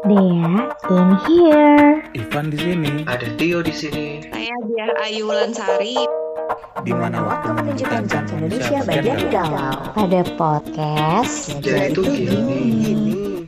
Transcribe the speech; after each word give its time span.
Dea 0.00 0.64
in 0.88 1.08
here. 1.28 2.00
Ivan 2.16 2.48
di 2.48 2.56
sini. 2.56 3.04
Ada 3.04 3.36
Tio 3.36 3.60
di 3.60 3.68
sini. 3.68 4.24
Saya 4.32 4.56
Dia 4.72 4.88
Ayu 5.04 5.28
Lansari. 5.28 5.92
Di 6.80 6.92
mana 6.96 7.20
waktu 7.20 7.52
menunjukkan 7.52 8.08
jam 8.08 8.24
Indonesia 8.32 8.80
bagian 8.88 9.28
galau. 9.28 9.92
Pada 9.92 10.24
podcast. 10.40 11.52
Jadi 11.60 11.92
itu 11.92 12.00
gini. 12.00 13.44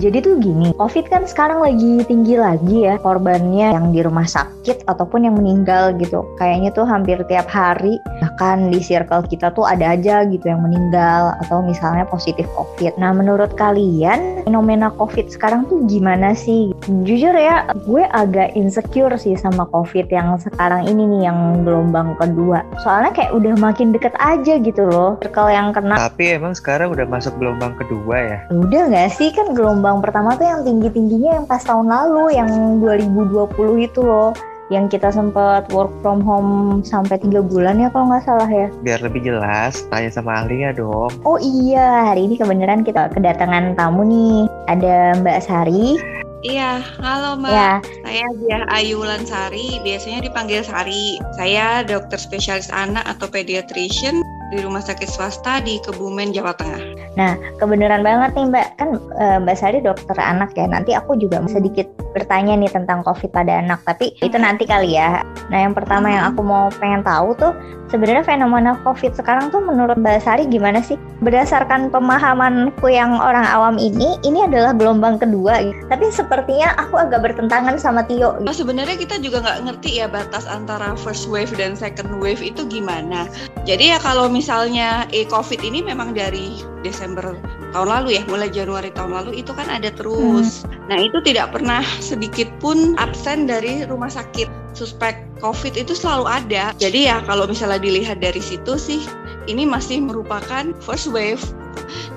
Jadi 0.00 0.24
tuh 0.24 0.40
gini, 0.40 0.72
COVID 0.80 1.12
kan 1.12 1.28
sekarang 1.28 1.60
lagi 1.60 2.00
tinggi 2.08 2.40
lagi 2.40 2.88
ya 2.88 2.96
korbannya 3.04 3.76
yang 3.76 3.92
di 3.92 4.00
rumah 4.00 4.24
sakit 4.24 4.88
ataupun 4.88 5.28
yang 5.28 5.36
meninggal 5.36 5.92
gitu. 6.00 6.24
Kayaknya 6.40 6.72
tuh 6.72 6.88
hampir 6.88 7.20
tiap 7.28 7.44
hari 7.52 8.00
bahkan 8.24 8.72
di 8.72 8.80
circle 8.80 9.28
kita 9.28 9.52
tuh 9.52 9.68
ada 9.68 9.92
aja 9.92 10.24
gitu 10.24 10.48
yang 10.48 10.64
meninggal 10.64 11.36
atau 11.44 11.60
misalnya 11.60 12.08
positif 12.08 12.48
COVID. 12.56 12.96
Nah 12.96 13.12
menurut 13.12 13.52
kalian 13.60 14.40
fenomena 14.48 14.88
COVID 14.96 15.28
sekarang 15.28 15.68
tuh 15.68 15.84
gimana 15.84 16.32
sih? 16.32 16.72
Jujur 17.04 17.36
ya, 17.36 17.68
gue 17.84 18.08
agak 18.16 18.56
insecure 18.56 19.20
sih 19.20 19.36
sama 19.36 19.68
COVID 19.68 20.08
yang 20.08 20.40
sekarang 20.40 20.88
ini 20.88 21.04
nih 21.04 21.28
yang 21.28 21.60
gelombang 21.60 22.16
kedua. 22.16 22.64
Soalnya 22.80 23.12
kayak 23.12 23.36
udah 23.36 23.52
makin 23.60 23.92
deket 23.92 24.16
aja 24.16 24.56
gitu 24.56 24.88
loh. 24.88 25.20
Circle 25.20 25.52
yang 25.52 25.76
kena 25.76 26.00
Tapi 26.00 26.40
emang 26.40 26.56
sekarang 26.56 26.88
udah 26.88 27.04
masuk 27.04 27.36
gelombang 27.36 27.76
kedua 27.76 28.16
ya? 28.16 28.38
Udah 28.48 28.88
gak 28.88 29.12
sih 29.12 29.28
kan 29.36 29.52
gelombang 29.52 29.89
pertama 29.98 30.38
tuh 30.38 30.46
yang 30.46 30.62
tinggi-tingginya 30.62 31.42
yang 31.42 31.46
pas 31.50 31.66
tahun 31.66 31.90
lalu 31.90 32.38
yang 32.38 32.78
2020 32.78 33.50
itu 33.90 34.00
loh 34.06 34.30
yang 34.70 34.86
kita 34.86 35.10
sempat 35.10 35.66
work 35.74 35.90
from 36.00 36.22
home 36.22 36.80
sampai 36.86 37.18
tiga 37.18 37.42
bulan 37.42 37.82
ya 37.82 37.90
kalau 37.90 38.06
nggak 38.14 38.22
salah 38.22 38.46
ya. 38.46 38.70
Biar 38.86 39.02
lebih 39.02 39.26
jelas, 39.26 39.82
tanya 39.90 40.14
sama 40.14 40.46
ahlinya 40.46 40.70
dong. 40.70 41.10
Oh 41.26 41.42
iya, 41.42 42.06
hari 42.06 42.30
ini 42.30 42.38
kebenaran 42.38 42.86
kita 42.86 43.10
kedatangan 43.10 43.74
tamu 43.74 44.06
nih. 44.06 44.46
Ada 44.70 45.18
Mbak 45.18 45.38
Sari. 45.42 45.98
Iya, 46.40 46.80
halo 47.02 47.36
Mbak. 47.36 47.52
Ya, 47.52 47.72
Saya 48.00 48.26
Dia 48.40 48.58
Ayu 48.72 49.04
Lansari, 49.04 49.76
biasanya 49.84 50.24
dipanggil 50.24 50.64
Sari. 50.64 51.20
Saya 51.36 51.84
dokter 51.84 52.16
spesialis 52.16 52.72
anak 52.72 53.04
atau 53.04 53.28
pediatrician 53.28 54.24
di 54.50 54.58
rumah 54.58 54.82
sakit 54.82 55.06
swasta 55.06 55.62
di 55.62 55.78
Kebumen, 55.80 56.34
Jawa 56.34 56.52
Tengah. 56.58 57.00
Nah, 57.14 57.38
kebenaran 57.58 58.02
banget 58.02 58.34
nih 58.34 58.46
Mbak. 58.50 58.66
Kan 58.78 58.88
eh, 59.18 59.38
Mbak 59.42 59.56
Sari 59.58 59.78
dokter 59.82 60.18
anak 60.18 60.54
ya. 60.58 60.66
Nanti 60.66 60.94
aku 60.94 61.14
juga 61.18 61.42
sedikit 61.46 61.86
bertanya 62.12 62.58
nih 62.58 62.70
tentang 62.70 63.06
COVID 63.06 63.30
pada 63.30 63.62
anak. 63.62 63.82
Tapi 63.86 64.14
itu 64.18 64.36
nanti 64.38 64.66
kali 64.66 64.98
ya. 64.98 65.22
Nah, 65.50 65.58
yang 65.66 65.74
pertama 65.74 66.10
yang 66.10 66.34
aku 66.34 66.42
mau 66.42 66.70
pengen 66.82 67.02
tahu 67.06 67.34
tuh 67.38 67.54
sebenarnya 67.90 68.22
fenomena 68.22 68.78
COVID 68.86 69.14
sekarang 69.18 69.50
tuh 69.50 69.62
menurut 69.62 69.98
Mbak 69.98 70.22
Sari 70.22 70.46
gimana 70.46 70.82
sih? 70.82 70.98
Berdasarkan 71.22 71.90
pemahamanku 71.90 72.86
yang 72.90 73.18
orang 73.18 73.46
awam 73.46 73.76
ini, 73.78 74.18
ini 74.26 74.46
adalah 74.46 74.74
gelombang 74.74 75.18
kedua. 75.18 75.62
gitu. 75.62 75.78
Tapi 75.90 76.10
sepertinya 76.10 76.74
aku 76.78 76.98
agak 76.98 77.22
bertentangan 77.22 77.78
sama 77.78 78.06
Tio. 78.06 78.38
gitu. 78.38 78.46
Nah, 78.46 78.54
sebenarnya 78.54 78.96
kita 78.98 79.18
juga 79.22 79.42
nggak 79.42 79.58
ngerti 79.70 79.90
ya 80.02 80.06
batas 80.10 80.46
antara 80.46 80.94
first 80.98 81.26
wave 81.30 81.50
dan 81.54 81.74
second 81.74 82.18
wave 82.18 82.42
itu 82.42 82.66
gimana. 82.66 83.26
Jadi 83.66 83.94
ya 83.94 83.98
kalau 84.00 84.26
misalnya 84.26 84.39
eh, 84.40 85.26
COVID 85.28 85.60
ini 85.60 85.84
memang 85.84 86.16
dari 86.16 86.56
Desember 86.80 87.36
tahun 87.76 87.88
lalu 87.88 88.16
ya, 88.18 88.22
mulai 88.26 88.48
Januari 88.48 88.90
tahun 88.90 89.12
lalu 89.12 89.44
itu 89.44 89.52
kan 89.52 89.68
ada 89.68 89.92
terus. 89.92 90.64
Nah 90.88 90.98
itu 90.98 91.20
tidak 91.22 91.52
pernah 91.52 91.84
sedikit 92.00 92.48
pun 92.58 92.96
absen 92.96 93.44
dari 93.44 93.84
rumah 93.84 94.08
sakit. 94.08 94.48
Suspek 94.72 95.20
COVID 95.44 95.76
itu 95.76 95.92
selalu 95.92 96.26
ada. 96.26 96.72
Jadi 96.80 97.06
ya 97.10 97.20
kalau 97.28 97.44
misalnya 97.44 97.78
dilihat 97.78 98.18
dari 98.24 98.40
situ 98.40 98.80
sih, 98.80 99.04
ini 99.46 99.68
masih 99.68 100.00
merupakan 100.02 100.72
first 100.80 101.12
wave. 101.12 101.42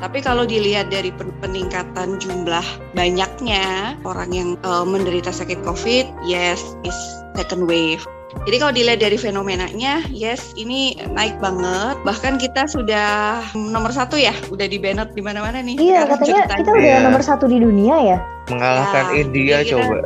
Tapi 0.01 0.19
kalau 0.19 0.43
dilihat 0.43 0.89
dari 0.89 1.13
pen- 1.13 1.33
peningkatan 1.39 2.17
jumlah 2.19 2.65
banyaknya 2.97 3.95
orang 4.07 4.31
yang 4.33 4.49
eh, 4.63 4.85
menderita 4.87 5.29
sakit 5.29 5.61
COVID, 5.61 6.25
yes, 6.25 6.61
is 6.87 6.97
second 7.37 7.69
wave. 7.69 8.01
Jadi 8.43 8.59
kalau 8.59 8.73
dilihat 8.75 8.99
dari 8.99 9.15
fenomenanya, 9.15 10.03
yes, 10.11 10.51
ini 10.59 10.99
naik 11.15 11.39
banget. 11.39 11.95
Bahkan 12.03 12.43
kita 12.43 12.67
sudah 12.67 13.39
nomor 13.55 13.95
satu 13.95 14.19
ya, 14.19 14.35
udah 14.51 14.67
di 14.67 14.75
banned 14.75 15.15
di 15.15 15.23
mana-mana 15.23 15.63
nih. 15.63 15.79
Iya, 15.79 16.03
sekarang 16.03 16.11
katanya 16.11 16.27
ceritanya. 16.43 16.59
kita 16.59 16.71
udah 16.75 16.83
Iya. 16.91 17.05
nomor 17.07 17.21
satu 17.23 17.45
di 17.47 17.57
dunia 17.63 17.95
ya. 18.03 18.17
Mengalahkan 18.51 19.03
Ya, 19.07 19.15
India 19.15 19.57
kita- 19.63 19.71
coba. 19.79 19.97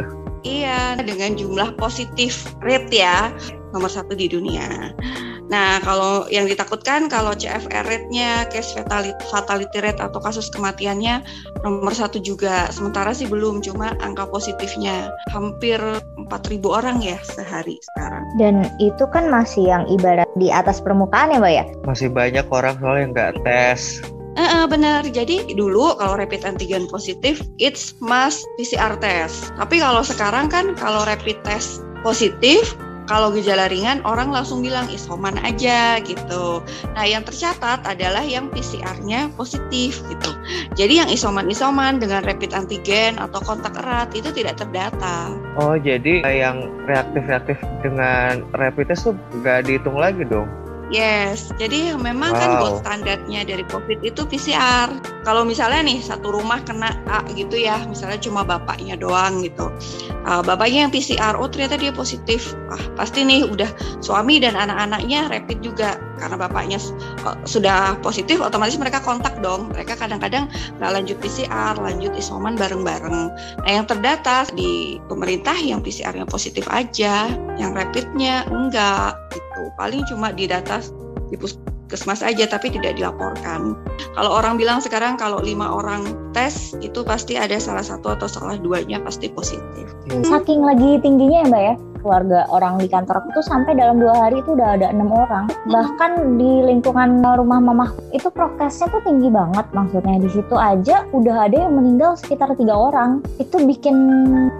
Iya, 0.45 0.79
dengan 1.01 1.31
jumlah 1.33 1.69
positif 1.75 2.33
rate 2.61 2.93
ya, 2.93 3.33
nomor 3.73 3.89
satu 3.89 4.13
di 4.13 4.29
dunia. 4.29 4.93
Nah, 5.47 5.79
kalau 5.83 6.27
yang 6.27 6.45
ditakutkan 6.47 7.07
kalau 7.07 7.31
CFR 7.31 7.87
rate-nya, 7.87 8.47
case 8.51 8.75
fatality, 8.75 9.15
fatality 9.31 9.79
rate 9.79 9.99
atau 10.03 10.19
kasus 10.19 10.51
kematiannya 10.51 11.23
nomor 11.63 11.95
satu 11.95 12.19
juga. 12.19 12.67
Sementara 12.71 13.15
sih 13.15 13.27
belum, 13.27 13.63
cuma 13.63 13.95
angka 14.03 14.27
positifnya 14.27 15.11
hampir 15.31 15.79
4.000 16.27 16.67
orang 16.67 16.99
ya 16.99 17.15
sehari 17.23 17.79
sekarang. 17.93 18.23
Dan 18.35 18.67
itu 18.83 19.07
kan 19.15 19.31
masih 19.31 19.71
yang 19.71 19.83
ibarat 19.87 20.27
di 20.35 20.51
atas 20.51 20.83
permukaan 20.83 21.31
ya 21.31 21.39
Mbak 21.39 21.53
ya? 21.55 21.65
Masih 21.87 22.07
banyak 22.11 22.45
orang 22.51 22.75
soalnya 22.83 23.01
yang 23.01 23.11
nggak 23.15 23.33
tes. 23.47 24.03
Eh, 24.37 24.45
eh, 24.45 24.65
benar. 24.69 25.01
Jadi 25.01 25.57
dulu 25.57 25.97
kalau 25.97 26.13
rapid 26.13 26.45
antigen 26.45 26.85
positif, 26.85 27.41
it's 27.57 27.97
must 27.97 28.45
PCR 28.61 28.93
test. 29.01 29.49
Tapi 29.57 29.81
kalau 29.81 30.05
sekarang 30.05 30.45
kan 30.45 30.77
kalau 30.77 31.01
rapid 31.09 31.41
test 31.41 31.81
positif, 32.05 32.77
kalau 33.07 33.31
gejala 33.31 33.71
ringan 33.71 34.03
orang 34.03 34.29
langsung 34.29 34.59
bilang 34.59 34.85
isoman 34.91 35.39
aja 35.41 35.97
gitu. 36.03 36.61
Nah 36.93 37.07
yang 37.07 37.23
tercatat 37.23 37.87
adalah 37.87 38.21
yang 38.21 38.51
PCR-nya 38.51 39.31
positif 39.33 40.03
gitu. 40.11 40.31
Jadi 40.75 41.01
yang 41.01 41.09
isoman-isoman 41.09 42.03
dengan 42.03 42.27
rapid 42.27 42.53
antigen 42.53 43.15
atau 43.17 43.39
kontak 43.41 43.73
erat 43.79 44.11
itu 44.13 44.29
tidak 44.35 44.59
terdata. 44.59 45.31
Oh 45.57 45.79
jadi 45.79 46.21
yang 46.27 46.67
reaktif-reaktif 46.85 47.57
dengan 47.81 48.43
rapid 48.53 48.91
test 48.91 49.07
tuh 49.07 49.15
nggak 49.41 49.65
dihitung 49.65 49.97
lagi 49.97 50.27
dong? 50.27 50.66
Yes, 50.87 51.51
jadi 51.59 51.99
memang 51.99 52.31
kan 52.31 52.51
Wow. 52.55 52.59
gold 52.63 52.75
standarnya 52.79 53.43
dari 53.43 53.67
COVID 53.67 54.07
itu 54.07 54.23
PCR. 54.23 54.87
Kalau 55.27 55.43
misalnya 55.43 55.83
nih 55.83 55.99
satu 55.99 56.31
rumah 56.31 56.63
kena 56.63 56.95
A 57.11 57.27
gitu 57.35 57.59
ya, 57.59 57.83
misalnya 57.83 58.15
cuma 58.23 58.47
bapaknya 58.47 58.95
doang 58.95 59.43
gitu. 59.43 59.67
Uh, 60.23 60.39
bapaknya 60.39 60.87
yang 60.87 60.91
PCR, 60.91 61.35
oh 61.35 61.51
ternyata 61.51 61.75
dia 61.75 61.91
positif. 61.91 62.55
Ah, 62.71 62.79
pasti 62.95 63.27
nih 63.27 63.43
udah 63.51 63.67
suami 63.99 64.39
dan 64.39 64.55
anak-anaknya 64.55 65.27
rapid 65.27 65.59
juga 65.59 65.99
karena 66.23 66.39
bapaknya 66.39 66.79
uh, 67.27 67.35
sudah 67.43 67.99
positif, 67.99 68.39
otomatis 68.39 68.79
mereka 68.79 69.03
kontak 69.03 69.43
dong. 69.43 69.67
Mereka 69.75 69.99
kadang-kadang 69.99 70.47
nggak 70.79 70.91
lanjut 70.95 71.19
PCR, 71.19 71.75
lanjut 71.75 72.15
isoman 72.15 72.55
bareng-bareng. 72.55 73.27
Nah 73.59 73.71
yang 73.71 73.83
terdata 73.83 74.47
di 74.55 75.03
pemerintah 75.11 75.59
yang 75.59 75.83
PCR-nya 75.83 76.23
positif 76.23 76.63
aja, 76.71 77.27
yang 77.59 77.75
rapidnya 77.75 78.47
enggak 78.47 79.19
gitu. 79.35 79.46
Paling 79.75 80.07
cuma 80.07 80.31
di 80.31 80.47
data 80.47 80.79
di 81.27 81.35
puskesmas 81.35 82.23
aja 82.23 82.47
tapi 82.47 82.71
tidak 82.71 82.95
dilaporkan. 82.95 83.75
Kalau 84.15 84.31
orang 84.31 84.55
bilang 84.55 84.79
sekarang 84.79 85.19
kalau 85.19 85.43
lima 85.43 85.67
orang 85.67 86.31
tes 86.31 86.77
itu 86.79 87.03
pasti 87.03 87.35
ada 87.35 87.59
salah 87.59 87.83
satu 87.83 88.15
atau 88.15 88.27
salah 88.29 88.55
duanya 88.55 89.03
pasti 89.03 89.27
positif. 89.27 89.87
Saking 90.07 90.63
lagi 90.63 91.01
tingginya 91.03 91.43
ya 91.43 91.47
Mbak 91.51 91.63
ya, 91.63 91.75
keluarga 91.99 92.45
orang 92.49 92.77
di 92.77 92.87
kantor 92.87 93.21
aku 93.21 93.41
tuh 93.41 93.45
sampai 93.45 93.75
dalam 93.77 93.97
dua 93.97 94.13
hari 94.15 94.39
itu 94.41 94.53
udah 94.53 94.79
ada 94.79 94.89
enam 94.89 95.09
orang. 95.11 95.49
Bahkan 95.67 96.39
di 96.39 96.51
lingkungan 96.65 97.21
rumah 97.21 97.59
mamah 97.59 97.91
itu 98.13 98.29
prokesnya 98.31 98.89
tuh 98.93 99.01
tinggi 99.03 99.29
banget. 99.29 99.65
Maksudnya 99.73 100.21
di 100.21 100.29
situ 100.31 100.55
aja 100.55 101.03
udah 101.11 101.49
ada 101.49 101.67
yang 101.67 101.73
meninggal 101.75 102.15
sekitar 102.15 102.53
tiga 102.55 102.73
orang. 102.73 103.21
Itu 103.41 103.61
bikin 103.63 103.95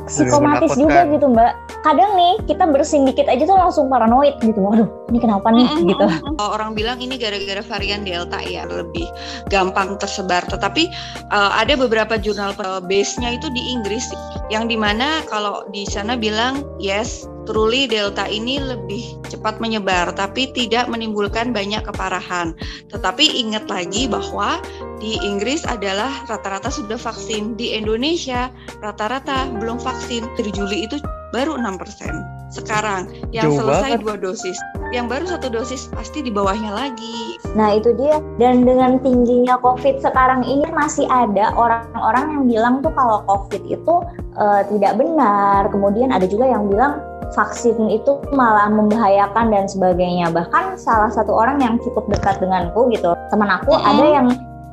psikomatis 0.05 0.75
juga 0.75 1.07
gitu 1.07 1.29
Mbak. 1.31 1.53
Kadang 1.85 2.17
nih 2.19 2.33
kita 2.49 2.67
bersin 2.67 3.07
dikit 3.07 3.29
aja 3.31 3.47
tuh 3.47 3.57
langsung 3.57 3.87
paranoid 3.87 4.35
gitu. 4.43 4.59
Waduh, 4.59 4.89
ini 5.13 5.19
kenapa 5.21 5.47
nih 5.53 5.67
Mm-mm. 5.69 5.89
gitu. 5.93 6.05
Orang 6.41 6.75
bilang 6.75 6.99
ini 6.99 7.15
gara-gara 7.15 7.63
varian 7.63 8.03
Delta 8.03 8.41
ya 8.43 8.67
lebih 8.67 9.07
gampang 9.47 9.95
tersebar. 9.95 10.43
Tetapi 10.49 10.83
eh, 11.31 11.51
ada 11.55 11.73
beberapa 11.79 12.19
jurnal 12.19 12.57
eh, 12.57 12.81
base-nya 12.83 13.39
itu 13.39 13.47
di 13.53 13.61
Inggris 13.71 14.09
yang 14.51 14.67
di 14.67 14.75
mana 14.79 15.23
kalau 15.27 15.67
di 15.71 15.83
sana 15.87 16.15
bilang 16.15 16.63
yes 16.79 17.27
truly 17.47 17.87
Delta 17.87 18.27
ini 18.27 18.59
lebih 18.59 19.17
cepat 19.31 19.63
menyebar 19.63 20.11
tapi 20.13 20.51
tidak 20.51 20.91
menimbulkan 20.91 21.55
banyak 21.55 21.81
keparahan. 21.87 22.51
Tetapi 22.91 23.23
ingat 23.39 23.71
lagi 23.71 24.05
bahwa 24.11 24.59
di 24.99 25.15
Inggris 25.23 25.63
adalah 25.63 26.11
rata-rata 26.27 26.67
sudah 26.67 26.99
vaksin. 26.99 27.55
Di 27.55 27.79
Indonesia 27.79 28.51
rata-rata 28.83 29.47
belum 29.57 29.79
vaksin. 29.79 30.27
Dari 30.35 30.51
Juli 30.51 30.85
itu 30.85 30.99
baru 31.31 31.55
6%. 31.55 32.37
Sekarang 32.47 33.11
yang 33.35 33.51
Jauh 33.51 33.59
selesai 33.59 33.99
banget. 33.99 34.03
dua 34.07 34.15
dosis, 34.15 34.55
yang 34.95 35.11
baru 35.11 35.27
satu 35.27 35.51
dosis 35.51 35.91
pasti 35.91 36.23
di 36.23 36.31
bawahnya 36.31 36.71
lagi. 36.71 37.35
Nah 37.59 37.75
itu 37.75 37.91
dia. 37.99 38.23
Dan 38.39 38.63
dengan 38.63 39.03
tingginya 39.03 39.59
COVID 39.59 39.99
sekarang 39.99 40.47
ini 40.47 40.63
masih 40.71 41.03
ada 41.11 41.51
orang-orang 41.59 42.25
yang 42.31 42.43
bilang 42.47 42.73
tuh 42.79 42.95
kalau 42.95 43.19
COVID 43.27 43.63
itu 43.67 43.95
eh, 44.39 44.61
tidak 44.71 44.95
benar. 44.95 45.67
Kemudian 45.67 46.15
ada 46.15 46.23
juga 46.23 46.47
yang 46.47 46.71
bilang 46.71 47.03
vaksin 47.35 47.75
itu 47.91 48.21
malah 48.31 48.69
membahayakan 48.71 49.51
dan 49.51 49.65
sebagainya. 49.67 50.31
Bahkan 50.31 50.79
salah 50.79 51.11
satu 51.11 51.33
orang 51.33 51.59
yang 51.59 51.75
cukup 51.81 52.07
dekat 52.07 52.39
denganku 52.39 52.87
gitu, 52.93 53.15
teman 53.33 53.49
aku 53.51 53.75
Mm-mm. 53.75 53.89
ada 53.89 54.05
yang 54.05 54.27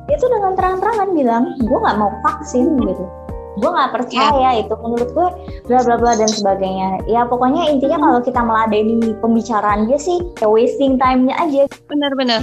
itu 0.05 0.25
dengan 0.29 0.53
terang-terangan 0.53 1.09
bilang 1.17 1.43
gue 1.65 1.77
nggak 1.81 1.97
mau 1.97 2.13
vaksin 2.21 2.77
gitu. 2.77 3.03
Gue 3.55 3.69
nggak 3.69 3.91
percaya 3.95 4.59
itu 4.59 4.73
menurut 4.79 5.09
gue 5.11 5.27
bla 5.67 5.79
bla 5.83 5.95
bla 5.95 6.11
dan 6.19 6.29
sebagainya 6.29 7.03
ya 7.07 7.23
pokoknya 7.23 7.71
intinya 7.71 7.97
kalau 7.99 8.19
kita 8.19 8.41
meladeni 8.43 9.15
pembicaraan 9.23 9.87
dia 9.87 9.99
sih 9.99 10.19
kayak 10.35 10.51
wasting 10.51 10.99
time-nya 10.99 11.35
aja 11.39 11.63
Bener-bener. 11.85 12.41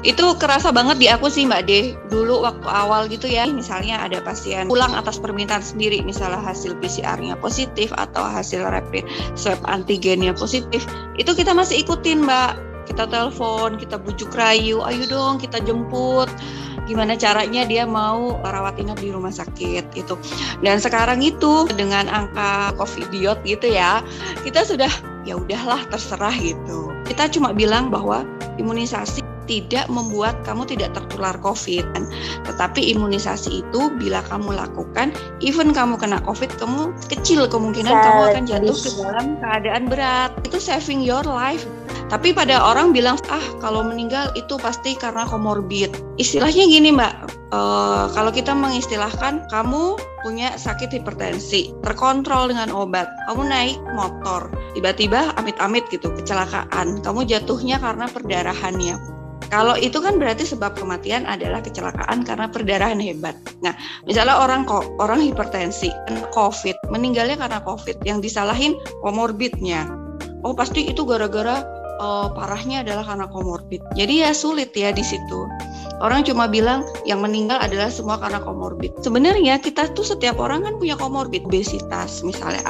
Itu 0.00 0.32
kerasa 0.40 0.72
banget 0.72 0.96
di 0.96 1.06
aku 1.12 1.28
sih 1.28 1.44
Mbak 1.44 1.62
De. 1.68 1.92
Dulu 2.08 2.40
waktu 2.40 2.68
awal 2.68 3.04
gitu 3.12 3.28
ya, 3.28 3.44
misalnya 3.44 4.00
ada 4.00 4.24
pasien 4.24 4.64
pulang 4.64 4.96
atas 4.96 5.20
permintaan 5.20 5.60
sendiri, 5.60 6.00
misalnya 6.00 6.40
hasil 6.40 6.72
PCR-nya 6.80 7.36
positif 7.36 7.92
atau 7.92 8.24
hasil 8.24 8.64
rapid 8.64 9.04
swab 9.36 9.60
antigennya 9.68 10.32
positif, 10.32 10.88
itu 11.20 11.30
kita 11.36 11.52
masih 11.52 11.84
ikutin 11.84 12.24
Mbak. 12.24 12.52
Kita 12.88 13.04
telepon, 13.04 13.76
kita 13.76 14.00
bujuk 14.00 14.32
rayu, 14.32 14.80
ayo 14.80 15.04
dong 15.04 15.36
kita 15.36 15.60
jemput. 15.60 16.32
Gimana 16.88 17.14
caranya 17.20 17.68
dia 17.68 17.84
mau 17.84 18.40
rawat 18.40 18.80
inap 18.80 18.98
di 18.98 19.12
rumah 19.12 19.30
sakit 19.30 19.92
itu. 19.92 20.16
Dan 20.64 20.80
sekarang 20.80 21.20
itu 21.20 21.68
dengan 21.76 22.08
angka 22.08 22.72
covidiot 22.80 23.44
gitu 23.44 23.68
ya, 23.68 24.00
kita 24.42 24.64
sudah 24.64 24.90
ya 25.28 25.36
udahlah 25.36 25.84
terserah 25.92 26.32
gitu. 26.40 26.97
Kita 27.08 27.32
cuma 27.32 27.56
bilang 27.56 27.88
bahwa 27.88 28.22
imunisasi 28.60 29.24
tidak 29.48 29.88
membuat 29.88 30.36
kamu 30.44 30.68
tidak 30.68 30.92
tertular 30.92 31.34
COVID. 31.40 31.84
Tetapi 32.44 32.92
imunisasi 32.94 33.64
itu 33.64 33.80
bila 33.96 34.20
kamu 34.28 34.54
lakukan, 34.54 35.10
even 35.40 35.72
kamu 35.72 35.96
kena 35.96 36.20
COVID, 36.22 36.60
kamu 36.60 36.92
kecil 37.08 37.48
kemungkinan 37.48 37.90
Bisa 37.90 38.04
kamu 38.04 38.20
akan 38.28 38.44
jatuh 38.44 38.76
ke 38.76 38.90
dalam 39.00 39.26
keadaan 39.40 39.82
berat. 39.88 40.30
Itu 40.44 40.60
saving 40.60 41.00
your 41.00 41.24
life. 41.24 41.64
Tapi 42.08 42.32
pada 42.32 42.56
orang 42.56 42.96
bilang, 42.96 43.20
ah 43.28 43.44
kalau 43.60 43.84
meninggal 43.84 44.32
itu 44.32 44.56
pasti 44.56 44.96
karena 44.96 45.28
komorbid. 45.28 45.92
Istilahnya 46.16 46.64
gini 46.64 46.88
mbak, 46.88 47.12
eh, 47.52 48.04
kalau 48.16 48.32
kita 48.32 48.56
mengistilahkan 48.56 49.44
kamu 49.52 50.00
punya 50.24 50.56
sakit 50.56 50.88
hipertensi, 50.88 51.76
terkontrol 51.84 52.48
dengan 52.48 52.72
obat, 52.72 53.06
kamu 53.28 53.42
naik 53.52 53.76
motor, 53.92 54.48
tiba-tiba 54.72 55.36
amit-amit 55.36 55.84
gitu 55.92 56.08
kecelakaan, 56.16 56.97
kamu 57.00 57.26
jatuhnya 57.28 57.78
karena 57.78 58.06
perdarahannya. 58.10 59.18
Kalau 59.48 59.80
itu 59.80 59.96
kan 60.04 60.20
berarti 60.20 60.44
sebab 60.44 60.76
kematian 60.76 61.24
adalah 61.24 61.64
kecelakaan 61.64 62.20
karena 62.20 62.52
perdarahan 62.52 63.00
hebat. 63.00 63.32
Nah, 63.64 63.72
misalnya 64.04 64.36
orang 64.44 64.68
kok 64.68 64.84
orang 65.00 65.24
hipertensi, 65.24 65.88
COVID, 66.36 66.92
meninggalnya 66.92 67.40
karena 67.40 67.64
COVID, 67.64 68.04
yang 68.04 68.20
disalahin 68.20 68.76
komorbidnya. 69.00 69.88
Oh 70.44 70.52
pasti 70.52 70.84
itu 70.84 71.00
gara-gara 71.08 71.64
eh, 71.96 72.28
parahnya 72.36 72.84
adalah 72.84 73.08
karena 73.08 73.26
komorbid. 73.32 73.80
Jadi 73.96 74.20
ya 74.20 74.36
sulit 74.36 74.76
ya 74.76 74.92
di 74.92 75.02
situ. 75.02 75.48
Orang 75.98 76.22
cuma 76.22 76.46
bilang 76.46 76.86
yang 77.02 77.18
meninggal 77.18 77.58
adalah 77.58 77.90
semua 77.90 78.22
karena 78.22 78.38
komorbid. 78.38 78.94
Sebenarnya 79.02 79.58
kita 79.58 79.90
tuh 79.92 80.06
setiap 80.06 80.38
orang 80.38 80.62
kan 80.62 80.78
punya 80.78 80.94
komorbid, 80.94 81.42
obesitas 81.50 82.22
misalnya, 82.22 82.62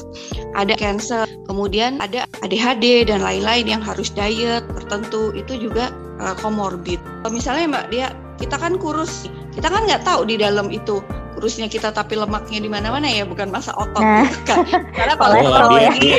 ada 0.57 0.73
cancer, 0.81 1.29
kemudian 1.45 2.01
ada 2.01 2.25
ADHD 2.41 3.05
dan 3.05 3.21
lain-lain 3.21 3.69
yang 3.69 3.83
harus 3.85 4.09
diet 4.09 4.65
tertentu 4.73 5.37
itu 5.37 5.61
juga 5.61 5.93
uh, 6.25 6.33
komorbid. 6.41 6.97
Kalau 7.21 7.33
Misalnya 7.37 7.65
Mbak 7.69 7.87
dia 7.93 8.07
kita 8.41 8.57
kan 8.57 8.81
kurus, 8.81 9.29
kita 9.53 9.69
kan 9.69 9.85
nggak 9.85 10.09
tahu 10.09 10.25
di 10.25 10.41
dalam 10.41 10.73
itu 10.73 11.05
kurusnya 11.37 11.71
kita 11.71 11.95
tapi 11.95 12.19
lemaknya 12.19 12.59
di 12.59 12.67
mana-mana 12.67 13.07
ya 13.07 13.23
bukan 13.23 13.53
masa 13.53 13.71
otot 13.79 14.03
Nah. 14.03 14.27
kan. 14.43 14.67
Karena 14.91 15.15
Kolesterol 15.15 15.71
ya. 15.79 15.93
tinggi, 15.95 16.11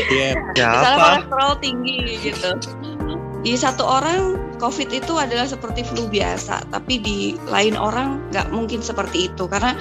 misalnya 0.55 0.79
Siapa? 0.79 1.03
kolesterol 1.03 1.53
tinggi 1.59 1.97
gitu. 2.23 2.49
Di 3.39 3.55
satu 3.55 3.87
orang 3.87 4.35
COVID 4.59 4.91
itu 4.91 5.15
adalah 5.15 5.47
seperti 5.47 5.87
flu 5.87 6.11
biasa, 6.11 6.67
tapi 6.67 6.99
di 6.99 7.39
lain 7.47 7.79
orang 7.79 8.19
nggak 8.35 8.51
mungkin 8.51 8.83
seperti 8.83 9.31
itu 9.31 9.47
karena 9.47 9.71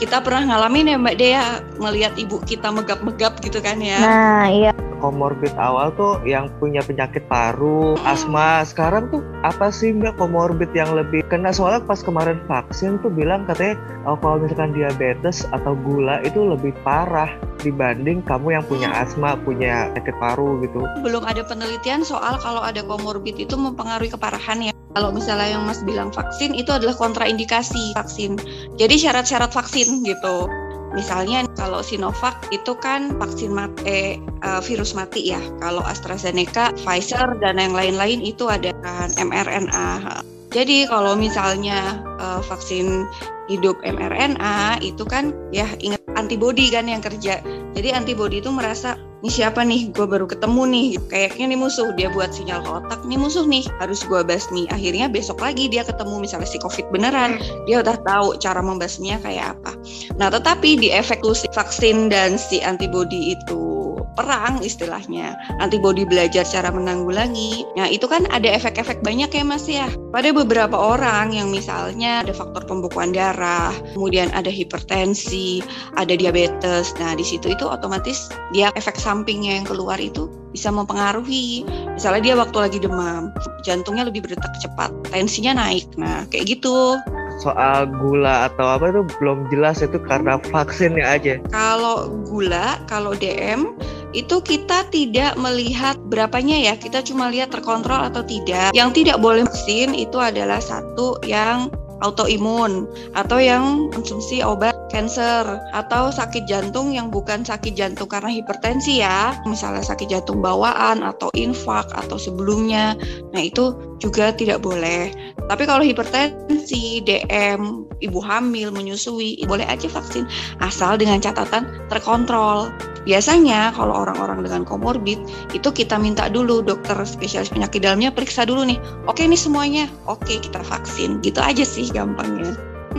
kita 0.00 0.24
pernah 0.24 0.48
ngalamin 0.56 0.88
ya 0.88 0.96
Mbak 0.96 1.16
Dea 1.20 1.46
melihat 1.76 2.16
ibu 2.16 2.40
kita 2.40 2.72
megap-megap 2.72 3.36
gitu 3.44 3.60
kan 3.60 3.76
ya. 3.84 4.00
nah 4.00 4.48
iya 4.48 4.72
Komorbid 5.02 5.52
awal 5.58 5.90
tuh 5.98 6.22
yang 6.22 6.48
punya 6.62 6.80
penyakit 6.84 7.26
paru, 7.26 7.98
asma. 8.06 8.62
Sekarang 8.62 9.10
tuh 9.10 9.20
apa 9.42 9.68
sih 9.74 9.90
mbak 9.90 10.16
komorbid 10.16 10.70
yang 10.72 10.94
lebih 10.94 11.26
kena? 11.26 11.50
Soalnya 11.50 11.82
pas 11.84 12.00
kemarin 12.00 12.38
vaksin 12.46 13.02
tuh 13.02 13.10
bilang 13.10 13.44
katanya 13.44 13.76
oh, 14.06 14.16
kalau 14.18 14.42
misalkan 14.42 14.72
diabetes 14.72 15.44
atau 15.50 15.74
gula 15.74 16.22
itu 16.22 16.38
lebih 16.40 16.72
parah 16.86 17.28
dibanding 17.64 18.20
kamu 18.24 18.60
yang 18.60 18.64
punya 18.64 18.92
asma, 18.92 19.34
punya 19.40 19.88
penyakit 19.94 20.16
paru 20.20 20.60
gitu. 20.60 20.84
belum 21.00 21.24
ada 21.24 21.40
penelitian 21.44 22.04
soal 22.04 22.36
kalau 22.36 22.60
ada 22.60 22.84
komorbid 22.84 23.40
itu 23.40 23.56
mempengaruhi 23.56 24.12
keparahan 24.12 24.70
ya. 24.70 24.72
Kalau 24.94 25.10
misalnya 25.10 25.58
yang 25.58 25.66
Mas 25.66 25.82
bilang 25.82 26.14
vaksin 26.14 26.54
itu 26.54 26.70
adalah 26.70 26.94
kontraindikasi 26.94 27.98
vaksin. 27.98 28.38
Jadi 28.78 28.94
syarat-syarat 28.94 29.50
vaksin 29.50 30.06
gitu. 30.06 30.46
Misalnya 30.94 31.42
kalau 31.58 31.82
Sinovac 31.82 32.46
itu 32.54 32.78
kan 32.78 33.18
vaksin 33.18 33.50
mati, 33.50 33.82
eh, 33.84 34.12
eh, 34.22 34.60
virus 34.62 34.94
mati 34.94 35.34
ya. 35.34 35.42
Kalau 35.58 35.82
AstraZeneca, 35.82 36.70
Pfizer 36.78 37.34
dan 37.42 37.58
yang 37.58 37.74
lain-lain 37.74 38.22
itu 38.22 38.46
ada 38.46 38.70
kan 38.80 39.10
mRNA. 39.18 40.22
Jadi 40.54 40.86
kalau 40.86 41.18
misalnya 41.18 41.98
eh, 42.22 42.40
vaksin 42.46 43.10
hidup 43.50 43.76
mRNA 43.84 44.80
itu 44.80 45.04
kan 45.04 45.34
ya 45.50 45.68
ingat 45.82 46.00
antibody 46.14 46.70
kan 46.70 46.86
yang 46.86 47.02
kerja. 47.02 47.42
Jadi 47.74 47.90
antibody 47.90 48.38
itu 48.38 48.54
merasa 48.54 48.94
ini 49.24 49.32
siapa 49.32 49.64
nih? 49.64 49.88
Gue 49.96 50.04
baru 50.04 50.28
ketemu 50.28 50.68
nih. 50.68 50.88
Kayaknya 51.08 51.56
nih 51.56 51.58
musuh. 51.64 51.96
Dia 51.96 52.12
buat 52.12 52.36
sinyal 52.36 52.60
ke 52.60 52.68
otak 52.68 53.00
nih 53.08 53.16
musuh 53.16 53.48
nih. 53.48 53.64
Harus 53.80 54.04
gue 54.04 54.20
basmi. 54.20 54.68
Akhirnya 54.68 55.08
besok 55.08 55.40
lagi 55.40 55.64
dia 55.72 55.80
ketemu 55.80 56.28
misalnya 56.28 56.44
si 56.44 56.60
covid 56.60 56.84
beneran. 56.92 57.40
Dia 57.64 57.80
udah 57.80 57.96
tahu 58.04 58.36
cara 58.36 58.60
membasminya 58.60 59.16
kayak 59.24 59.56
apa. 59.56 59.72
Nah 60.20 60.28
tetapi 60.28 60.76
di 60.76 60.92
efek 60.92 61.24
si 61.32 61.48
vaksin 61.56 62.12
dan 62.12 62.36
si 62.36 62.60
antibody 62.60 63.32
itu 63.32 63.83
perang 64.14 64.62
istilahnya 64.62 65.34
antibody 65.60 66.06
belajar 66.06 66.46
cara 66.46 66.70
menanggulangi 66.70 67.66
nah 67.76 67.86
itu 67.90 68.06
kan 68.06 68.26
ada 68.30 68.48
efek-efek 68.54 69.02
banyak 69.02 69.30
ya 69.30 69.44
mas 69.44 69.66
ya 69.66 69.86
pada 70.14 70.30
beberapa 70.30 70.74
orang 70.74 71.34
yang 71.34 71.50
misalnya 71.50 72.22
ada 72.22 72.32
faktor 72.32 72.64
pembekuan 72.66 73.10
darah 73.12 73.74
kemudian 73.94 74.30
ada 74.32 74.48
hipertensi 74.48 75.62
ada 75.98 76.14
diabetes. 76.14 76.94
Nah, 76.98 77.12
di 77.14 77.24
situ 77.26 77.52
itu 77.52 77.64
otomatis 77.66 78.30
dia 78.56 78.70
efek 78.74 78.96
sampingnya 78.96 79.60
yang 79.60 79.66
keluar 79.66 79.98
itu 80.00 80.30
bisa 80.54 80.70
mempengaruhi. 80.70 81.66
Misalnya 81.94 82.22
dia 82.22 82.34
waktu 82.38 82.58
lagi 82.58 82.78
demam, 82.78 83.34
jantungnya 83.66 84.06
lebih 84.06 84.22
berdetak 84.24 84.54
cepat, 84.62 84.90
tensinya 85.10 85.58
naik. 85.58 85.86
Nah, 85.98 86.26
kayak 86.30 86.58
gitu. 86.58 86.98
Soal 87.42 87.90
gula 87.90 88.48
atau 88.50 88.78
apa 88.78 88.90
itu 88.90 89.02
belum 89.18 89.50
jelas 89.50 89.82
itu 89.82 89.98
karena 90.02 90.38
vaksinnya 90.50 91.04
aja. 91.04 91.34
Kalau 91.50 92.10
gula, 92.26 92.78
kalau 92.86 93.14
DM 93.14 93.74
itu 94.14 94.38
kita 94.40 94.86
tidak 94.94 95.34
melihat 95.34 95.98
berapanya 96.06 96.54
ya, 96.70 96.74
kita 96.78 97.02
cuma 97.02 97.28
lihat 97.28 97.50
terkontrol 97.50 97.98
atau 97.98 98.22
tidak. 98.22 98.70
Yang 98.70 99.02
tidak 99.02 99.18
boleh 99.18 99.42
vaksin 99.44 99.92
itu 99.92 100.16
adalah 100.22 100.62
satu 100.62 101.18
yang 101.26 101.68
autoimun 102.02 102.90
atau 103.14 103.38
yang 103.38 103.92
konsumsi 103.94 104.42
obat 104.42 104.74
cancer 104.90 105.42
atau 105.74 106.10
sakit 106.14 106.46
jantung 106.46 106.94
yang 106.94 107.10
bukan 107.10 107.42
sakit 107.42 107.74
jantung 107.74 108.06
karena 108.06 108.30
hipertensi 108.30 109.02
ya. 109.02 109.34
Misalnya 109.46 109.82
sakit 109.82 110.10
jantung 110.10 110.38
bawaan 110.38 111.02
atau 111.02 111.30
infak 111.34 111.90
atau 111.94 112.14
sebelumnya. 112.18 112.94
Nah 113.34 113.42
itu 113.42 113.74
juga 113.98 114.30
tidak 114.30 114.62
boleh. 114.62 115.10
Tapi 115.50 115.62
kalau 115.66 115.82
hipertensi 115.82 117.02
DM 117.02 117.84
ibu 118.02 118.20
hamil 118.22 118.70
menyusui 118.70 119.42
boleh 119.46 119.66
aja 119.66 119.86
vaksin 119.90 120.26
asal 120.60 120.94
dengan 120.94 121.18
catatan 121.18 121.66
terkontrol 121.90 122.70
biasanya 123.04 123.72
kalau 123.76 124.04
orang-orang 124.04 124.44
dengan 124.44 124.62
komorbid 124.64 125.20
itu 125.52 125.68
kita 125.70 125.96
minta 125.96 126.28
dulu 126.28 126.60
dokter 126.64 126.96
spesialis 127.04 127.52
penyakit 127.52 127.84
dalamnya 127.84 128.10
periksa 128.10 128.44
dulu 128.48 128.64
nih. 128.64 128.80
Oke 129.08 129.24
nih 129.24 129.38
semuanya. 129.38 129.84
Oke 130.08 130.40
kita 130.40 130.60
vaksin. 130.64 131.20
Gitu 131.20 131.40
aja 131.40 131.64
sih 131.64 131.88
gampangnya. 131.92 132.56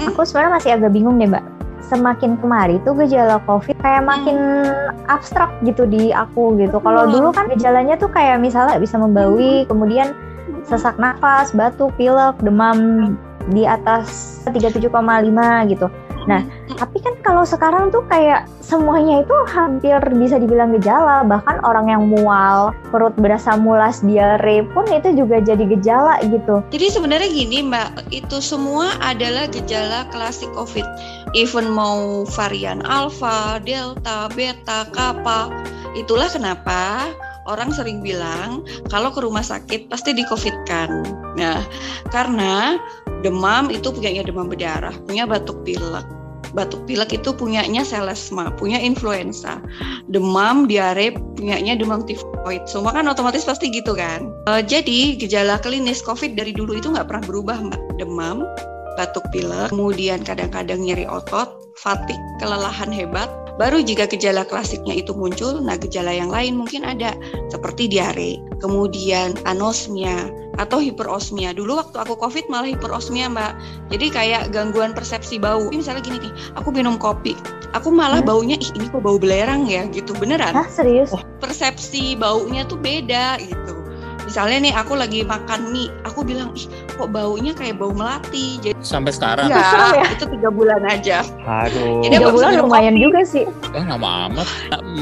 Aku 0.09 0.23
sebenarnya 0.23 0.53
masih 0.57 0.71
agak 0.77 0.91
bingung 0.93 1.17
deh 1.17 1.29
mbak. 1.29 1.43
Semakin 1.85 2.41
kemari 2.41 2.81
tuh 2.81 2.97
gejala 2.97 3.37
covid 3.45 3.77
kayak 3.77 4.05
makin 4.09 4.65
abstrak 5.05 5.53
gitu 5.61 5.85
di 5.85 6.09
aku 6.09 6.57
gitu. 6.57 6.81
Kalau 6.81 7.05
Hmm. 7.05 7.13
dulu 7.13 7.29
kan 7.29 7.45
gejalanya 7.45 7.93
tuh 7.93 8.09
kayak 8.09 8.41
misalnya 8.41 8.81
bisa 8.81 8.97
membawi 8.97 9.69
kemudian 9.69 10.17
sesak 10.65 10.97
nafas 10.97 11.53
batuk 11.53 11.93
pilek 11.93 12.33
demam 12.41 13.13
di 13.53 13.69
atas 13.69 14.41
37,5 14.49 15.69
gitu 15.69 15.85
Nah, 16.25 16.41
tapi 16.73 16.97
kan 17.01 17.13
kalau 17.21 17.45
sekarang 17.45 17.93
tuh 17.93 18.01
kayak 18.09 18.49
semuanya 18.61 19.21
itu 19.21 19.35
hampir 19.49 19.97
bisa 20.17 20.41
dibilang 20.41 20.73
gejala, 20.77 21.21
bahkan 21.21 21.61
orang 21.61 21.89
yang 21.89 22.03
mual, 22.09 22.73
perut 22.89 23.13
berasa 23.17 23.53
mulas, 23.55 24.01
diare 24.01 24.65
pun 24.73 24.85
itu 24.89 25.13
juga 25.13 25.41
jadi 25.41 25.63
gejala 25.77 26.21
gitu. 26.25 26.65
Jadi 26.73 26.85
sebenarnya 26.89 27.29
gini 27.29 27.57
Mbak, 27.69 28.09
itu 28.09 28.37
semua 28.41 28.97
adalah 29.05 29.45
gejala 29.49 30.09
klasik 30.09 30.49
COVID. 30.57 30.85
Even 31.37 31.69
mau 31.69 32.25
varian 32.33 32.81
alpha, 32.89 33.61
delta, 33.61 34.31
beta, 34.33 34.89
kappa. 34.91 35.53
Itulah 35.93 36.27
kenapa 36.27 37.07
orang 37.45 37.69
sering 37.69 38.01
bilang 38.01 38.65
kalau 38.89 39.13
ke 39.13 39.21
rumah 39.21 39.45
sakit 39.45 39.87
pasti 39.87 40.17
di 40.17 40.25
COVID 40.25 40.55
kan. 40.65 40.89
Nah, 41.37 41.61
karena 42.09 42.81
demam 43.21 43.69
itu 43.73 43.89
punyanya 43.89 44.25
demam 44.25 44.49
berdarah, 44.49 44.93
punya 45.05 45.25
batuk 45.25 45.61
pilek. 45.65 46.14
Batuk 46.55 46.87
pilek 46.87 47.11
itu 47.19 47.35
punyanya 47.35 47.83
selesma, 47.83 48.49
punya 48.55 48.79
influenza. 48.79 49.59
Demam, 50.07 50.65
diare 50.65 51.13
punyanya 51.35 51.75
demam 51.75 52.07
tifoid. 52.07 52.63
Semua 52.65 52.95
kan 52.95 53.05
otomatis 53.11 53.43
pasti 53.43 53.69
gitu 53.69 53.93
kan. 53.93 54.31
Uh, 54.47 54.63
jadi 54.63 55.19
gejala 55.19 55.59
klinis 55.59 55.99
COVID 56.01 56.39
dari 56.39 56.55
dulu 56.55 56.79
itu 56.79 56.87
nggak 56.89 57.11
pernah 57.11 57.23
berubah 57.27 57.57
mbak. 57.59 57.81
Demam, 57.99 58.47
batuk 58.95 59.27
pilek, 59.35 59.75
kemudian 59.75 60.23
kadang-kadang 60.23 60.79
nyeri 60.79 61.03
otot, 61.05 61.75
fatik, 61.75 62.17
kelelahan 62.39 62.89
hebat, 62.89 63.27
Baru 63.55 63.79
jika 63.79 64.03
gejala 64.03 64.43
klasiknya 64.43 64.99
itu 64.99 65.15
muncul, 65.15 65.63
nah 65.63 65.79
gejala 65.79 66.11
yang 66.11 66.27
lain 66.27 66.59
mungkin 66.59 66.83
ada 66.83 67.15
seperti 67.47 67.87
diare, 67.87 68.35
kemudian 68.59 69.31
anosmia 69.47 70.27
atau 70.61 70.79
hiperosmia. 70.79 71.51
Dulu 71.51 71.77
waktu 71.79 71.97
aku 71.99 72.15
COVID 72.19 72.47
malah 72.47 72.69
hiperosmia, 72.71 73.27
Mbak. 73.31 73.53
Jadi 73.91 74.05
kayak 74.11 74.43
gangguan 74.55 74.95
persepsi 74.95 75.39
bau. 75.41 75.67
Ini 75.69 75.83
misalnya 75.83 76.03
gini 76.03 76.17
nih, 76.29 76.33
aku 76.55 76.71
minum 76.71 76.95
kopi, 76.95 77.35
aku 77.75 77.91
malah 77.91 78.23
hmm? 78.23 78.29
baunya 78.29 78.55
ih 78.59 78.71
ini 78.77 78.87
kok 78.89 79.03
bau 79.03 79.19
belerang 79.19 79.67
ya 79.67 79.87
gitu. 79.91 80.15
Beneran? 80.15 80.55
Hah, 80.55 80.67
serius? 80.71 81.11
Persepsi 81.43 82.15
baunya 82.15 82.63
tuh 82.63 82.79
beda 82.79 83.37
gitu 83.43 83.74
misalnya 84.25 84.57
nih 84.69 84.73
aku 84.73 84.93
lagi 84.97 85.21
makan 85.21 85.71
mie 85.71 85.93
aku 86.03 86.25
bilang 86.25 86.51
ih 86.57 86.65
kok 86.95 87.09
baunya 87.13 87.53
kayak 87.53 87.77
bau 87.77 87.93
melati? 87.93 88.59
Jadi 88.59 88.75
sampai 88.81 89.11
sekarang. 89.13 89.47
Enggak 89.47 89.93
ya? 89.95 90.05
itu 90.11 90.25
tiga 90.27 90.49
bulan 90.49 90.81
aja. 90.85 91.21
Aduh. 91.45 92.01
Jadi 92.03 92.17
tiga 92.17 92.29
bulan 92.33 92.57
lumayan 92.57 92.95
juga 92.97 93.21
sih. 93.23 93.45
Oh 93.71 93.83
lama 93.85 94.29
amat. 94.31 94.47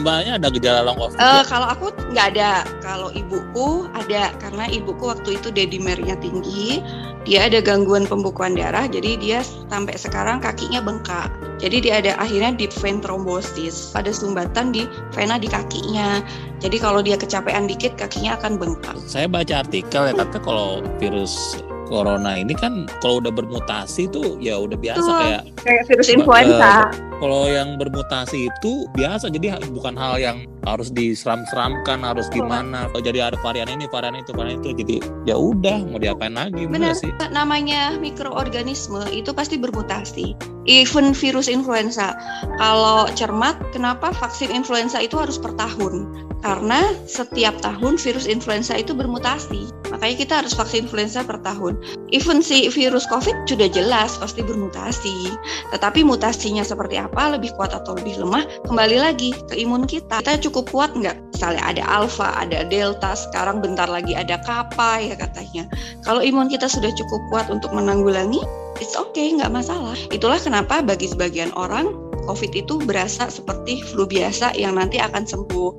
Mbaknya 0.03 0.32
ada 0.42 0.48
gejala 0.51 0.80
long 0.84 0.98
covid 1.00 1.18
uh, 1.18 1.44
kalau 1.48 1.68
aku 1.72 1.96
nggak 2.12 2.36
ada. 2.36 2.68
Kalau 2.84 3.10
ibuku 3.15 3.88
ada 3.96 4.36
karena 4.38 4.68
ibuku 4.68 5.03
waktu 5.08 5.39
itu 5.39 5.48
dedimernya 5.50 6.20
tinggi 6.20 6.84
dia 7.24 7.48
ada 7.48 7.63
gangguan 7.63 8.03
pembukuan 8.03 8.56
darah 8.56 8.84
jadi 8.88 9.15
dia 9.15 9.39
sampai 9.72 9.96
sekarang 9.96 10.44
kakinya 10.44 10.84
bengkak. 10.84 11.32
Jadi 11.63 11.88
dia 11.88 12.03
ada 12.03 12.20
akhirnya 12.20 12.51
deep 12.60 12.75
vein 12.84 13.00
thrombosis 13.00 13.96
ada 13.96 14.12
sumbatan 14.12 14.75
di 14.75 14.84
vena 15.15 15.39
di 15.39 15.48
kakinya. 15.48 16.20
Jadi 16.60 16.77
kalau 16.84 17.00
dia 17.00 17.15
kecapean 17.15 17.72
dikit 17.72 17.96
kakinya 17.96 18.36
akan 18.36 18.60
bengkak. 18.60 19.00
Saya 19.08 19.32
baca 19.32 19.63
artikel 19.63 20.12
ya 20.12 20.13
kata 20.20 20.38
kalau 20.44 20.84
virus 21.00 21.63
corona 21.88 22.39
ini 22.39 22.56
kan 22.56 22.88
kalau 23.00 23.24
udah 23.24 23.32
bermutasi 23.32 24.12
tuh 24.12 24.39
ya 24.44 24.60
udah 24.60 24.75
biasa 24.75 25.08
Tuh, 25.08 25.20
kayak 25.20 25.44
kayak 25.63 25.84
virus 25.88 26.10
influenza. 26.12 26.92
Uh, 26.92 27.12
kalau 27.24 27.48
yang 27.48 27.80
bermutasi 27.80 28.51
itu 28.51 28.84
biasa 29.00 29.32
jadi 29.32 29.56
bukan 29.72 29.96
hal 29.96 30.20
yang 30.20 30.44
harus 30.68 30.92
diseram-seramkan 30.92 32.03
harus 32.03 32.27
gimana. 32.27 32.92
Kalau 32.92 33.00
jadi 33.00 33.32
ada 33.32 33.39
varian 33.39 33.72
ini 33.72 33.88
varian 33.88 34.20
itu 34.20 34.36
varian 34.36 34.60
itu 34.60 34.75
jadi 34.75 35.00
ya 35.24 35.39
udah 35.39 35.88
mau 35.88 36.03
diapain 36.03 36.36
lagi 36.36 36.68
benar 36.68 36.92
sih. 36.92 37.08
Namanya 37.32 37.96
mikroorganisme 37.96 39.08
itu 39.15 39.32
pasti 39.32 39.56
bermutasi. 39.56 40.36
Even 40.68 41.15
virus 41.15 41.48
influenza. 41.48 42.12
Kalau 42.60 43.08
cermat 43.15 43.56
kenapa 43.72 44.12
vaksin 44.15 44.51
influenza 44.51 45.00
itu 45.00 45.15
harus 45.15 45.39
per 45.39 45.56
tahun? 45.56 46.27
Karena 46.44 46.92
setiap 47.08 47.56
tahun 47.63 47.96
virus 47.96 48.27
influenza 48.27 48.75
itu 48.75 48.92
bermutasi. 48.92 49.72
Makanya 49.94 50.15
kita 50.18 50.34
harus 50.44 50.58
vaksin 50.58 50.89
influenza 50.89 51.24
per 51.24 51.39
tahun. 51.46 51.80
Even 52.10 52.42
si 52.42 52.68
virus 52.68 53.06
covid 53.08 53.36
sudah 53.46 53.70
jelas 53.70 54.18
pasti 54.20 54.42
bermutasi. 54.44 55.38
Tetapi 55.70 56.01
mutasinya 56.01 56.65
seperti 56.65 56.98
apa 56.98 57.12
lebih 57.13 57.53
kuat 57.55 57.72
atau 57.74 57.93
lebih 57.93 58.17
lemah 58.17 58.43
kembali 58.65 58.98
lagi 58.98 59.32
ke 59.48 59.55
imun 59.62 59.86
kita 59.86 60.20
kita 60.25 60.39
cukup 60.50 60.65
kuat 60.74 60.91
nggak? 60.98 61.17
Misalnya 61.36 61.63
ada 61.65 61.84
alfa, 61.86 62.32
ada 62.39 62.63
delta, 62.65 63.13
sekarang 63.13 63.60
bentar 63.60 63.86
lagi 63.89 64.15
ada 64.15 64.39
kappa 64.41 65.01
ya 65.01 65.13
katanya. 65.20 65.67
Kalau 66.08 66.24
imun 66.24 66.50
kita 66.50 66.65
sudah 66.65 66.89
cukup 66.96 67.22
kuat 67.29 67.48
untuk 67.51 67.75
menanggulangi, 67.75 68.39
it's 68.79 68.96
okay, 68.96 69.34
nggak 69.36 69.51
masalah. 69.51 69.98
Itulah 70.10 70.39
kenapa 70.39 70.79
bagi 70.79 71.12
sebagian 71.12 71.51
orang 71.53 71.91
COVID 72.24 72.51
itu 72.55 72.79
berasa 72.88 73.27
seperti 73.27 73.84
flu 73.84 74.08
biasa 74.08 74.55
yang 74.55 74.79
nanti 74.79 74.98
akan 75.03 75.27
sembuh. 75.27 75.72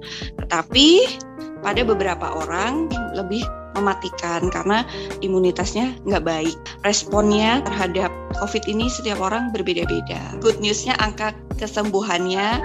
Tetapi 0.45 0.89
pada 1.65 1.81
beberapa 1.81 2.45
orang 2.45 2.93
lebih 3.17 3.41
mematikan 3.75 4.49
karena 4.51 4.87
imunitasnya 5.21 5.95
nggak 6.07 6.25
baik. 6.25 6.57
Responnya 6.87 7.61
terhadap 7.67 8.11
COVID 8.41 8.65
ini 8.67 8.91
setiap 8.91 9.21
orang 9.21 9.55
berbeda-beda. 9.55 10.35
Good 10.41 10.59
newsnya 10.59 10.99
angka 10.99 11.35
kesembuhannya 11.57 12.63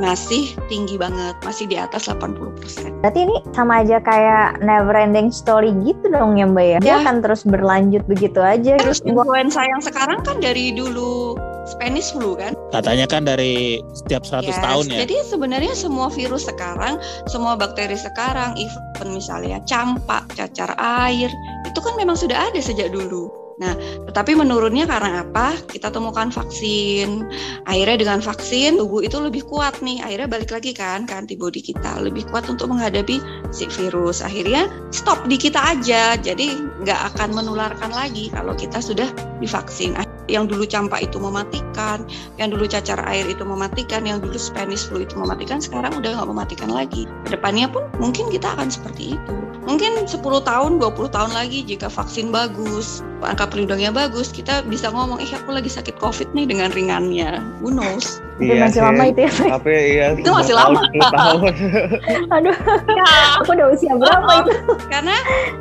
masih 0.00 0.56
tinggi 0.72 0.96
banget, 0.96 1.36
masih 1.44 1.68
di 1.68 1.76
atas 1.76 2.08
80%. 2.08 3.04
Berarti 3.04 3.20
ini 3.28 3.36
sama 3.52 3.84
aja 3.84 4.00
kayak 4.00 4.64
never 4.64 4.96
ending 4.96 5.28
story 5.28 5.74
gitu 5.84 6.08
dong 6.08 6.40
ya 6.40 6.48
Mbak 6.48 6.66
ya? 6.66 6.78
Dia 6.80 6.88
ya. 6.88 6.96
akan 7.04 7.16
terus 7.20 7.42
berlanjut 7.44 8.04
begitu 8.08 8.40
aja. 8.40 8.80
Terus 8.80 9.04
gitu. 9.04 9.12
influenza 9.12 9.60
yang 9.60 9.82
sekarang 9.84 10.24
kan 10.24 10.40
dari 10.40 10.72
dulu 10.72 11.36
Spanish 11.68 12.10
flu 12.10 12.34
kan? 12.34 12.56
Katanya 12.74 13.06
kan 13.06 13.22
dari 13.28 13.78
setiap 13.94 14.26
100 14.26 14.50
yes, 14.50 14.58
tahun 14.58 14.84
ya. 14.90 14.98
Jadi 15.06 15.16
sebenarnya 15.28 15.74
semua 15.76 16.08
virus 16.10 16.48
sekarang, 16.48 16.98
semua 17.30 17.54
bakteri 17.54 17.94
sekarang, 17.94 18.56
even 18.58 19.08
misalnya 19.14 19.62
campak, 19.68 20.26
cacar 20.34 20.74
air, 20.80 21.30
itu 21.68 21.78
kan 21.78 21.94
memang 21.94 22.18
sudah 22.18 22.50
ada 22.50 22.58
sejak 22.58 22.90
dulu. 22.90 23.41
Nah, 23.62 23.78
tetapi 24.10 24.34
menurunnya 24.34 24.90
karena 24.90 25.22
apa? 25.22 25.54
Kita 25.70 25.94
temukan 25.94 26.34
vaksin. 26.34 27.22
Akhirnya 27.62 27.96
dengan 28.02 28.18
vaksin 28.18 28.74
tubuh 28.74 29.06
itu 29.06 29.22
lebih 29.22 29.46
kuat 29.46 29.78
nih. 29.78 30.02
Akhirnya 30.02 30.26
balik 30.26 30.50
lagi 30.50 30.74
kan 30.74 31.06
ke 31.06 31.14
antibodi 31.14 31.62
kita 31.62 32.02
lebih 32.02 32.26
kuat 32.34 32.50
untuk 32.50 32.74
menghadapi 32.74 33.22
si 33.54 33.70
virus. 33.70 34.18
Akhirnya 34.18 34.66
stop 34.90 35.30
di 35.30 35.38
kita 35.38 35.62
aja. 35.62 36.18
Jadi 36.18 36.58
nggak 36.82 37.14
akan 37.14 37.38
menularkan 37.38 37.94
lagi 37.94 38.34
kalau 38.34 38.58
kita 38.58 38.82
sudah 38.82 39.06
divaksin. 39.38 39.94
Yang 40.30 40.54
dulu 40.54 40.64
campak 40.66 41.00
itu 41.02 41.18
mematikan, 41.18 42.06
yang 42.38 42.54
dulu 42.54 42.66
cacar 42.66 42.98
air 43.06 43.26
itu 43.26 43.42
mematikan, 43.42 44.06
yang 44.06 44.22
dulu 44.22 44.38
Spanish 44.38 44.86
flu 44.86 45.02
itu 45.02 45.14
mematikan, 45.18 45.58
sekarang 45.58 45.94
udah 45.98 46.18
nggak 46.18 46.28
mematikan 46.30 46.70
lagi. 46.70 47.10
Ke 47.26 47.34
depannya 47.34 47.66
pun 47.70 47.86
mungkin 47.98 48.30
kita 48.30 48.54
akan 48.54 48.70
seperti 48.70 49.18
itu. 49.18 49.34
Mungkin 49.62 50.10
10 50.10 50.18
tahun, 50.42 50.82
20 50.82 51.14
tahun 51.14 51.32
lagi 51.34 51.62
jika 51.62 51.86
vaksin 51.86 52.34
bagus, 52.34 53.06
angka 53.22 53.46
pelindungnya 53.46 53.94
bagus, 53.94 54.34
kita 54.34 54.66
bisa 54.66 54.90
ngomong, 54.90 55.22
eh 55.22 55.30
aku 55.30 55.54
lagi 55.54 55.70
sakit 55.70 56.02
COVID 56.02 56.34
nih 56.34 56.50
dengan 56.50 56.74
ringannya. 56.74 57.38
Who 57.62 57.70
knows? 57.70 58.18
Iya, 58.42 58.66
masih 58.66 58.80
sih. 58.80 58.82
lama 58.82 59.02
itu 59.06 59.20
ya. 59.22 59.32
Tapi 59.54 59.70
iya. 59.70 60.06
itu 60.18 60.30
masih 60.34 60.54
lama. 60.58 60.80
Tahun. 60.90 61.42
Aduh. 62.34 62.56
Ya. 62.90 63.06
Aku 63.38 63.50
udah 63.54 63.66
usia 63.70 63.94
berapa 63.94 64.26
oh, 64.26 64.40
itu? 64.42 64.54
Karena 64.90 65.16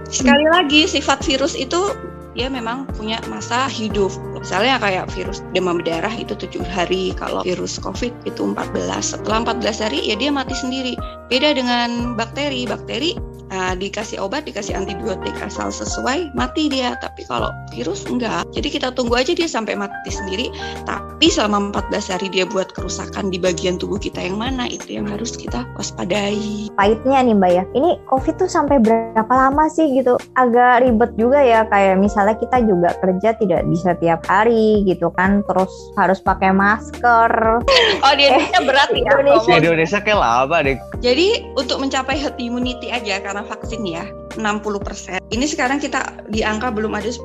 sekali 0.10 0.46
lagi 0.50 0.82
sifat 0.90 1.22
virus 1.22 1.54
itu 1.54 1.94
dia 2.34 2.48
memang 2.48 2.88
punya 2.96 3.20
masa 3.28 3.68
hidup. 3.68 4.12
Misalnya 4.40 4.80
kayak 4.80 5.12
virus 5.12 5.44
demam 5.52 5.80
berdarah 5.84 6.14
itu 6.16 6.34
tujuh 6.34 6.64
hari, 6.64 7.12
kalau 7.20 7.44
virus 7.44 7.78
COVID 7.78 8.14
itu 8.24 8.42
14. 8.42 8.72
Setelah 9.04 9.46
14 9.46 9.84
hari 9.84 10.00
ya 10.08 10.16
dia 10.16 10.32
mati 10.32 10.56
sendiri. 10.56 10.96
Beda 11.28 11.52
dengan 11.56 12.16
bakteri, 12.16 12.68
bakteri 12.68 13.31
Nah, 13.52 13.76
dikasih 13.76 14.16
obat, 14.24 14.48
dikasih 14.48 14.80
antibiotik 14.80 15.36
asal 15.44 15.68
sesuai, 15.76 16.32
mati 16.32 16.72
dia. 16.72 16.96
Tapi 17.04 17.28
kalau 17.28 17.52
virus 17.76 18.08
enggak. 18.08 18.48
Jadi 18.56 18.68
kita 18.72 18.96
tunggu 18.96 19.20
aja 19.20 19.36
dia 19.36 19.44
sampai 19.44 19.76
mati 19.76 20.08
sendiri. 20.08 20.48
Tapi 20.88 21.28
selama 21.28 21.76
14 21.76 22.16
hari 22.16 22.28
dia 22.32 22.48
buat 22.48 22.72
kerusakan 22.72 23.28
di 23.28 23.36
bagian 23.44 23.76
tubuh 23.76 24.00
kita 24.00 24.24
yang 24.24 24.40
mana, 24.40 24.72
itu 24.72 24.96
yang 24.96 25.04
harus 25.04 25.36
kita 25.36 25.68
waspadai. 25.76 26.72
Pahitnya 26.80 27.28
nih 27.28 27.36
Mbak 27.36 27.52
ya, 27.52 27.64
ini 27.76 28.00
COVID 28.08 28.40
tuh 28.40 28.48
sampai 28.48 28.80
berapa 28.80 29.28
lama 29.28 29.68
sih 29.68 30.00
gitu? 30.00 30.16
Agak 30.40 30.88
ribet 30.88 31.12
juga 31.20 31.44
ya, 31.44 31.68
kayak 31.68 32.00
misalnya 32.00 32.40
kita 32.40 32.64
juga 32.64 32.96
kerja 33.04 33.36
tidak 33.36 33.68
bisa 33.68 34.00
tiap 34.00 34.24
hari 34.32 34.88
gitu 34.88 35.12
kan, 35.20 35.44
terus 35.44 35.72
harus 36.00 36.24
pakai 36.24 36.56
masker. 36.56 37.32
Oh 38.02 38.14
di 38.18 38.26
Indonesia 38.26 38.62
eh, 38.62 38.66
berat 38.66 38.90
ya? 38.96 39.04
Indonesia. 39.04 39.52
Di 39.60 39.68
Indonesia 39.68 40.00
kayak 40.00 40.20
lama 40.20 40.58
deh. 40.64 40.78
Jadi 41.04 41.28
untuk 41.60 41.78
mencapai 41.84 42.16
herd 42.18 42.38
immunity 42.40 42.90
aja, 42.90 43.20
karena 43.22 43.41
vaksin 43.46 43.84
ya 43.86 44.06
60%. 44.36 45.20
Ini 45.32 45.46
sekarang 45.48 45.80
kita 45.80 46.26
di 46.32 46.42
angka 46.44 46.72
belum 46.72 46.96
ada 46.96 47.08
10% 47.08 47.22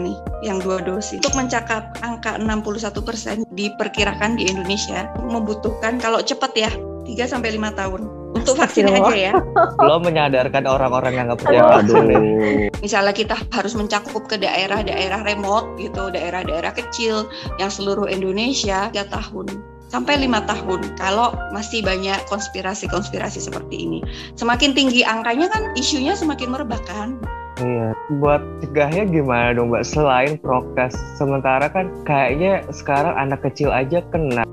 nih 0.00 0.16
yang 0.44 0.60
dua 0.60 0.80
dosis. 0.80 1.20
Untuk 1.20 1.36
mencapai 1.36 1.84
angka 2.00 2.40
61% 2.40 3.44
diperkirakan 3.52 4.40
di 4.40 4.48
Indonesia 4.48 5.10
membutuhkan 5.24 6.00
kalau 6.00 6.20
cepat 6.20 6.52
ya 6.56 6.70
3 7.06 7.32
sampai 7.32 7.54
5 7.54 7.78
tahun 7.78 8.02
untuk 8.36 8.54
vaksin 8.60 8.92
aja 8.92 9.16
ya. 9.16 9.32
Belum 9.80 10.04
menyadarkan 10.04 10.68
orang-orang 10.68 11.12
yang 11.16 11.24
nggak 11.32 11.40
percaya 11.40 11.62
vaksin. 11.80 12.06
Misalnya 12.84 13.14
kita 13.16 13.36
harus 13.54 13.72
mencakup 13.72 14.28
ke 14.28 14.36
daerah-daerah 14.36 15.24
remote 15.24 15.80
gitu, 15.80 16.12
daerah-daerah 16.12 16.76
kecil 16.76 17.24
yang 17.56 17.72
seluruh 17.72 18.10
Indonesia 18.10 18.92
3 18.92 19.08
tahun 19.08 19.75
sampai 19.86 20.18
lima 20.18 20.42
tahun 20.44 20.98
kalau 20.98 21.34
masih 21.54 21.82
banyak 21.82 22.18
konspirasi-konspirasi 22.26 23.38
seperti 23.38 23.86
ini. 23.86 23.98
Semakin 24.34 24.74
tinggi 24.74 25.06
angkanya 25.06 25.50
kan 25.50 25.72
isunya 25.78 26.12
semakin 26.18 26.50
merebak 26.52 26.82
kan. 26.86 27.18
Iya, 27.56 27.96
buat 28.20 28.44
cegahnya 28.60 29.08
gimana 29.08 29.56
dong 29.56 29.72
Mbak? 29.72 29.84
Selain 29.88 30.36
prokes, 30.36 30.92
sementara 31.16 31.72
kan 31.72 31.88
kayaknya 32.04 32.60
sekarang 32.68 33.16
anak 33.16 33.40
kecil 33.48 33.72
aja 33.72 34.04
kena, 34.12 34.44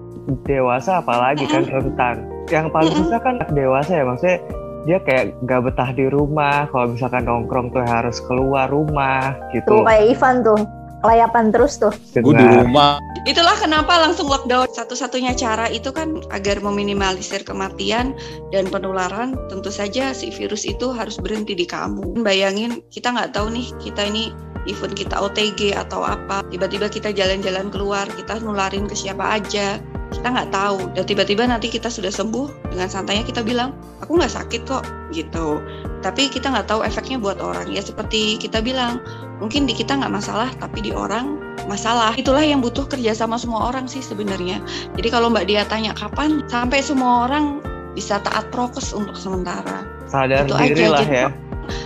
dewasa 0.47 1.03
apalagi 1.03 1.43
kan 1.51 1.67
rentan. 1.67 2.23
Yang 2.47 2.71
paling 2.71 2.93
susah 2.95 3.19
kan 3.19 3.43
anak 3.43 3.51
dewasa 3.51 3.91
ya, 3.91 4.03
maksudnya 4.07 4.39
dia 4.87 4.97
kayak 5.03 5.35
gak 5.47 5.67
betah 5.67 5.91
di 5.91 6.07
rumah, 6.11 6.67
kalau 6.71 6.95
misalkan 6.95 7.27
nongkrong 7.27 7.75
tuh 7.75 7.83
harus 7.83 8.23
keluar 8.23 8.71
rumah 8.71 9.35
gitu. 9.51 9.67
Tuh 9.67 9.83
kayak 9.83 10.15
Ivan 10.15 10.35
tuh 10.47 10.59
layapan 11.03 11.51
terus 11.51 11.77
tuh. 11.77 11.93
Gue 12.15 12.33
di 12.33 12.47
rumah 12.47 12.97
Itulah 13.23 13.55
kenapa 13.55 14.03
langsung 14.03 14.27
lockdown. 14.27 14.67
Satu-satunya 14.75 15.31
cara 15.31 15.71
itu 15.71 15.95
kan 15.95 16.19
agar 16.35 16.59
meminimalisir 16.59 17.47
kematian 17.47 18.11
dan 18.51 18.67
penularan. 18.67 19.39
Tentu 19.47 19.71
saja 19.71 20.11
si 20.11 20.27
virus 20.27 20.67
itu 20.67 20.91
harus 20.91 21.15
berhenti 21.15 21.55
di 21.55 21.63
kamu. 21.63 22.19
Bayangin 22.19 22.83
kita 22.91 23.15
nggak 23.15 23.31
tahu 23.31 23.55
nih 23.55 23.71
kita 23.79 24.11
ini 24.11 24.35
event 24.67 24.91
kita 24.91 25.15
OTG 25.15 25.71
atau 25.71 26.03
apa. 26.03 26.43
Tiba-tiba 26.51 26.91
kita 26.91 27.15
jalan-jalan 27.15 27.71
keluar, 27.71 28.07
kita 28.11 28.43
nularin 28.43 28.91
ke 28.91 28.95
siapa 28.95 29.39
aja. 29.39 29.79
Kita 30.11 30.27
nggak 30.27 30.51
tahu. 30.51 30.91
Dan 30.91 31.07
tiba-tiba 31.07 31.47
nanti 31.47 31.71
kita 31.71 31.87
sudah 31.87 32.11
sembuh 32.11 32.75
dengan 32.75 32.91
santainya 32.91 33.23
kita 33.23 33.39
bilang, 33.39 33.71
aku 34.03 34.19
nggak 34.19 34.35
sakit 34.35 34.61
kok 34.67 34.83
gitu. 35.15 35.63
Tapi 36.03 36.27
kita 36.27 36.51
nggak 36.51 36.67
tahu 36.67 36.83
efeknya 36.83 37.23
buat 37.23 37.39
orang. 37.39 37.71
Ya 37.71 37.79
seperti 37.79 38.35
kita 38.35 38.59
bilang, 38.59 38.99
mungkin 39.41 39.65
di 39.65 39.73
kita 39.73 39.97
nggak 39.97 40.13
masalah, 40.13 40.49
tapi 40.59 40.83
di 40.83 40.91
orang 40.93 41.39
masalah. 41.65 42.13
Itulah 42.17 42.43
yang 42.43 42.59
butuh 42.59 42.85
kerjasama 42.85 43.39
semua 43.39 43.71
orang 43.71 43.87
sih 43.87 44.03
sebenarnya. 44.03 44.59
Jadi 44.97 45.07
kalau 45.09 45.31
Mbak 45.31 45.45
Dia 45.47 45.63
tanya 45.65 45.95
kapan, 45.95 46.43
sampai 46.51 46.83
semua 46.83 47.29
orang 47.29 47.61
bisa 47.93 48.17
taat 48.21 48.49
prokes 48.49 48.91
untuk 48.93 49.15
sementara. 49.17 49.85
sadar 50.09 50.45
Itu 50.45 50.53
diri 50.57 50.85
aja, 50.85 50.93
lah 50.93 51.01
jadi- 51.05 51.21
ya. 51.25 51.29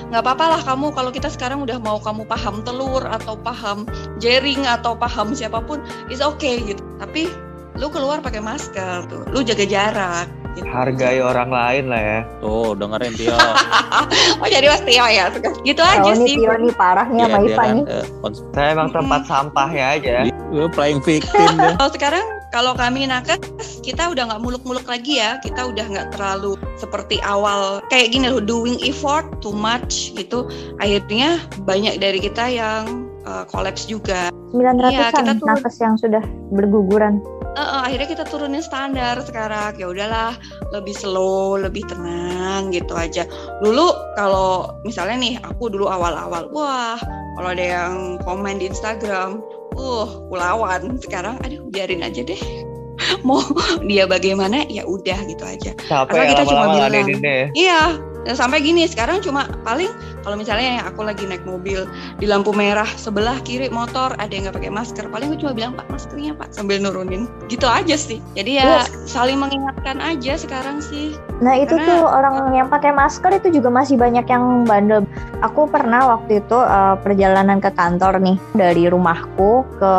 Nggak 0.10 0.22
apa-apa 0.26 0.46
lah 0.58 0.62
kamu 0.66 0.90
kalau 0.96 1.12
kita 1.14 1.30
sekarang 1.30 1.62
udah 1.62 1.78
mau 1.78 2.02
kamu 2.02 2.26
paham 2.26 2.66
telur 2.66 3.06
atau 3.06 3.38
paham 3.38 3.86
jaring 4.18 4.66
atau 4.66 4.98
paham 4.98 5.36
siapa 5.38 5.62
pun, 5.62 5.84
is 6.10 6.24
okay 6.24 6.64
gitu. 6.66 6.82
Tapi 6.98 7.30
lu 7.78 7.88
keluar 7.94 8.24
pakai 8.24 8.42
masker 8.42 9.06
tuh, 9.06 9.22
lu 9.30 9.46
jaga 9.46 9.68
jarak. 9.70 10.28
Gitu. 10.58 10.66
Hargai 10.68 11.18
orang 11.20 11.50
lain 11.50 11.86
lah 11.88 12.02
ya. 12.02 12.20
tuh 12.40 12.74
dengerin 12.74 13.14
Tio. 13.14 13.38
Oh 14.42 14.48
jadi 14.48 14.68
Mas 14.68 14.82
Tio 14.82 15.06
ya, 15.06 15.26
gitu 15.62 15.82
aja 15.82 16.02
Kalau 16.02 16.16
nih 16.16 16.28
sih. 16.28 16.36
Tio 16.38 16.54
nih 16.56 16.74
parahnya 16.74 17.24
Iya, 17.24 17.32
sama 17.32 17.46
Ipa 17.46 17.62
kan 17.62 17.76
nih. 17.76 17.86
kons- 18.20 18.44
Saya 18.52 18.70
emang 18.72 18.90
tempat 18.90 19.22
sampahnya 19.24 19.86
aja. 19.94 20.16
dia 20.26 20.66
playing 20.72 21.02
victim 21.02 21.50
deh. 21.54 21.74
Kalau 21.78 21.92
sekarang 21.92 22.26
kalau 22.48 22.72
kami 22.74 23.04
nakes 23.04 23.44
kita 23.84 24.08
udah 24.08 24.24
nggak 24.26 24.40
muluk-muluk 24.40 24.88
lagi 24.88 25.20
ya 25.20 25.36
kita 25.38 25.68
udah 25.68 25.84
nggak 25.84 26.08
terlalu 26.10 26.56
seperti 26.74 27.20
awal 27.20 27.84
kayak 27.86 28.10
gini 28.10 28.32
loh 28.32 28.40
doing 28.40 28.80
effort 28.82 29.28
too 29.44 29.52
much 29.52 30.16
gitu 30.16 30.48
akhirnya 30.80 31.38
banyak 31.62 32.00
dari 32.00 32.18
kita 32.18 32.48
yang 32.48 33.07
uh, 33.28 33.44
collapse 33.52 33.84
juga 33.86 34.32
900-an 34.56 34.90
Iya, 34.90 35.12
kita 35.12 35.34
tuh- 35.36 35.48
nakes 35.52 35.76
yang 35.84 35.96
sudah 36.00 36.24
berguguran. 36.56 37.20
Eh, 37.58 37.60
eh, 37.60 37.82
akhirnya 37.90 38.08
kita 38.08 38.24
turunin 38.30 38.62
standar 38.62 39.18
sekarang 39.26 39.74
ya 39.82 39.90
udahlah 39.90 40.38
lebih 40.70 40.94
slow 40.94 41.58
lebih 41.58 41.82
tenang 41.90 42.70
gitu 42.70 42.94
aja 42.94 43.26
dulu 43.66 43.98
kalau 44.14 44.78
misalnya 44.86 45.18
nih 45.18 45.34
aku 45.42 45.66
dulu 45.66 45.90
awal-awal 45.90 46.54
wah 46.54 47.02
kalau 47.34 47.50
ada 47.50 47.66
yang 47.66 47.94
komen 48.22 48.62
di 48.62 48.70
Instagram 48.70 49.42
uh 49.74 50.06
kulawan 50.30 51.02
sekarang 51.02 51.42
aduh 51.42 51.66
biarin 51.74 52.06
aja 52.06 52.22
deh 52.22 52.38
mau 53.28 53.42
dia 53.90 54.06
bagaimana 54.06 54.62
ya 54.70 54.86
udah 54.86 55.18
gitu 55.26 55.42
aja 55.42 55.74
Capek 55.90 56.14
Asal 56.14 56.30
kita 56.30 56.44
cuma 56.46 56.62
lama-lama 56.62 57.10
bilang. 57.10 57.26
ya. 57.26 57.46
Iya, 57.58 57.82
dan 58.28 58.36
sampai 58.36 58.60
gini 58.60 58.84
sekarang 58.84 59.24
cuma 59.24 59.48
paling 59.64 59.88
kalau 60.28 60.36
misalnya 60.36 60.84
aku 60.84 61.08
lagi 61.08 61.24
naik 61.24 61.48
mobil 61.48 61.88
di 62.20 62.28
lampu 62.28 62.52
merah 62.52 62.84
sebelah 63.00 63.40
kiri 63.48 63.72
motor 63.72 64.12
ada 64.20 64.28
yang 64.28 64.52
nggak 64.52 64.60
pakai 64.60 64.72
masker, 64.74 65.08
paling 65.08 65.32
gue 65.32 65.40
cuma 65.40 65.56
bilang 65.56 65.72
Pak 65.72 65.88
maskernya 65.88 66.36
Pak 66.36 66.52
sambil 66.52 66.84
nurunin, 66.84 67.32
gitu 67.48 67.64
aja 67.64 67.96
sih. 67.96 68.20
Jadi 68.36 68.60
ya 68.60 68.84
Yes. 68.84 68.92
saling 69.08 69.40
mengingatkan 69.40 70.04
aja 70.04 70.36
sekarang 70.36 70.84
sih. 70.84 71.16
Nah 71.40 71.56
itu 71.56 71.80
Karena- 71.80 71.88
tuh 71.88 72.02
orang 72.04 72.36
yang 72.52 72.68
pakai 72.68 72.92
masker 72.92 73.40
itu 73.40 73.62
juga 73.62 73.72
masih 73.72 73.96
banyak 73.96 74.28
yang 74.28 74.68
bandel. 74.68 75.08
Aku 75.40 75.72
pernah 75.72 76.18
waktu 76.18 76.44
itu 76.44 76.58
eh, 76.60 76.96
perjalanan 77.00 77.64
ke 77.64 77.72
kantor 77.72 78.20
nih 78.20 78.36
dari 78.52 78.92
rumahku 78.92 79.64
ke 79.80 79.94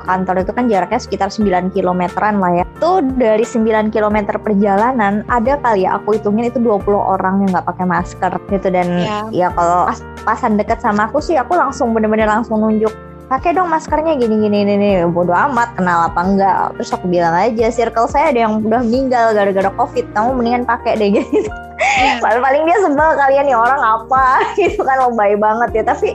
kantor 0.00 0.40
itu 0.40 0.52
kan 0.56 0.64
jaraknya 0.72 1.00
sekitar 1.02 1.28
9 1.28 1.68
kilometeran 1.68 2.40
lah 2.40 2.62
ya. 2.62 2.64
Tuh 2.80 3.04
dari 3.04 3.44
9 3.44 3.92
kilometer 3.92 4.40
perjalanan 4.40 5.26
ada 5.28 5.60
kali 5.60 5.84
ya 5.84 6.00
aku 6.00 6.16
hitungin 6.16 6.48
itu 6.48 6.56
20 6.56 6.96
orang 6.96 7.44
yang 7.44 7.49
nggak 7.50 7.66
pakai 7.66 7.84
masker 7.84 8.32
gitu. 8.48 8.68
Dan 8.70 8.86
Ya. 9.00 9.18
ya 9.30 9.48
kalau 9.52 9.86
pas 9.86 10.00
pasan 10.22 10.54
deket 10.54 10.78
sama 10.78 11.06
aku 11.06 11.18
sih 11.18 11.34
aku 11.34 11.54
langsung 11.54 11.90
bener-bener 11.90 12.28
langsung 12.28 12.60
nunjuk 12.60 12.92
pakai 13.26 13.54
dong 13.54 13.70
maskernya 13.70 14.18
gini 14.18 14.42
gini 14.42 14.66
ini 14.66 14.74
nih 14.74 14.94
bodo 15.06 15.30
amat 15.30 15.78
kenal 15.78 16.10
apa 16.10 16.20
enggak. 16.20 16.74
Terus 16.76 16.90
aku 16.90 17.06
bilang 17.06 17.30
aja 17.30 17.70
circle 17.70 18.10
saya 18.10 18.34
ada 18.34 18.46
yang 18.46 18.58
udah 18.60 18.82
meninggal 18.82 19.30
gara-gara 19.32 19.70
covid 19.78 20.02
kamu 20.12 20.34
mendingan 20.34 20.64
pakai 20.66 20.98
deh 20.98 21.08
gitu. 21.18 21.50
Iya. 21.80 22.20
paling 22.20 22.42
paling 22.44 22.62
dia 22.68 22.76
sebel 22.84 23.08
kalian 23.16 23.44
nih 23.48 23.56
orang 23.56 23.80
apa? 23.80 24.24
Gitu 24.60 24.84
kan 24.84 25.00
lebay 25.00 25.32
banget 25.40 25.70
ya. 25.80 25.82
Tapi 25.88 26.12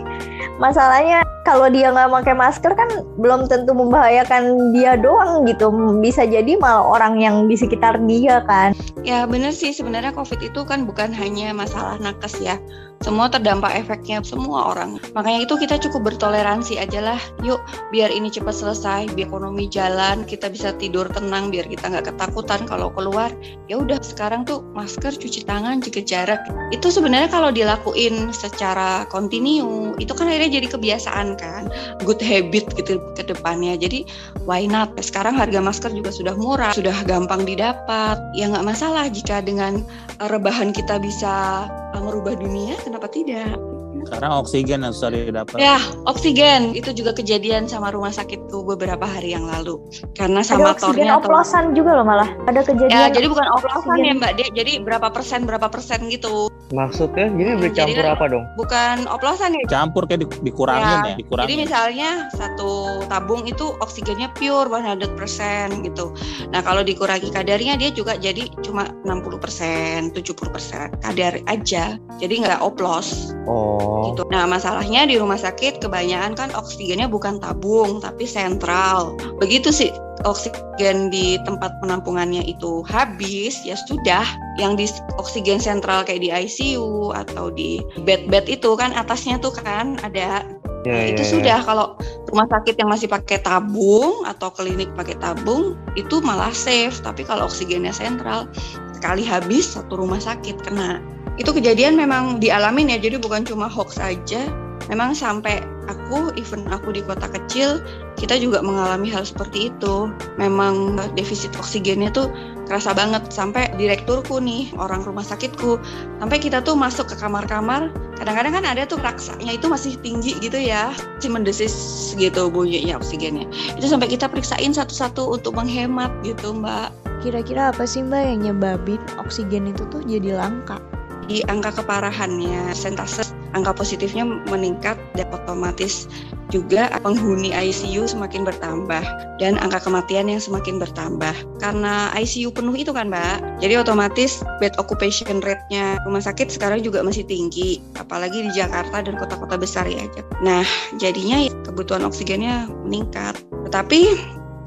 masalahnya 0.62 1.25
kalau 1.46 1.70
dia 1.70 1.94
nggak 1.94 2.10
pakai 2.10 2.34
masker 2.34 2.74
kan 2.74 2.90
belum 3.22 3.46
tentu 3.46 3.72
membahayakan 3.78 4.74
dia 4.74 4.98
doang 4.98 5.46
gitu. 5.46 5.70
Bisa 6.02 6.26
jadi 6.26 6.58
malah 6.58 6.84
orang 6.84 7.22
yang 7.22 7.46
di 7.46 7.54
sekitar 7.54 8.02
dia 8.10 8.42
kan. 8.50 8.74
Ya 9.06 9.30
bener 9.30 9.54
sih. 9.54 9.70
Sebenarnya 9.70 10.12
COVID 10.18 10.42
itu 10.42 10.66
kan 10.66 10.90
bukan 10.90 11.14
hanya 11.14 11.54
masalah 11.54 12.02
nakes 12.02 12.42
ya. 12.42 12.58
Semua 13.04 13.28
terdampak 13.28 13.76
efeknya 13.76 14.24
semua 14.24 14.72
orang. 14.72 14.98
Makanya 15.14 15.46
itu 15.46 15.54
kita 15.60 15.78
cukup 15.78 16.14
bertoleransi 16.14 16.80
aja 16.80 17.04
lah. 17.04 17.20
Yuk 17.44 17.60
biar 17.92 18.10
ini 18.10 18.32
cepat 18.32 18.56
selesai, 18.56 19.12
biar 19.14 19.28
ekonomi 19.28 19.66
jalan, 19.68 20.24
kita 20.24 20.48
bisa 20.48 20.72
tidur 20.78 21.10
tenang, 21.12 21.52
biar 21.52 21.68
kita 21.68 21.92
nggak 21.92 22.14
ketakutan 22.14 22.64
kalau 22.70 22.94
keluar. 22.94 23.34
Ya 23.68 23.82
udah 23.82 24.00
sekarang 24.00 24.46
tuh 24.46 24.64
masker, 24.78 25.12
cuci 25.18 25.44
tangan, 25.44 25.82
jaga 25.84 26.02
jarak. 26.06 26.42
Itu 26.72 26.94
sebenarnya 26.94 27.28
kalau 27.34 27.50
dilakuin 27.50 28.32
secara 28.32 29.04
kontinu, 29.10 29.94
itu 29.98 30.14
kan 30.14 30.30
akhirnya 30.30 30.62
jadi 30.62 30.68
kebiasaan 30.72 31.28
kan, 31.36 31.68
good 32.06 32.22
habit 32.22 32.70
gitu 32.78 33.02
ke 33.18 33.24
depannya. 33.26 33.76
Jadi 33.76 34.08
why 34.46 34.66
not? 34.70 34.94
Sekarang 35.02 35.36
harga 35.36 35.60
masker 35.60 35.92
juga 35.92 36.14
sudah 36.14 36.38
murah, 36.38 36.72
sudah 36.72 36.96
gampang 37.04 37.44
didapat. 37.44 38.18
Ya 38.38 38.48
nggak 38.50 38.66
masalah 38.66 39.10
jika 39.10 39.42
dengan 39.42 39.84
rebahan 40.22 40.72
kita 40.72 41.02
bisa 41.02 41.68
merubah 42.02 42.36
dunia, 42.36 42.76
kenapa 42.82 43.08
tidak? 43.12 43.75
Sekarang 44.06 44.32
oksigen 44.38 44.80
yang 44.80 44.94
susah 44.94 45.10
didapat. 45.10 45.58
Ya, 45.58 45.76
oksigen 46.06 46.72
itu 46.72 46.94
juga 46.94 47.12
kejadian 47.12 47.66
sama 47.66 47.90
rumah 47.90 48.10
sakitku 48.10 48.62
beberapa 48.64 49.04
hari 49.04 49.34
yang 49.34 49.46
lalu. 49.46 49.82
Karena 50.14 50.40
ada 50.40 50.48
sama 50.48 50.72
oksigen 50.72 50.94
tornya 51.02 51.14
oplosan 51.18 51.74
juga 51.74 51.92
loh 51.94 52.06
malah 52.06 52.30
ada 52.46 52.62
Ya, 52.62 52.66
kejadian 52.66 53.10
jadi 53.12 53.28
bukan 53.28 53.48
oplosan 53.52 53.82
oksigen. 53.92 54.06
ya 54.06 54.14
Mbak 54.16 54.32
Dek, 54.36 54.50
jadi 54.54 54.72
berapa 54.80 55.08
persen 55.10 55.40
berapa 55.44 55.68
persen 55.68 56.06
gitu. 56.08 56.48
Maksudnya 56.68 57.30
jadi 57.30 57.52
Hmm, 57.52 57.62
bercampur 57.62 57.94
jadi 57.94 58.02
kan- 58.04 58.16
apa 58.16 58.26
dong? 58.28 58.44
Bukan 58.56 58.96
oplosan 59.08 59.50
ya. 59.54 59.64
Campur 59.68 60.04
kayak 60.04 60.22
di- 60.24 60.42
dikurangin 60.44 60.98
Ya, 61.00 61.08
ya, 61.08 61.16
dikurangin. 61.16 61.46
Jadi 61.46 61.56
misalnya 61.62 62.10
satu 62.32 62.72
tabung 63.06 63.46
itu 63.46 63.66
oksigennya 63.80 64.34
pure 64.34 64.66
100% 64.68 65.82
gitu. 65.82 66.10
Nah 66.50 66.62
kalau 66.62 66.82
dikurangi 66.82 67.30
kadarnya 67.30 67.74
dia 67.76 67.90
juga 67.90 68.14
jadi 68.16 68.50
cuma 68.62 68.90
60%, 69.06 70.10
70% 70.12 70.90
kadar 71.00 71.38
aja. 71.46 71.98
Jadi 72.18 72.34
nggak 72.42 72.62
oplos 72.62 73.34
Oh. 73.46 73.95
Gitu. 74.12 74.22
Nah 74.32 74.44
masalahnya 74.50 75.08
di 75.08 75.16
rumah 75.20 75.40
sakit 75.40 75.80
kebanyakan 75.80 76.34
kan 76.36 76.50
oksigennya 76.56 77.08
bukan 77.08 77.40
tabung 77.40 78.00
tapi 78.04 78.28
sentral. 78.28 79.16
Begitu 79.40 79.70
sih 79.72 79.92
oksigen 80.26 81.14
di 81.14 81.38
tempat 81.46 81.76
penampungannya 81.80 82.42
itu 82.48 82.82
habis 82.90 83.62
ya 83.62 83.78
sudah 83.78 84.26
yang 84.58 84.74
di 84.74 84.90
oksigen 85.22 85.62
sentral 85.62 86.02
kayak 86.02 86.24
di 86.24 86.30
ICU 86.34 87.14
atau 87.14 87.54
di 87.54 87.84
bed-bed 88.04 88.50
itu 88.50 88.74
kan 88.74 88.96
atasnya 88.96 89.38
tuh 89.38 89.54
kan 89.54 90.00
ada 90.02 90.44
Ya, 90.86 90.94
Nah, 90.94 91.02
ya, 91.02 91.12
itu 91.18 91.24
ya. 91.26 91.30
sudah 91.34 91.58
kalau 91.66 91.88
rumah 92.30 92.46
sakit 92.46 92.78
yang 92.78 92.94
masih 92.94 93.10
pakai 93.10 93.42
tabung 93.42 94.22
atau 94.22 94.54
klinik 94.54 94.94
pakai 94.94 95.18
tabung 95.18 95.74
itu 95.98 96.22
malah 96.22 96.54
safe 96.54 97.02
tapi 97.02 97.26
kalau 97.26 97.50
oksigennya 97.50 97.90
sentral 97.90 98.46
sekali 98.94 99.26
habis 99.26 99.74
satu 99.74 99.98
rumah 99.98 100.22
sakit 100.22 100.62
kena 100.62 101.02
itu 101.36 101.52
kejadian 101.52 102.00
memang 102.00 102.40
dialamin 102.40 102.92
ya 102.92 102.98
jadi 103.00 103.20
bukan 103.20 103.44
cuma 103.44 103.68
hoax 103.68 104.00
saja. 104.00 104.48
Memang 104.86 105.18
sampai 105.18 105.66
aku 105.90 106.30
even 106.38 106.62
aku 106.70 106.94
di 106.94 107.02
kota 107.02 107.26
kecil 107.26 107.82
kita 108.16 108.38
juga 108.38 108.62
mengalami 108.62 109.10
hal 109.10 109.26
seperti 109.26 109.74
itu. 109.74 110.14
Memang 110.38 110.96
defisit 111.18 111.52
oksigennya 111.58 112.14
tuh 112.14 112.30
kerasa 112.70 112.94
banget. 112.94 113.28
Sampai 113.34 113.74
direkturku 113.76 114.38
nih 114.38 114.72
orang 114.78 115.02
rumah 115.04 115.26
sakitku 115.26 115.82
sampai 116.22 116.38
kita 116.38 116.62
tuh 116.62 116.78
masuk 116.78 117.10
ke 117.12 117.16
kamar-kamar 117.18 117.90
kadang-kadang 118.16 118.56
kan 118.56 118.64
ada 118.64 118.88
tuh 118.88 118.96
raksanya 119.04 119.60
itu 119.60 119.68
masih 119.68 120.00
tinggi 120.00 120.38
gitu 120.40 120.56
ya. 120.56 120.94
Si 121.20 121.28
mendesis 121.28 121.74
gitu 122.16 122.48
bunyinya 122.48 123.02
oksigennya. 123.02 123.50
Itu 123.76 123.90
sampai 123.90 124.08
kita 124.08 124.32
periksain 124.32 124.72
satu-satu 124.72 125.36
untuk 125.36 125.58
menghemat 125.58 126.14
gitu 126.24 126.56
mbak. 126.56 126.94
Kira-kira 127.26 127.74
apa 127.74 127.90
sih 127.90 128.06
Mbak 128.06 128.22
yang 128.22 128.40
nyebabin 128.46 129.02
oksigen 129.18 129.74
itu 129.74 129.82
tuh 129.90 130.06
jadi 130.06 130.38
langka? 130.38 130.78
Di 131.26 131.42
angka 131.50 131.82
keparahannya 131.82 132.72
persentase 132.72 133.34
angka 133.56 133.72
positifnya 133.72 134.28
meningkat 134.52 135.00
dan 135.16 135.32
otomatis 135.32 136.12
juga 136.54 136.92
penghuni 137.02 137.56
ICU 137.56 138.06
semakin 138.06 138.46
bertambah 138.46 139.02
dan 139.42 139.58
angka 139.58 139.82
kematian 139.82 140.30
yang 140.30 140.38
semakin 140.38 140.78
bertambah. 140.78 141.34
Karena 141.58 142.14
ICU 142.14 142.54
penuh 142.54 142.76
itu 142.78 142.94
kan 142.94 143.10
mbak? 143.10 143.42
Jadi 143.64 143.80
otomatis 143.80 144.46
bed 144.62 144.76
occupation 144.78 145.42
rate-nya 145.42 145.98
rumah 146.06 146.22
sakit 146.22 146.54
sekarang 146.54 146.86
juga 146.86 147.02
masih 147.02 147.26
tinggi 147.26 147.82
apalagi 147.98 148.46
di 148.46 148.52
Jakarta 148.54 149.02
dan 149.02 149.18
kota-kota 149.18 149.58
besar 149.58 149.88
ya 149.90 150.06
nah 150.44 150.62
jadinya 151.02 151.42
kebutuhan 151.66 152.06
oksigennya 152.06 152.70
meningkat. 152.86 153.40
Tetapi 153.66 154.02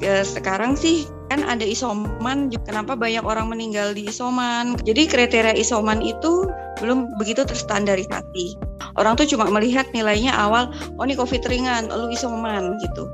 eh, 0.03 0.25
sekarang 0.25 0.75
sih 0.75 1.07
kan 1.29 1.45
ada 1.45 1.65
isoman 1.65 2.49
kenapa 2.65 2.97
banyak 2.97 3.23
orang 3.23 3.53
meninggal 3.53 3.93
di 3.93 4.09
isoman? 4.09 4.77
Jadi 4.83 5.05
kriteria 5.09 5.55
isoman 5.57 6.01
itu 6.01 6.49
belum 6.81 7.15
begitu 7.21 7.45
terstandarisasi. 7.45 8.57
Orang 8.97 9.15
tuh 9.21 9.29
cuma 9.29 9.47
melihat 9.53 9.87
nilainya 9.93 10.33
awal 10.35 10.73
oh 10.97 11.05
ini 11.05 11.15
covid 11.15 11.45
ringan 11.47 11.93
lu 11.93 12.09
isoman 12.11 12.75
gitu. 12.81 13.07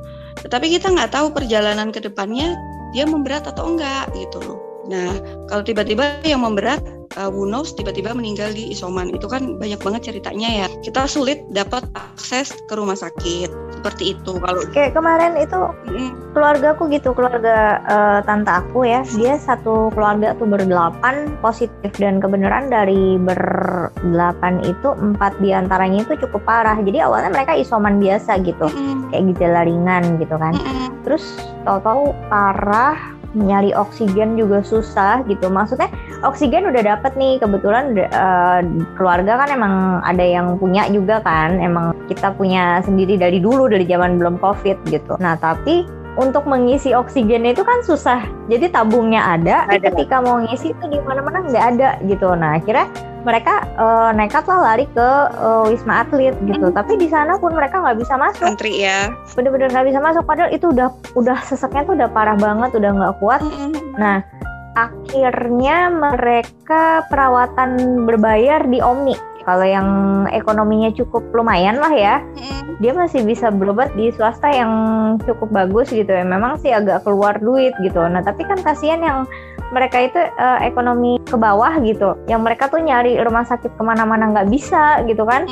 Tetapi 0.46 0.79
kita 0.79 0.94
nggak 0.94 1.12
tahu 1.12 1.35
perjalanan 1.35 1.90
ke 1.90 2.00
depannya 2.00 2.55
dia 2.94 3.05
memberat 3.05 3.50
atau 3.50 3.74
enggak 3.74 4.07
gitu 4.14 4.38
loh. 4.40 4.59
Nah 4.87 5.11
kalau 5.50 5.66
tiba-tiba 5.66 6.22
yang 6.22 6.46
memberat 6.46 6.81
uh, 7.18 7.31
Wunos 7.31 7.74
tiba-tiba 7.74 8.14
meninggal 8.14 8.53
di 8.55 8.70
isoman. 8.74 9.11
Itu 9.14 9.27
kan 9.31 9.59
banyak 9.59 9.81
banget 9.81 10.12
ceritanya 10.12 10.64
ya. 10.64 10.66
Kita 10.83 11.07
sulit 11.07 11.42
dapat 11.50 11.87
akses 11.94 12.55
ke 12.66 12.74
rumah 12.74 12.98
sakit. 12.98 13.50
Seperti 13.81 14.16
itu. 14.16 14.40
Kalau 14.40 14.62
kayak 14.72 14.96
kemarin 14.96 15.37
itu 15.37 15.61
mm. 15.90 16.35
keluarga 16.35 16.72
aku 16.72 16.88
gitu 16.88 17.12
keluarga 17.12 17.85
uh, 17.85 18.18
tante 18.24 18.50
aku 18.50 18.88
ya 18.88 19.05
dia 19.14 19.37
satu 19.37 19.92
keluarga 19.92 20.33
tuh 20.40 20.48
berdelapan 20.48 21.31
positif 21.44 21.92
dan 22.00 22.18
kebenaran. 22.18 22.72
Dari 22.72 23.20
berdelapan 23.20 24.64
itu 24.64 24.88
empat 24.96 25.37
di 25.38 25.53
antaranya 25.53 26.03
itu 26.03 26.16
cukup 26.27 26.42
parah. 26.48 26.81
Jadi 26.81 26.98
awalnya 27.05 27.31
mereka 27.31 27.55
isoman 27.55 28.00
biasa 28.00 28.40
gitu. 28.42 28.66
Mm. 28.72 29.12
kayak 29.12 29.24
gejala 29.35 29.61
ringan 29.68 30.05
gitu 30.18 30.37
kan. 30.40 30.55
Mm. 30.57 30.90
terus 31.05 31.37
tahu-tahu 31.68 32.16
parah 32.33 32.96
nyari 33.35 33.74
oksigen 33.74 34.38
juga 34.38 34.62
susah 34.62 35.27
gitu. 35.27 35.50
Maksudnya 35.50 35.90
oksigen 36.25 36.67
udah 36.67 36.83
dapet 36.83 37.13
nih 37.15 37.37
kebetulan 37.39 37.95
uh, 38.11 38.61
keluarga 38.97 39.45
kan 39.45 39.49
emang 39.53 39.75
ada 40.03 40.25
yang 40.25 40.57
punya 40.57 40.89
juga 40.89 41.21
kan. 41.21 41.61
Emang 41.61 41.93
kita 42.09 42.33
punya 42.35 42.81
sendiri 42.83 43.21
dari 43.21 43.39
dulu 43.39 43.69
dari 43.69 43.85
zaman 43.85 44.17
belum 44.17 44.41
covid 44.41 44.81
gitu. 44.89 45.15
Nah 45.21 45.37
tapi 45.39 45.85
untuk 46.15 46.47
mengisi 46.47 46.95
oksigennya 46.95 47.55
itu 47.55 47.67
kan 47.67 47.83
susah. 47.83 48.23
Jadi 48.47 48.71
tabungnya 48.71 49.35
ada, 49.35 49.67
ada. 49.67 49.83
ketika 49.91 50.23
mau 50.23 50.39
ngisi 50.39 50.71
itu 50.71 50.85
di 50.87 50.99
mana-mana 51.03 51.43
nggak 51.43 51.65
ada 51.75 51.89
gitu. 52.07 52.31
Nah 52.39 52.59
akhirnya 52.59 52.87
mereka 53.25 53.65
uh, 53.81 54.13
nekat 54.13 54.45
lah 54.45 54.61
lari 54.61 54.87
ke 54.93 55.09
uh, 55.41 55.65
wisma 55.67 56.05
atlet 56.05 56.37
gitu. 56.45 56.71
Hmm. 56.71 56.77
Tapi 56.77 57.01
di 57.01 57.09
sana 57.09 57.41
pun 57.41 57.57
mereka 57.57 57.81
nggak 57.81 57.99
bisa 57.99 58.15
masuk. 58.21 58.47
Antri 58.47 58.85
ya. 58.85 59.11
Bener-bener 59.35 59.73
nggak 59.73 59.87
bisa 59.91 59.99
masuk. 59.99 60.23
Padahal 60.29 60.53
itu 60.53 60.71
udah 60.71 60.93
udah 61.17 61.39
seseknya 61.43 61.83
tuh 61.89 61.95
udah 61.97 62.09
parah 62.13 62.37
banget, 62.37 62.71
udah 62.77 62.91
nggak 62.95 63.15
kuat. 63.19 63.41
Hmm. 63.43 63.75
Nah 63.97 64.23
akhirnya 64.75 65.91
mereka 65.91 67.07
perawatan 67.09 68.05
berbayar 68.07 68.67
di 68.67 68.79
Omni. 68.83 69.17
Kalau 69.45 69.67
yang 69.69 69.89
ekonominya 70.33 70.89
cukup 70.97 71.21
lumayan 71.37 71.77
lah 71.77 71.93
ya, 71.93 72.25
dia 72.81 72.97
masih 72.97 73.29
bisa 73.29 73.53
berobat 73.53 73.93
di 73.93 74.09
swasta 74.09 74.49
yang 74.49 74.73
cukup 75.21 75.53
bagus 75.53 75.93
gitu 75.93 76.09
ya. 76.09 76.25
Memang 76.25 76.57
sih 76.59 76.73
agak 76.73 77.05
keluar 77.05 77.37
duit 77.37 77.77
gitu. 77.85 78.01
Nah 78.09 78.25
tapi 78.25 78.49
kan 78.49 78.57
kasihan 78.65 79.05
yang 79.05 79.19
mereka 79.75 79.99
itu 80.01 80.21
uh, 80.39 80.63
ekonomi 80.63 81.19
ke 81.27 81.35
bawah 81.35 81.75
gitu 81.83 82.15
yang 82.31 82.47
mereka 82.47 82.71
tuh 82.71 82.79
nyari 82.79 83.19
rumah 83.19 83.43
sakit 83.43 83.75
ke 83.75 83.83
mana-mana 83.83 84.31
nggak 84.31 84.49
bisa 84.53 85.03
gitu 85.11 85.27
kan 85.27 85.51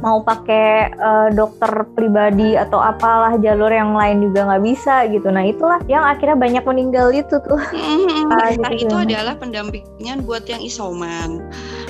mau 0.00 0.22
pakai 0.22 0.94
uh, 0.94 1.28
dokter 1.34 1.86
pribadi 1.94 2.54
atau 2.54 2.78
apalah 2.78 3.34
jalur 3.40 3.70
yang 3.70 3.94
lain 3.94 4.30
juga 4.30 4.46
nggak 4.48 4.62
bisa 4.64 4.94
gitu 5.10 5.28
nah 5.30 5.42
itulah 5.42 5.78
yang 5.90 6.04
akhirnya 6.06 6.38
banyak 6.38 6.64
meninggal 6.64 7.10
itu 7.10 7.36
tuh 7.42 7.60
nah, 8.30 8.52
gitu. 8.72 8.90
itu 8.90 8.94
adalah 8.94 9.34
pendampingan 9.38 10.22
buat 10.22 10.46
yang 10.46 10.62
isoman 10.62 11.42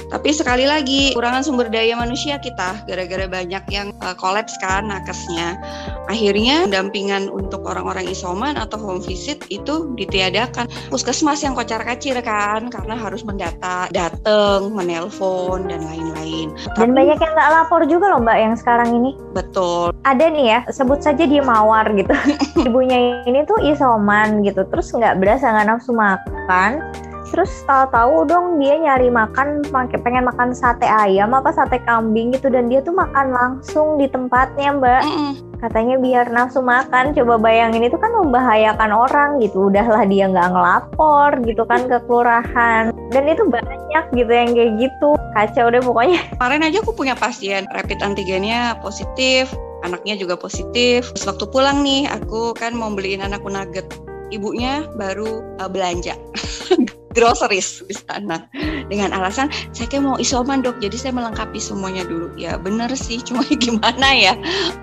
tapi 0.09 0.33
sekali 0.33 0.65
lagi 0.65 1.13
kurangan 1.13 1.45
sumber 1.45 1.69
daya 1.69 1.93
manusia 1.93 2.41
kita 2.41 2.81
gara-gara 2.89 3.29
banyak 3.29 3.65
yang 3.69 3.93
uh, 4.01 4.17
kolaps 4.17 4.57
kan 4.57 4.89
nakesnya. 4.89 5.61
Akhirnya 6.09 6.65
pendampingan 6.65 7.29
untuk 7.29 7.69
orang-orang 7.69 8.09
isoman 8.09 8.57
atau 8.57 8.81
home 8.81 9.05
visit 9.05 9.45
itu 9.53 9.93
ditiadakan. 10.01 10.65
Puskesmas 10.89 11.45
yang 11.45 11.53
kocar-kacir 11.53 12.17
kan 12.25 12.73
karena 12.73 12.97
harus 12.97 13.21
mendata, 13.21 13.93
dateng, 13.93 14.73
menelpon 14.73 15.69
dan 15.69 15.85
lain-lain. 15.85 16.57
Dan 16.81 16.97
banyak 16.97 17.21
yang 17.21 17.33
nggak 17.37 17.51
lapor 17.53 17.85
juga 17.85 17.98
loh 18.07 18.23
Mbak 18.23 18.39
yang 18.39 18.55
sekarang 18.55 18.95
ini. 18.95 19.11
Betul. 19.35 19.91
Ada 20.07 20.31
nih 20.31 20.47
ya, 20.47 20.61
sebut 20.71 21.03
saja 21.03 21.27
dia 21.27 21.43
mawar 21.43 21.91
gitu. 21.99 22.15
Ibunya 22.69 23.27
ini 23.27 23.43
tuh 23.43 23.59
isoman 23.67 24.47
gitu, 24.47 24.63
terus 24.71 24.95
nggak 24.95 25.19
berasa 25.19 25.51
nggak 25.51 25.67
nafsu 25.75 25.91
makan 25.91 26.79
terus 27.29 27.53
tahu-tahu 27.69 28.25
dong 28.25 28.57
dia 28.57 28.81
nyari 28.81 29.13
makan 29.13 29.61
pengen 30.01 30.25
makan 30.25 30.57
sate 30.57 30.89
ayam 30.89 31.37
apa 31.37 31.53
sate 31.53 31.77
kambing 31.85 32.33
gitu 32.33 32.49
dan 32.49 32.73
dia 32.73 32.81
tuh 32.81 32.97
makan 32.97 33.37
langsung 33.37 34.01
di 34.01 34.09
tempatnya 34.09 34.73
mbak 34.81 35.03
mm 35.05 35.13
-mm. 35.13 35.33
Katanya 35.59 35.99
biar 35.99 36.27
nafsu 36.31 36.63
makan 36.63 37.15
coba 37.15 37.35
bayangin 37.39 37.87
itu 37.87 37.99
kan 37.99 38.11
membahayakan 38.15 38.91
orang 38.95 39.31
gitu. 39.43 39.71
Udahlah 39.71 40.07
dia 40.07 40.31
nggak 40.31 40.51
ngelapor 40.55 41.31
gitu 41.45 41.63
kan 41.67 41.87
ke 41.87 41.99
kelurahan. 42.07 42.95
Dan 43.11 43.25
itu 43.27 43.43
banyak 43.47 44.05
gitu 44.15 44.31
yang 44.31 44.51
kayak 44.55 44.73
gitu. 44.79 45.11
Kacau 45.35 45.67
deh 45.71 45.83
pokoknya. 45.83 46.21
Kemarin 46.39 46.67
aja 46.67 46.79
aku 46.83 46.93
punya 46.95 47.15
pasien 47.19 47.67
rapid 47.75 48.01
antigennya 48.01 48.79
positif 48.81 49.51
anaknya 49.87 50.19
juga 50.19 50.35
positif. 50.35 51.15
Terus 51.15 51.27
waktu 51.27 51.45
pulang 51.51 51.87
nih 51.87 52.11
aku 52.11 52.55
kan 52.55 52.75
mau 52.75 52.91
beliin 52.91 53.23
anakku 53.23 53.47
nugget 53.51 53.87
ibunya 54.31 54.85
baru 54.97 55.43
uh, 55.61 55.69
belanja 55.71 56.17
groceries 57.17 57.83
di 57.89 57.95
sana. 57.97 58.47
Dengan 58.89 59.11
alasan 59.11 59.51
saya 59.75 59.91
kayak 59.91 60.05
mau 60.05 60.17
isoman 60.21 60.63
dok 60.63 60.79
jadi 60.79 60.95
saya 60.95 61.13
melengkapi 61.17 61.59
semuanya 61.59 62.07
dulu. 62.07 62.31
Ya 62.39 62.57
bener 62.61 62.93
sih 62.95 63.19
cuma 63.27 63.43
gimana 63.49 64.09
ya? 64.15 64.35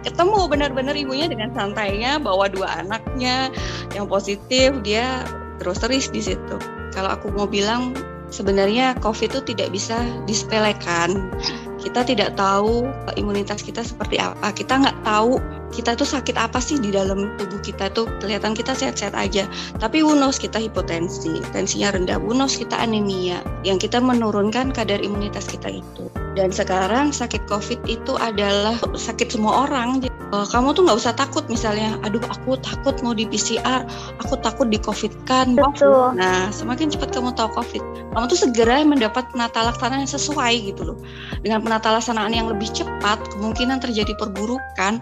Ketemu 0.03 0.51
benar-benar 0.51 0.97
ibunya 0.97 1.31
dengan 1.31 1.53
santainya 1.55 2.17
bawa 2.19 2.51
dua 2.51 2.84
anaknya 2.84 3.53
yang 3.95 4.10
positif 4.10 4.75
dia 4.84 5.23
groceries 5.63 6.12
di 6.12 6.19
situ. 6.19 6.58
Kalau 6.91 7.15
aku 7.15 7.31
mau 7.31 7.47
bilang 7.47 7.95
sebenarnya 8.34 8.97
COVID 8.99 9.31
itu 9.31 9.41
tidak 9.55 9.69
bisa 9.71 9.95
disepelekan. 10.27 11.31
Kita 11.79 12.01
tidak 12.01 12.34
tahu 12.34 12.89
imunitas 13.15 13.62
kita 13.62 13.86
seperti 13.86 14.17
apa. 14.17 14.49
Kita 14.51 14.81
nggak 14.81 15.05
tahu 15.05 15.38
kita 15.75 15.99
tuh 15.99 16.07
sakit 16.07 16.39
apa 16.39 16.63
sih 16.63 16.79
di 16.79 16.95
dalam 16.95 17.35
tubuh 17.35 17.59
kita 17.59 17.91
tuh? 17.91 18.07
Kelihatan 18.23 18.55
kita 18.55 18.71
sehat-sehat 18.71 19.11
aja. 19.11 19.43
Tapi 19.75 19.99
unos 19.99 20.39
kita 20.39 20.55
hipotensi. 20.55 21.43
Tensinya 21.51 21.91
rendah. 21.91 22.17
Unos 22.23 22.55
kita 22.55 22.79
anemia. 22.79 23.43
Yang 23.67 23.91
kita 23.91 23.99
menurunkan 23.99 24.71
kadar 24.71 25.03
imunitas 25.03 25.51
kita 25.51 25.83
itu. 25.83 26.07
Dan 26.35 26.51
sekarang 26.51 27.15
sakit 27.15 27.47
covid 27.47 27.79
itu 27.88 28.19
adalah 28.19 28.75
sakit 28.95 29.31
semua 29.31 29.67
orang. 29.67 30.03
Uh, 30.35 30.43
kamu 30.51 30.75
tuh 30.75 30.83
nggak 30.83 30.99
usah 30.99 31.15
takut 31.15 31.47
misalnya 31.47 31.95
aduh 32.03 32.19
aku 32.27 32.59
takut 32.59 32.97
mau 33.05 33.13
di 33.13 33.29
PCR 33.29 33.88
aku 34.19 34.35
takut 34.43 34.67
di 34.67 34.75
covid 34.75 35.15
kan. 35.23 35.55
Betul. 35.55 36.17
nah 36.19 36.51
semakin 36.51 36.91
cepat 36.91 37.15
kamu 37.15 37.31
tahu 37.38 37.47
covid 37.55 37.79
kamu 38.11 38.25
tuh 38.27 38.39
segera 38.47 38.83
mendapat 38.83 39.27
penata 39.31 39.63
laksana 39.63 40.03
yang 40.03 40.11
sesuai 40.11 40.53
gitu 40.75 40.81
loh. 40.91 40.97
Dengan 41.39 41.63
penata 41.63 41.95
laksanaan 41.95 42.35
yang 42.35 42.51
lebih 42.51 42.67
cepat 42.71 43.21
kemungkinan 43.31 43.79
terjadi 43.79 44.11
perburukan 44.19 44.99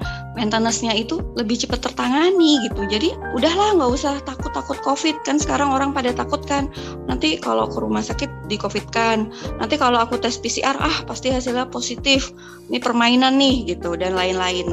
maintenance-nya 0.63 0.95
itu 0.95 1.19
lebih 1.35 1.59
cepat 1.59 1.91
tertangani 1.91 2.63
gitu. 2.63 2.87
Jadi 2.87 3.11
udahlah 3.35 3.75
nggak 3.75 3.91
usah 3.91 4.15
takut-takut 4.23 4.79
covid 4.79 5.19
kan 5.27 5.35
sekarang 5.35 5.75
orang 5.75 5.91
pada 5.91 6.15
takut 6.15 6.39
kan. 6.47 6.71
Nanti 7.11 7.35
kalau 7.35 7.67
ke 7.67 7.83
rumah 7.83 7.99
sakit 7.99 8.47
di 8.47 8.55
covid 8.55 8.87
kan 8.95 9.27
nanti 9.59 9.75
kalau 9.75 9.99
aku 9.99 10.15
tes 10.15 10.39
PCR 10.39 10.79
ah 10.79 11.03
pasti 11.03 11.35
hasilnya 11.35 11.67
positif. 11.67 12.31
Ini 12.71 12.79
permainan 12.79 13.35
nih 13.35 13.75
gitu 13.75 13.99
dan 13.99 14.15
lain-lain. 14.15 14.71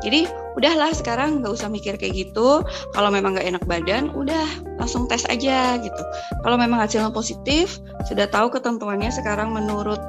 Jadi 0.00 0.24
udahlah 0.56 0.96
sekarang 0.96 1.44
nggak 1.44 1.52
usah 1.52 1.68
mikir 1.68 2.00
kayak 2.00 2.16
gitu. 2.16 2.64
Kalau 2.96 3.12
memang 3.12 3.36
nggak 3.36 3.44
enak 3.44 3.64
badan 3.68 4.08
udah 4.16 4.48
langsung 4.80 5.04
tes 5.04 5.28
aja 5.28 5.76
gitu. 5.76 6.02
Kalau 6.40 6.56
memang 6.56 6.80
hasilnya 6.80 7.12
positif 7.12 7.76
sudah 8.08 8.24
tahu 8.32 8.48
ketentuannya 8.56 9.12
sekarang 9.12 9.52
menurut 9.52 10.00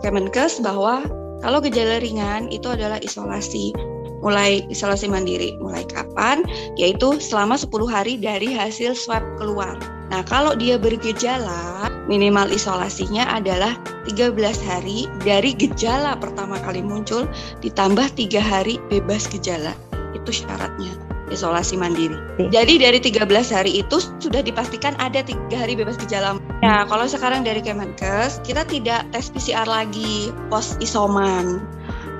Kemenkes 0.00 0.62
bahwa 0.62 1.02
kalau 1.42 1.58
gejala 1.58 1.98
ringan 1.98 2.48
itu 2.48 2.70
adalah 2.70 2.96
isolasi 3.02 3.74
mulai 4.20 4.64
isolasi 4.68 5.08
mandiri 5.08 5.56
mulai 5.58 5.84
kapan 5.88 6.44
yaitu 6.76 7.16
selama 7.20 7.56
10 7.56 7.72
hari 7.88 8.14
dari 8.20 8.52
hasil 8.52 8.92
swab 8.96 9.24
keluar 9.40 9.76
Nah, 10.10 10.26
kalau 10.26 10.58
dia 10.58 10.74
bergejala, 10.74 11.86
minimal 12.10 12.50
isolasinya 12.50 13.30
adalah 13.30 13.78
13 14.10 14.34
hari 14.66 15.06
dari 15.22 15.54
gejala 15.54 16.18
pertama 16.18 16.58
kali 16.58 16.82
muncul 16.82 17.30
ditambah 17.62 18.18
tiga 18.18 18.42
hari 18.42 18.82
bebas 18.90 19.30
gejala. 19.30 19.72
Itu 20.12 20.34
syaratnya. 20.34 20.90
isolasi 21.30 21.78
mandiri. 21.78 22.18
Jadi 22.50 22.82
dari 22.82 22.98
13 22.98 23.22
hari 23.54 23.86
itu 23.86 24.02
sudah 24.18 24.42
dipastikan 24.42 24.98
ada 24.98 25.22
tiga 25.22 25.62
hari 25.62 25.78
bebas 25.78 25.94
gejala. 25.94 26.42
Ya, 26.58 26.82
kalau 26.90 27.06
sekarang 27.06 27.46
dari 27.46 27.62
Kemenkes 27.62 28.42
kita 28.42 28.66
tidak 28.66 29.06
tes 29.14 29.30
PCR 29.30 29.62
lagi 29.70 30.34
post 30.50 30.82
isoman. 30.82 31.62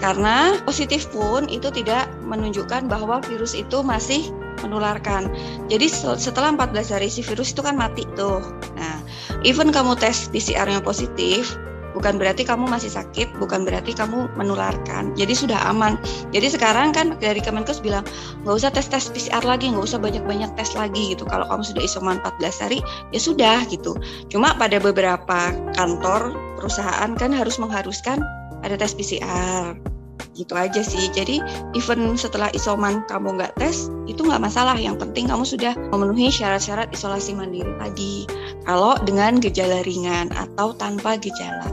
Karena 0.00 0.56
positif 0.64 1.06
pun 1.12 1.44
itu 1.46 1.68
tidak 1.68 2.08
menunjukkan 2.24 2.88
bahwa 2.88 3.20
virus 3.20 3.52
itu 3.52 3.84
masih 3.84 4.32
menularkan. 4.64 5.28
Jadi 5.68 5.86
se- 5.88 6.16
setelah 6.20 6.52
14 6.56 6.92
hari 6.92 7.08
si 7.12 7.20
virus 7.20 7.52
itu 7.52 7.60
kan 7.60 7.76
mati 7.76 8.04
tuh. 8.16 8.40
Nah, 8.76 8.98
even 9.44 9.72
kamu 9.72 9.96
tes 9.96 10.28
PCR-nya 10.32 10.80
positif, 10.84 11.56
bukan 11.92 12.16
berarti 12.16 12.46
kamu 12.46 12.68
masih 12.70 12.92
sakit, 12.92 13.34
bukan 13.36 13.66
berarti 13.66 13.92
kamu 13.96 14.30
menularkan. 14.36 15.12
Jadi 15.16 15.34
sudah 15.34 15.58
aman. 15.68 15.98
Jadi 16.30 16.48
sekarang 16.52 16.94
kan 16.94 17.16
dari 17.18 17.40
Kemenkes 17.42 17.82
bilang 17.82 18.06
nggak 18.44 18.56
usah 18.56 18.70
tes 18.72 18.86
tes 18.88 19.10
PCR 19.10 19.44
lagi, 19.44 19.68
nggak 19.72 19.84
usah 19.84 20.00
banyak-banyak 20.00 20.50
tes 20.54 20.72
lagi 20.76 21.16
gitu. 21.16 21.26
Kalau 21.26 21.44
kamu 21.48 21.62
sudah 21.64 21.82
isoman 21.82 22.16
14 22.24 22.62
hari, 22.62 22.78
ya 23.12 23.20
sudah 23.20 23.64
gitu. 23.68 23.96
Cuma 24.32 24.54
pada 24.56 24.80
beberapa 24.80 25.52
kantor 25.74 26.32
perusahaan 26.60 27.10
kan 27.16 27.32
harus 27.32 27.56
mengharuskan 27.56 28.20
ada 28.64 28.74
tes 28.76 28.92
PCR 28.96 29.76
gitu 30.38 30.56
aja 30.56 30.80
sih. 30.80 31.10
Jadi 31.12 31.42
even 31.76 32.16
setelah 32.16 32.48
isoman 32.56 33.04
kamu 33.10 33.36
nggak 33.36 33.54
tes 33.60 33.92
itu 34.08 34.24
nggak 34.24 34.40
masalah. 34.40 34.76
Yang 34.78 35.04
penting 35.04 35.28
kamu 35.28 35.44
sudah 35.44 35.76
memenuhi 35.92 36.32
syarat-syarat 36.32 36.88
isolasi 36.94 37.36
mandiri 37.36 37.70
tadi. 37.76 38.24
Kalau 38.64 38.96
dengan 39.04 39.42
gejala 39.42 39.84
ringan 39.84 40.32
atau 40.32 40.72
tanpa 40.72 41.20
gejala. 41.20 41.66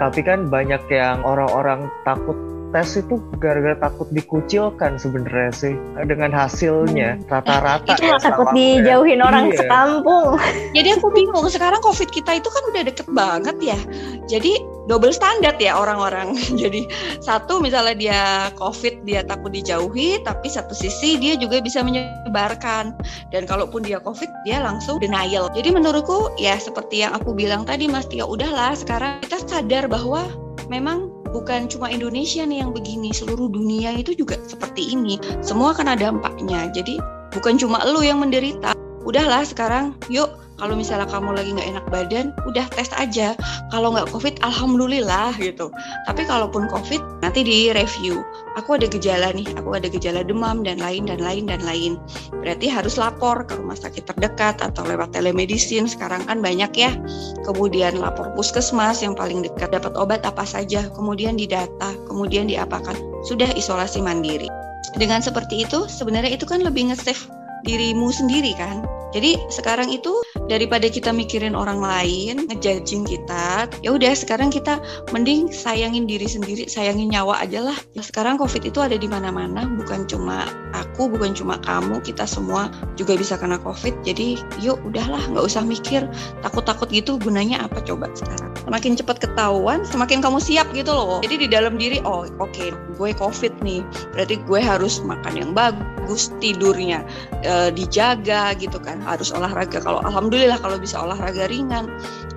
Tapi 0.00 0.24
kan 0.24 0.48
banyak 0.48 0.80
yang 0.88 1.20
orang-orang 1.24 1.92
takut 2.08 2.36
tes 2.70 2.96
itu 2.96 3.18
gara-gara 3.42 3.76
takut 3.78 4.06
dikucilkan 4.14 4.94
sebenarnya 4.96 5.50
sih 5.50 5.74
dengan 6.06 6.30
hasilnya 6.30 7.18
rata-rata 7.26 7.98
itu 7.98 8.06
ya 8.06 8.16
takut 8.22 8.46
aku 8.46 8.54
ya. 8.54 8.84
dijauhin 8.84 9.20
orang 9.20 9.50
Iya. 9.50 9.58
sekampung. 9.66 10.38
Jadi 10.76 10.88
aku 10.94 11.06
bingung 11.10 11.46
sekarang 11.50 11.82
COVID 11.82 12.08
kita 12.14 12.38
itu 12.38 12.48
kan 12.48 12.62
udah 12.70 12.82
deket 12.86 13.08
banget 13.10 13.56
ya. 13.58 13.78
Jadi 14.30 14.62
double 14.86 15.10
standar 15.10 15.58
ya 15.58 15.74
orang-orang. 15.74 16.34
Jadi 16.62 16.86
satu 17.18 17.58
misalnya 17.58 17.94
dia 17.98 18.20
COVID 18.58 19.02
dia 19.02 19.26
takut 19.26 19.50
dijauhi, 19.50 20.22
tapi 20.22 20.46
satu 20.46 20.70
sisi 20.74 21.18
dia 21.18 21.34
juga 21.34 21.58
bisa 21.58 21.82
menyebarkan. 21.82 22.94
Dan 23.34 23.50
kalaupun 23.50 23.82
dia 23.82 23.98
COVID 23.98 24.30
dia 24.46 24.62
langsung 24.62 25.02
denial. 25.02 25.50
Jadi 25.54 25.74
menurutku 25.74 26.30
ya 26.38 26.54
seperti 26.58 27.02
yang 27.02 27.14
aku 27.18 27.34
bilang 27.34 27.66
tadi 27.66 27.90
Mas 27.90 28.06
Tia, 28.06 28.22
udahlah 28.26 28.78
sekarang 28.78 29.18
kita 29.26 29.42
sadar 29.42 29.90
bahwa 29.90 30.26
memang 30.70 31.10
bukan 31.30 31.70
cuma 31.70 31.90
Indonesia 31.90 32.42
nih 32.42 32.62
yang 32.62 32.70
begini, 32.74 33.14
seluruh 33.14 33.50
dunia 33.50 33.94
itu 33.96 34.14
juga 34.14 34.38
seperti 34.46 34.94
ini. 34.94 35.16
Semua 35.40 35.74
ada 35.74 35.96
dampaknya. 35.96 36.70
Jadi 36.70 36.98
bukan 37.34 37.58
cuma 37.58 37.82
lu 37.86 38.02
yang 38.04 38.22
menderita. 38.22 38.74
Udahlah 39.00 39.42
sekarang 39.48 39.96
yuk 40.12 40.28
kalau 40.60 40.76
misalnya 40.76 41.08
kamu 41.08 41.32
lagi 41.32 41.56
nggak 41.56 41.68
enak 41.72 41.86
badan, 41.88 42.26
udah 42.44 42.68
tes 42.76 42.92
aja. 42.92 43.32
Kalau 43.72 43.96
nggak 43.96 44.12
COVID, 44.12 44.44
alhamdulillah 44.44 45.32
gitu. 45.40 45.72
Tapi 46.04 46.28
kalaupun 46.28 46.68
COVID, 46.68 47.24
nanti 47.24 47.40
di 47.40 47.72
review. 47.72 48.20
Aku 48.58 48.74
ada 48.74 48.90
gejala 48.90 49.30
nih, 49.30 49.46
aku 49.54 49.78
ada 49.78 49.86
gejala 49.86 50.26
demam 50.26 50.66
dan 50.66 50.82
lain 50.82 51.06
dan 51.06 51.22
lain 51.22 51.46
dan 51.46 51.62
lain. 51.62 52.02
Berarti 52.34 52.66
harus 52.66 52.98
lapor 52.98 53.46
ke 53.46 53.54
rumah 53.54 53.78
sakit 53.78 54.10
terdekat 54.10 54.58
atau 54.58 54.82
lewat 54.82 55.14
telemedicine. 55.14 55.86
Sekarang 55.86 56.26
kan 56.26 56.42
banyak 56.42 56.74
ya. 56.74 56.90
Kemudian 57.46 58.02
lapor 58.02 58.34
puskesmas 58.34 59.06
yang 59.06 59.14
paling 59.14 59.46
dekat. 59.46 59.70
Dapat 59.70 59.94
obat 59.94 60.26
apa 60.26 60.42
saja, 60.42 60.90
kemudian 60.98 61.38
didata, 61.38 61.94
kemudian 62.10 62.50
diapakan. 62.50 62.98
Sudah 63.22 63.46
isolasi 63.54 64.02
mandiri. 64.02 64.50
Dengan 64.98 65.22
seperti 65.22 65.62
itu, 65.62 65.86
sebenarnya 65.86 66.34
itu 66.34 66.42
kan 66.42 66.66
lebih 66.66 66.90
nge-save 66.90 67.30
dirimu 67.62 68.10
sendiri 68.10 68.56
kan. 68.58 68.82
Jadi 69.10 69.36
sekarang 69.50 69.90
itu 69.90 70.14
daripada 70.46 70.86
kita 70.86 71.10
mikirin 71.10 71.58
orang 71.58 71.82
lain, 71.82 72.46
ngejudging 72.46 73.06
kita, 73.06 73.66
ya 73.82 73.90
udah 73.90 74.14
sekarang 74.14 74.54
kita 74.54 74.78
mending 75.10 75.50
sayangin 75.50 76.06
diri 76.06 76.26
sendiri, 76.26 76.70
sayangin 76.70 77.10
nyawa 77.10 77.42
aja 77.42 77.62
lah. 77.62 77.78
Ya, 77.94 78.02
sekarang 78.06 78.38
COVID 78.38 78.62
itu 78.70 78.78
ada 78.78 78.94
di 78.94 79.10
mana-mana, 79.10 79.66
bukan 79.66 80.06
cuma 80.06 80.46
aku, 80.70 81.10
bukan 81.10 81.34
cuma 81.34 81.58
kamu, 81.58 81.98
kita 82.06 82.22
semua 82.26 82.70
juga 82.94 83.18
bisa 83.18 83.34
kena 83.34 83.58
COVID. 83.58 84.06
Jadi 84.06 84.38
yuk 84.62 84.78
udahlah, 84.86 85.20
nggak 85.34 85.44
usah 85.44 85.66
mikir 85.66 86.06
takut-takut 86.46 86.86
gitu. 86.94 87.18
Gunanya 87.18 87.66
apa 87.66 87.82
coba 87.82 88.06
sekarang? 88.14 88.54
Semakin 88.62 88.94
cepat 88.94 89.16
ketahuan, 89.18 89.82
semakin 89.82 90.22
kamu 90.22 90.38
siap 90.38 90.70
gitu 90.70 90.94
loh. 90.94 91.18
Jadi 91.26 91.46
di 91.46 91.48
dalam 91.50 91.74
diri, 91.74 91.98
oh 92.06 92.30
oke, 92.38 92.66
gue 92.94 93.10
COVID 93.18 93.58
nih, 93.66 93.82
berarti 94.14 94.38
gue 94.38 94.60
harus 94.62 95.02
makan 95.02 95.34
yang 95.34 95.50
bagus, 95.50 96.30
tidurnya 96.38 97.02
eh, 97.42 97.74
dijaga 97.74 98.54
gitu 98.54 98.78
kan 98.78 98.99
harus 99.04 99.32
olahraga. 99.34 99.80
Kalau 99.80 100.00
alhamdulillah 100.04 100.60
kalau 100.60 100.76
bisa 100.76 101.00
olahraga 101.00 101.48
ringan 101.48 101.88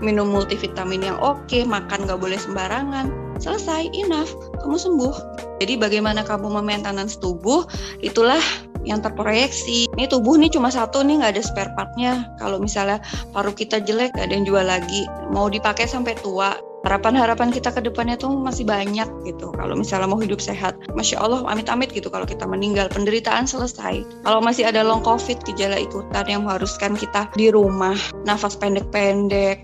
minum 0.04 0.30
multivitamin 0.32 1.04
yang 1.04 1.18
oke 1.20 1.60
makan 1.68 2.08
nggak 2.08 2.20
boleh 2.20 2.40
sembarangan 2.40 3.12
selesai 3.40 3.92
enough 3.96 4.34
kamu 4.64 4.78
sembuh. 4.80 5.16
Jadi 5.64 5.80
bagaimana 5.80 6.24
kamu 6.24 6.50
memaintenance 6.60 7.20
tubuh 7.20 7.68
itulah 8.04 8.42
yang 8.84 9.00
terproyeksi. 9.00 9.88
Ini 9.96 10.12
tubuh 10.12 10.36
nih 10.36 10.52
cuma 10.52 10.68
satu 10.68 11.04
nih 11.04 11.24
nggak 11.24 11.40
ada 11.40 11.44
spare 11.44 11.72
partnya. 11.76 12.28
Kalau 12.40 12.60
misalnya 12.60 13.00
paru 13.32 13.56
kita 13.56 13.80
jelek 13.80 14.16
gak 14.16 14.28
ada 14.28 14.34
yang 14.36 14.46
jual 14.48 14.66
lagi. 14.66 15.08
Mau 15.32 15.48
dipakai 15.48 15.88
sampai 15.88 16.20
tua 16.20 16.56
harapan-harapan 16.84 17.50
kita 17.50 17.72
ke 17.72 17.80
depannya 17.80 18.20
tuh 18.20 18.36
masih 18.36 18.68
banyak 18.68 19.08
gitu. 19.24 19.56
Kalau 19.56 19.74
misalnya 19.74 20.12
mau 20.12 20.20
hidup 20.20 20.44
sehat, 20.44 20.76
masya 20.92 21.24
Allah, 21.24 21.42
amit-amit 21.48 21.96
gitu. 21.96 22.12
Kalau 22.12 22.28
kita 22.28 22.44
meninggal, 22.44 22.92
penderitaan 22.92 23.48
selesai. 23.48 24.04
Kalau 24.28 24.40
masih 24.44 24.68
ada 24.68 24.84
long 24.84 25.00
covid, 25.02 25.40
gejala 25.48 25.80
ikutan 25.80 26.28
yang 26.28 26.44
mengharuskan 26.44 27.00
kita 27.00 27.32
di 27.40 27.50
rumah, 27.50 27.96
nafas 28.28 28.60
pendek-pendek, 28.60 29.64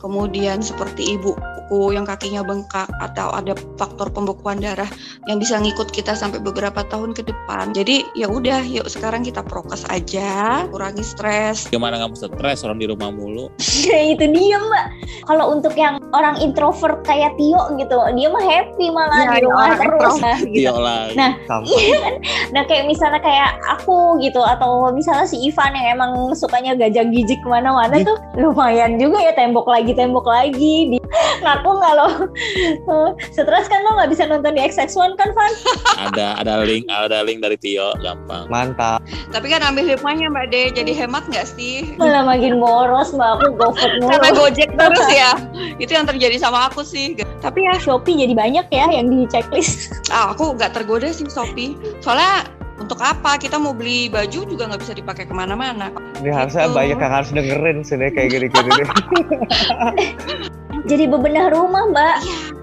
kemudian 0.00 0.64
seperti 0.64 1.20
ibuku 1.20 1.94
yang 1.94 2.08
kakinya 2.08 2.42
bengkak 2.42 2.88
atau 2.98 3.30
ada 3.30 3.54
faktor 3.78 4.10
pembekuan 4.10 4.58
darah 4.58 4.88
yang 5.28 5.38
bisa 5.38 5.60
ngikut 5.60 5.92
kita 5.92 6.16
sampai 6.16 6.42
beberapa 6.42 6.82
tahun 6.88 7.14
ke 7.14 7.28
depan. 7.28 7.76
Jadi 7.76 8.02
ya 8.18 8.26
udah, 8.26 8.64
yuk 8.66 8.88
sekarang 8.90 9.22
kita 9.22 9.44
prokes 9.44 9.86
aja, 9.92 10.64
kurangi 10.72 11.04
stres. 11.04 11.70
Gimana 11.70 12.00
kamu 12.00 12.16
stres 12.16 12.66
orang 12.66 12.80
di 12.80 12.90
rumah 12.90 13.12
mulu? 13.12 13.52
itu 14.12 14.24
dia 14.26 14.56
mbak. 14.58 14.86
Kalau 15.28 15.54
untuk 15.54 15.76
yang 15.78 16.00
orang 16.16 16.40
introvert 16.42 17.04
kayak 17.06 17.36
Tio 17.38 17.76
gitu, 17.78 17.96
dia 18.16 18.28
mah 18.32 18.42
happy 18.42 18.86
malah 18.90 19.18
Ya, 19.20 19.30
di 19.36 19.38
ya, 19.38 19.46
rumah 19.46 19.64
orang 19.68 19.80
terus. 19.84 20.16
Nah, 20.18 20.38
gitu. 20.40 20.58
Iya 20.66 20.72
lah. 20.74 21.02
Nah. 21.14 21.30
Iya 21.60 21.96
kan? 22.00 22.14
Nah 22.50 22.62
kayak 22.66 22.84
misalnya 22.88 23.20
kayak 23.22 23.50
aku 23.68 24.18
gitu 24.24 24.40
atau 24.42 24.90
misalnya 24.90 25.26
si 25.28 25.38
Ivan 25.44 25.76
yang 25.76 25.86
emang 26.00 26.12
sukanya 26.34 26.72
gajah 26.74 27.06
gijik 27.10 27.38
ke 27.42 27.48
mana-mana 27.48 28.00
Ih. 28.00 28.06
tuh 28.06 28.16
lumayan 28.40 28.96
juga 28.96 29.20
ya 29.20 29.32
tembok 29.36 29.68
lagi 29.68 29.89
tembok 29.94 30.26
lagi 30.26 30.96
di 30.96 30.98
ngaku 31.44 31.70
nggak 31.80 31.94
lo 31.96 32.08
Eh, 32.90 33.10
stres 33.32 33.66
kan 33.70 33.80
lo 33.86 33.98
nggak 33.98 34.10
bisa 34.12 34.26
nonton 34.26 34.54
di 34.54 34.60
XX1 34.62 35.14
kan 35.18 35.30
Van 35.34 35.52
ada 36.00 36.38
ada 36.38 36.62
link 36.64 36.86
ada 36.88 37.22
link 37.22 37.42
dari 37.42 37.56
Tio 37.60 37.92
gampang. 38.00 38.46
mantap 38.50 39.02
Tapi 39.30 39.46
kan 39.50 39.62
ambil 39.62 39.86
hikmahnya 39.86 40.30
Mbak 40.30 40.46
De, 40.50 40.62
jadi 40.74 40.92
hemat 40.94 41.24
nggak 41.30 41.46
sih? 41.46 41.94
malah 41.96 42.26
makin 42.26 42.58
boros 42.58 43.14
mbak 43.14 43.40
aku 43.40 43.46
GoFood 43.58 43.92
Karena 44.02 44.30
mulu 44.32 44.50
Gojek 44.50 44.70
terus 44.74 45.08
ya. 45.12 45.32
Itu 45.76 45.92
yang 45.94 46.06
terjadi 46.08 46.36
sama 46.40 46.72
aku 46.72 46.82
sih. 46.82 47.14
Tapi 47.44 47.58
ya, 47.62 47.74
Shopee 47.78 48.18
jadi 48.26 48.34
banyak 48.34 48.66
ya 48.72 48.86
yang 48.90 49.06
di 49.12 49.28
checklist 49.30 49.92
ah, 50.10 50.32
aku 50.34 50.56
nggak 50.56 50.74
tergoda 50.74 51.10
sih 51.12 51.26
Shopee. 51.28 51.76
Soalnya 52.02 52.46
untuk 52.80 52.98
apa? 52.98 53.36
Kita 53.36 53.60
mau 53.60 53.76
beli 53.76 54.08
baju 54.08 54.40
juga 54.48 54.66
nggak 54.66 54.80
bisa 54.80 54.92
dipakai 54.96 55.28
ke 55.28 55.34
mana-mana. 55.36 55.92
ini 56.18 56.32
harusnya 56.32 56.66
Gitu. 56.66 56.76
banyak 56.76 56.98
yang 56.98 57.12
harus 57.12 57.28
dengerin 57.30 57.78
sih 57.84 57.96
nih, 57.96 58.10
kayak 58.12 58.28
gini-gini 58.32 58.72
jadi 60.90 61.04
bebenah 61.08 61.52
rumah 61.52 61.84
mbak 61.88 62.16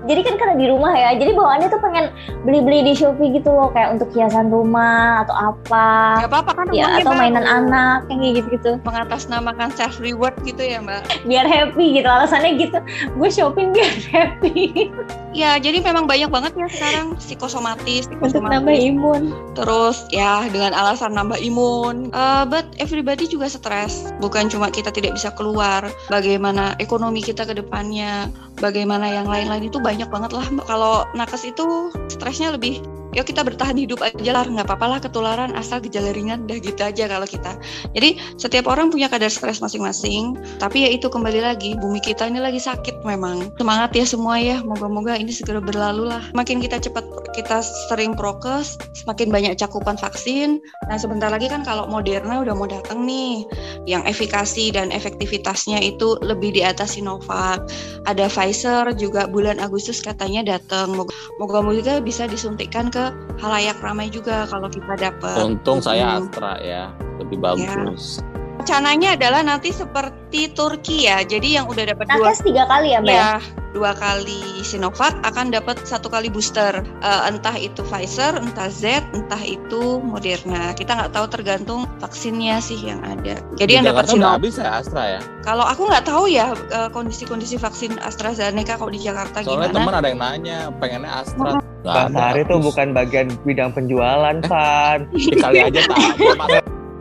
jadi 0.07 0.21
kan 0.23 0.35
karena 0.35 0.55
di 0.55 0.67
rumah 0.67 0.91
ya 0.91 1.13
jadi 1.13 1.31
bawaannya 1.31 1.67
tuh 1.67 1.79
pengen 1.79 2.05
beli-beli 2.41 2.79
di 2.81 2.93
Shopee 2.95 3.31
gitu 3.31 3.47
loh 3.47 3.69
kayak 3.69 3.93
untuk 3.93 4.09
hiasan 4.11 4.47
rumah 4.47 5.21
atau 5.21 5.35
apa 5.35 5.87
Gak 6.23 6.31
apa-apa 6.31 6.51
kan 6.55 6.65
ya 6.71 6.87
atau 6.97 7.11
baru. 7.11 7.19
mainan 7.19 7.45
anak 7.45 8.07
yang 8.07 8.19
kayak 8.19 8.33
gitu-gitu 8.39 8.71
Mengatasnamakan 8.81 9.69
self 9.71 9.99
reward 9.99 10.33
gitu 10.41 10.59
ya 10.59 10.79
Mbak. 10.79 11.27
biar 11.27 11.45
happy 11.45 11.99
gitu 11.99 12.07
alasannya 12.07 12.51
gitu 12.57 12.77
gue 13.13 13.29
shopping 13.29 13.71
biar 13.71 13.91
happy 14.15 14.89
Ya, 15.31 15.61
jadi 15.61 15.85
memang 15.85 16.09
banyak 16.09 16.33
banget 16.33 16.57
ya 16.57 16.65
sekarang 16.65 17.13
psikosomatis, 17.15 18.09
untuk 18.09 18.41
psikosomatis. 18.41 18.53
nambah 18.57 18.73
imun 18.73 19.21
Terus 19.53 20.09
ya 20.09 20.45
dengan 20.47 20.73
alasan 20.73 21.13
nambah 21.13 21.37
imun. 21.37 22.09
Uh, 22.09 22.41
but 22.41 22.65
everybody 22.77 23.25
juga 23.25 23.45
stres. 23.45 24.09
Bukan 24.17 24.49
cuma 24.49 24.69
kita 24.69 24.89
tidak 24.89 25.13
bisa 25.13 25.29
keluar. 25.29 25.85
Bagaimana 26.09 26.73
ekonomi 26.77 27.21
kita 27.21 27.45
ke 27.45 27.53
depannya. 27.53 28.29
Bagaimana 28.57 29.05
yang 29.07 29.25
lain-lain 29.25 29.69
itu 29.69 29.77
banyak 29.77 29.96
banget 30.05 30.37
lah. 30.37 30.45
Kalau 30.69 31.09
nakes 31.17 31.49
itu 31.49 31.89
stresnya 32.13 32.53
lebih 32.53 32.85
yuk 33.17 33.25
kita 33.25 33.41
bertahan 33.41 33.73
hidup 33.73 33.97
aja 34.05 34.29
lah 34.29 34.45
nggak 34.45 34.69
apa-apa 34.69 34.85
lah 34.85 34.99
ketularan 35.01 35.57
asal 35.57 35.81
gejala 35.81 36.13
ringan 36.13 36.45
dah 36.45 36.61
gitu 36.61 36.77
aja 36.77 37.09
kalau 37.09 37.25
kita. 37.25 37.57
Jadi 37.97 38.21
setiap 38.37 38.69
orang 38.69 38.93
punya 38.93 39.09
kadar 39.09 39.33
stres 39.33 39.57
masing-masing 39.57 40.37
tapi 40.61 40.85
ya 40.85 40.89
itu 40.93 41.09
kembali 41.09 41.41
lagi 41.41 41.73
bumi 41.81 41.97
kita 41.97 42.29
ini 42.29 42.37
lagi 42.37 42.61
sakit 42.61 43.01
memang. 43.01 43.49
Semangat 43.57 43.97
ya 43.97 44.05
semua 44.05 44.37
ya 44.37 44.61
moga-moga 44.61 45.17
ini 45.17 45.33
segera 45.33 45.57
berlalu 45.57 46.13
lah. 46.13 46.21
Makin 46.37 46.61
kita 46.61 46.77
cepat 46.77 47.09
kita 47.33 47.65
sering 47.89 48.13
prokes 48.13 48.77
semakin 48.93 49.33
banyak 49.33 49.53
cakupan 49.57 49.97
vaksin. 49.97 50.61
Nah 50.85 51.01
sebentar 51.01 51.33
lagi 51.33 51.49
kan 51.49 51.65
kalau 51.65 51.89
Moderna 51.89 52.45
udah 52.45 52.53
mau 52.53 52.69
datang 52.69 53.01
nih 53.09 53.41
yang 53.89 54.05
efikasi 54.05 54.69
dan 54.69 54.93
efektivitasnya 54.93 55.81
itu 55.81 56.21
lebih 56.21 56.53
di 56.53 56.61
atas 56.61 56.93
Sinovac. 56.93 57.65
Ada 58.05 58.29
Pfizer 58.29 58.93
juga 58.93 59.25
bulan 59.25 59.57
Agustus 59.57 60.05
katanya 60.05 60.45
datang. 60.45 60.93
Moga-moga 61.41 61.97
bisa 61.97 62.29
disuntikkan 62.29 62.93
ke 62.93 63.06
halayak 63.37 63.77
ramai 63.79 64.07
juga 64.07 64.47
kalau 64.47 64.67
kita 64.67 64.93
dapat 64.97 65.37
Untung 65.39 65.79
saya. 65.79 66.17
Astra 66.17 66.57
ya, 66.59 66.89
lebih 67.17 67.37
bagus. 67.37 68.21
rencananya 68.57 69.15
adalah 69.15 69.41
nanti 69.45 69.71
seperti 69.71 70.51
Turki 70.51 71.07
ya 71.07 71.23
jadi 71.23 71.61
yang 71.61 71.71
udah 71.71 71.87
dapat 71.87 72.03
dua 72.11 72.35
tiga 72.35 72.67
kali 72.67 72.91
ya 72.91 72.99
mbak 72.99 73.13
ya? 73.15 73.15
ya 73.15 73.31
dua 73.71 73.95
kali 73.95 74.43
Sinovac 74.59 75.13
akan 75.23 75.53
dapat 75.55 75.79
satu 75.87 76.11
kali 76.11 76.27
booster 76.27 76.81
Eh, 76.99 77.21
entah 77.29 77.55
itu 77.55 77.79
Pfizer 77.85 78.35
entah 78.35 78.67
Z 78.67 79.05
entah 79.15 79.39
itu 79.39 80.01
Moderna 80.03 80.75
kita 80.75 80.99
nggak 80.99 81.15
tahu 81.15 81.25
tergantung 81.31 81.87
vaksinnya 82.01 82.59
sih 82.59 82.75
yang 82.81 82.99
ada 83.07 83.39
jadi 83.55 83.71
Di 83.71 83.75
yang 83.79 83.85
dapat 83.87 84.09
Jakarta 84.09 84.17
Sinovac 84.19 84.35
habis 84.41 84.55
ya 84.57 84.69
Astra 84.81 85.03
ya. 85.15 85.21
kalau 85.45 85.63
aku 85.63 85.81
nggak 85.87 86.03
tahu 86.03 86.23
ya 86.27 86.47
eh, 86.51 86.89
kondisi-kondisi 86.91 87.55
vaksin 87.55 87.95
AstraZeneca 88.03 88.75
kalau 88.75 88.91
di 88.91 88.99
Jakarta 88.99 89.45
Soalnya 89.45 89.69
gimana 89.69 89.75
teman 89.79 89.93
ada 89.95 90.07
yang 90.11 90.19
nanya 90.19 90.59
pengennya 90.75 91.11
Astra. 91.23 91.61
Bang 91.85 92.13
Sari 92.13 92.41
tuh 92.47 92.59
bukan 92.61 92.95
bagian 92.95 93.27
bidang 93.45 93.73
penjualan, 93.75 94.37
Van. 94.45 95.05
Sekali 95.13 95.61
aja 95.67 95.79
tak. 95.85 95.99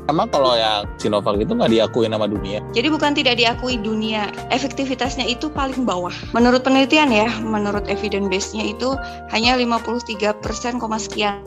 Emang 0.06 0.28
kalau 0.34 0.54
yang 0.54 0.84
Sinovac 1.00 1.40
itu 1.40 1.52
nggak 1.54 1.72
diakui 1.72 2.06
nama 2.06 2.28
dunia. 2.28 2.60
Jadi 2.76 2.88
bukan 2.92 3.16
tidak 3.16 3.40
diakui 3.40 3.80
dunia, 3.80 4.28
efektivitasnya 4.52 5.26
itu 5.26 5.48
paling 5.50 5.88
bawah. 5.88 6.12
Menurut 6.36 6.62
penelitian 6.62 7.10
ya, 7.10 7.30
menurut 7.40 7.88
evidence 7.88 8.28
base-nya 8.28 8.74
itu 8.76 8.94
hanya 9.32 9.56
53 9.56 10.44
persen 10.44 10.78
sekian 10.78 11.42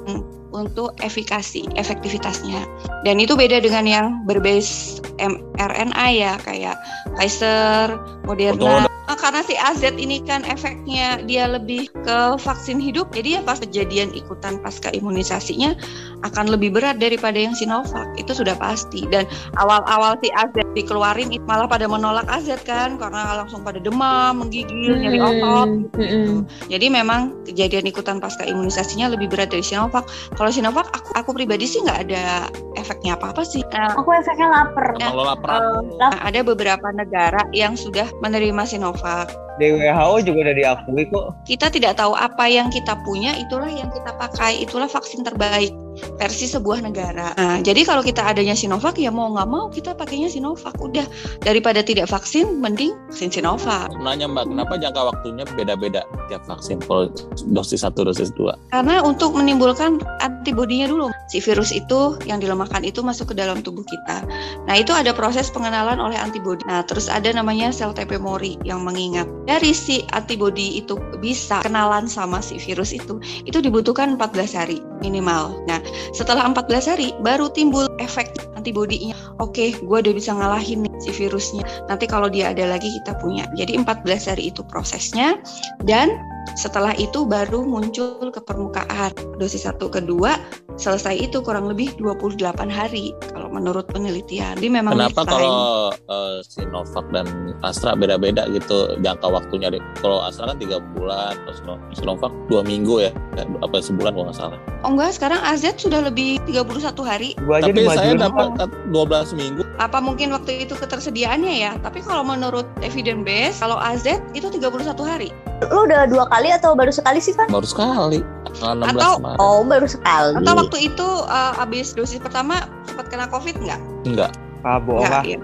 untuk 0.51 0.95
efikasi, 1.01 1.65
efektivitasnya. 1.77 2.65
Dan 3.05 3.21
itu 3.21 3.37
beda 3.37 3.61
dengan 3.61 3.85
yang 3.85 4.05
berbase 4.25 4.99
mRNA 5.21 6.07
ya, 6.15 6.33
kayak 6.41 6.75
Pfizer, 7.17 7.99
Moderna. 8.25 8.89
Ah, 9.09 9.17
Karena 9.17 9.41
si 9.41 9.57
AZ 9.57 9.81
ini 9.97 10.21
kan 10.21 10.45
efeknya 10.45 11.17
dia 11.25 11.49
lebih 11.49 11.89
ke 12.05 12.37
vaksin 12.37 12.77
hidup, 12.77 13.09
jadi 13.09 13.37
ya 13.37 13.41
pas 13.41 13.57
kejadian 13.57 14.13
ikutan 14.13 14.61
pasca 14.61 14.93
imunisasinya 14.93 15.73
akan 16.21 16.53
lebih 16.53 16.77
berat 16.77 17.01
daripada 17.01 17.33
yang 17.33 17.57
Sinovac, 17.57 18.05
itu 18.21 18.37
sudah 18.37 18.53
pasti. 18.61 19.09
Dan 19.09 19.25
awal-awal 19.57 20.13
si 20.21 20.29
AZ 20.37 20.53
dikeluarin 20.77 21.33
malah 21.49 21.65
pada 21.65 21.89
menolak 21.89 22.29
AZ 22.29 22.53
kan 22.61 23.01
karena 23.01 23.33
langsung 23.41 23.65
pada 23.65 23.81
demam, 23.81 24.45
menggigil, 24.45 24.93
nyeri 25.01 25.17
otot 25.17 25.69
gitu. 25.97 26.45
Jadi 26.69 26.85
memang 26.93 27.33
kejadian 27.49 27.89
ikutan 27.89 28.21
pasca 28.21 28.45
imunisasinya 28.45 29.09
lebih 29.09 29.25
berat 29.33 29.49
dari 29.49 29.65
Sinovac. 29.65 30.05
Kalau 30.39 30.55
Sinovac 30.55 30.87
aku, 30.95 31.11
aku 31.19 31.29
pribadi 31.35 31.67
sih 31.67 31.83
nggak 31.83 32.07
ada 32.07 32.47
efeknya 32.79 33.19
apa-apa 33.19 33.43
sih. 33.43 33.59
Nah, 33.75 33.91
Aku 33.99 34.07
efeknya 34.15 34.47
lapar. 34.47 34.95
Emang 34.95 35.11
lo 35.11 35.27
lapar 35.27 35.59
nah, 35.99 36.15
ada 36.23 36.39
beberapa 36.47 36.95
negara 36.95 37.43
yang 37.51 37.75
sudah 37.75 38.07
menerima 38.23 38.63
Sinovac. 38.63 39.35
Di 39.59 39.75
WHO 39.75 40.23
juga 40.23 40.47
udah 40.47 40.55
diakui 40.55 41.03
kok. 41.11 41.35
Kita 41.43 41.67
tidak 41.67 41.99
tahu 41.99 42.15
apa 42.15 42.47
yang 42.47 42.71
kita 42.71 42.95
punya, 43.03 43.35
itulah 43.35 43.67
yang 43.67 43.91
kita 43.91 44.15
pakai, 44.15 44.63
itulah 44.63 44.87
vaksin 44.87 45.27
terbaik 45.27 45.75
versi 46.19 46.45
sebuah 46.49 46.83
negara. 46.83 47.33
Nah, 47.39 47.59
jadi 47.63 47.87
kalau 47.87 48.03
kita 48.03 48.23
adanya 48.23 48.53
Sinovac 48.53 48.99
ya 48.99 49.09
mau 49.09 49.31
nggak 49.31 49.49
mau 49.49 49.71
kita 49.71 49.95
pakainya 49.95 50.27
Sinovac. 50.27 50.75
Udah 50.79 51.07
daripada 51.43 51.79
tidak 51.79 52.11
vaksin, 52.11 52.59
mending 52.59 52.95
vaksin 53.11 53.31
Sinovac. 53.31 53.91
Nanya 53.99 54.27
Mbak, 54.27 54.51
kenapa 54.51 54.73
jangka 54.79 55.01
waktunya 55.15 55.43
beda-beda 55.55 56.01
tiap 56.27 56.43
vaksin? 56.45 56.79
Kalau 56.83 57.11
dosis 57.49 57.83
1, 57.83 57.95
dosis 57.95 58.29
2. 58.35 58.73
Karena 58.75 59.01
untuk 59.03 59.35
menimbulkan 59.35 59.99
antibodinya 60.19 60.91
dulu, 60.91 61.07
si 61.31 61.39
virus 61.39 61.71
itu 61.71 62.19
yang 62.27 62.43
dilemahkan 62.43 62.83
itu 62.83 62.99
masuk 62.99 63.31
ke 63.31 63.35
dalam 63.37 63.63
tubuh 63.63 63.83
kita. 63.87 64.23
Nah, 64.67 64.75
itu 64.75 64.91
ada 64.91 65.15
proses 65.15 65.47
pengenalan 65.51 65.97
oleh 65.99 66.15
antibodi. 66.19 66.61
Nah, 66.67 66.83
terus 66.83 67.07
ada 67.07 67.31
namanya 67.31 67.71
sel 67.71 67.95
T 67.95 68.03
memori 68.07 68.59
yang 68.67 68.83
mengingat. 68.83 69.25
Dari 69.47 69.71
si 69.71 70.03
antibodi 70.11 70.79
itu 70.79 70.99
bisa 71.19 71.63
kenalan 71.63 72.05
sama 72.05 72.43
si 72.43 72.59
virus 72.61 72.91
itu, 72.91 73.17
itu 73.45 73.59
dibutuhkan 73.59 74.15
14 74.15 74.57
hari 74.57 74.77
minimal. 74.99 75.55
Nah, 75.65 75.79
setelah 76.11 76.45
14 76.49 76.91
hari 76.91 77.09
baru 77.21 77.51
timbul 77.51 77.89
efek 77.99 78.33
antibodinya. 78.59 79.15
Oke, 79.39 79.75
gue 79.79 79.97
udah 80.03 80.13
bisa 80.13 80.35
ngalahin 80.35 80.83
nih 80.83 80.93
si 80.99 81.11
virusnya. 81.15 81.63
Nanti 81.87 82.05
kalau 82.05 82.27
dia 82.27 82.51
ada 82.51 82.67
lagi 82.67 82.91
kita 83.01 83.15
punya. 83.23 83.47
Jadi 83.55 83.79
14 83.79 84.29
hari 84.29 84.51
itu 84.51 84.61
prosesnya 84.67 85.39
dan 85.87 86.11
setelah 86.59 86.91
itu 86.97 87.23
baru 87.23 87.63
muncul 87.63 88.31
ke 88.31 88.41
permukaan. 88.43 89.15
Dosis 89.39 89.63
satu 89.63 89.87
kedua 89.87 90.35
selesai 90.79 91.19
itu 91.19 91.37
kurang 91.39 91.67
lebih 91.67 91.91
28 91.95 92.39
hari 92.65 93.11
kalau 93.29 93.51
menurut 93.51 93.83
penelitian. 93.85 94.55
Jadi 94.55 94.71
memang 94.71 94.95
Kenapa 94.95 95.21
time. 95.21 95.31
kalau 95.35 95.57
eh, 95.91 96.37
Sinovac 96.41 97.05
dan 97.11 97.27
Astra 97.59 97.93
beda-beda 97.93 98.47
gitu 98.47 98.95
jangka 98.97 99.27
waktunya? 99.27 99.67
deh? 99.67 99.83
Kalau 99.99 100.23
Astra 100.23 100.47
kan 100.47 100.57
tiga 100.57 100.79
bulan, 100.95 101.35
terus 101.43 101.59
Sino- 101.59 101.83
Sinovac 101.91 102.31
dua 102.47 102.63
minggu 102.63 103.01
ya, 103.01 103.11
Kayak 103.29 103.51
apa 103.59 103.75
sebulan 103.77 104.11
kalau 104.11 104.25
nggak 104.25 104.39
salah. 104.39 104.59
Oh 104.79 104.89
enggak, 104.89 105.11
sekarang 105.11 105.43
AZ 105.43 105.63
sudah 105.75 105.99
lebih 106.01 106.39
31 106.47 106.63
hari. 107.03 107.35
Gua 107.37 107.59
aja 107.59 107.67
Tapi 107.67 107.83
saya 107.85 108.15
dapat 108.15 108.47
Van. 108.55 108.71
12 108.89 109.35
minggu. 109.35 109.61
Apa 109.77 109.99
mungkin 109.99 110.31
waktu 110.31 110.63
itu 110.63 110.71
ketersediaannya 110.73 111.53
ya? 111.53 111.71
Tapi 111.77 111.99
kalau 111.99 112.23
menurut 112.23 112.63
evidence 112.79 113.21
base, 113.21 113.57
kalau 113.59 113.75
AZ 113.75 114.07
itu 114.31 114.47
31 114.47 114.79
hari. 115.03 115.29
Lu 115.61 115.83
udah 115.83 116.07
dua 116.07 116.23
kali 116.29 116.49
atau 116.49 116.71
baru 116.71 116.87
sekali 116.89 117.19
sih 117.19 117.35
Van? 117.35 117.51
baru 117.51 117.67
sekali 117.67 118.23
tanggal 118.55 118.79
16 118.79 118.95
Atau- 118.95 119.17
kemarin 119.19 119.37
Oh 119.37 119.59
baru 119.61 119.87
sekali. 119.89 120.33
Atau 120.33 120.53
waktu 120.69 120.93
itu 120.93 121.07
uh, 121.25 121.57
habis 121.57 121.97
dosis 121.97 122.21
pertama 122.21 122.69
sempat 122.85 123.09
kena 123.09 123.25
COVID 123.33 123.57
nggak? 123.57 123.81
enggak 124.05 124.29
Ah, 124.59 124.75
bohong 124.75 125.07
Nggak, 125.07 125.23
ah. 125.23 125.23
ya. 125.23 125.39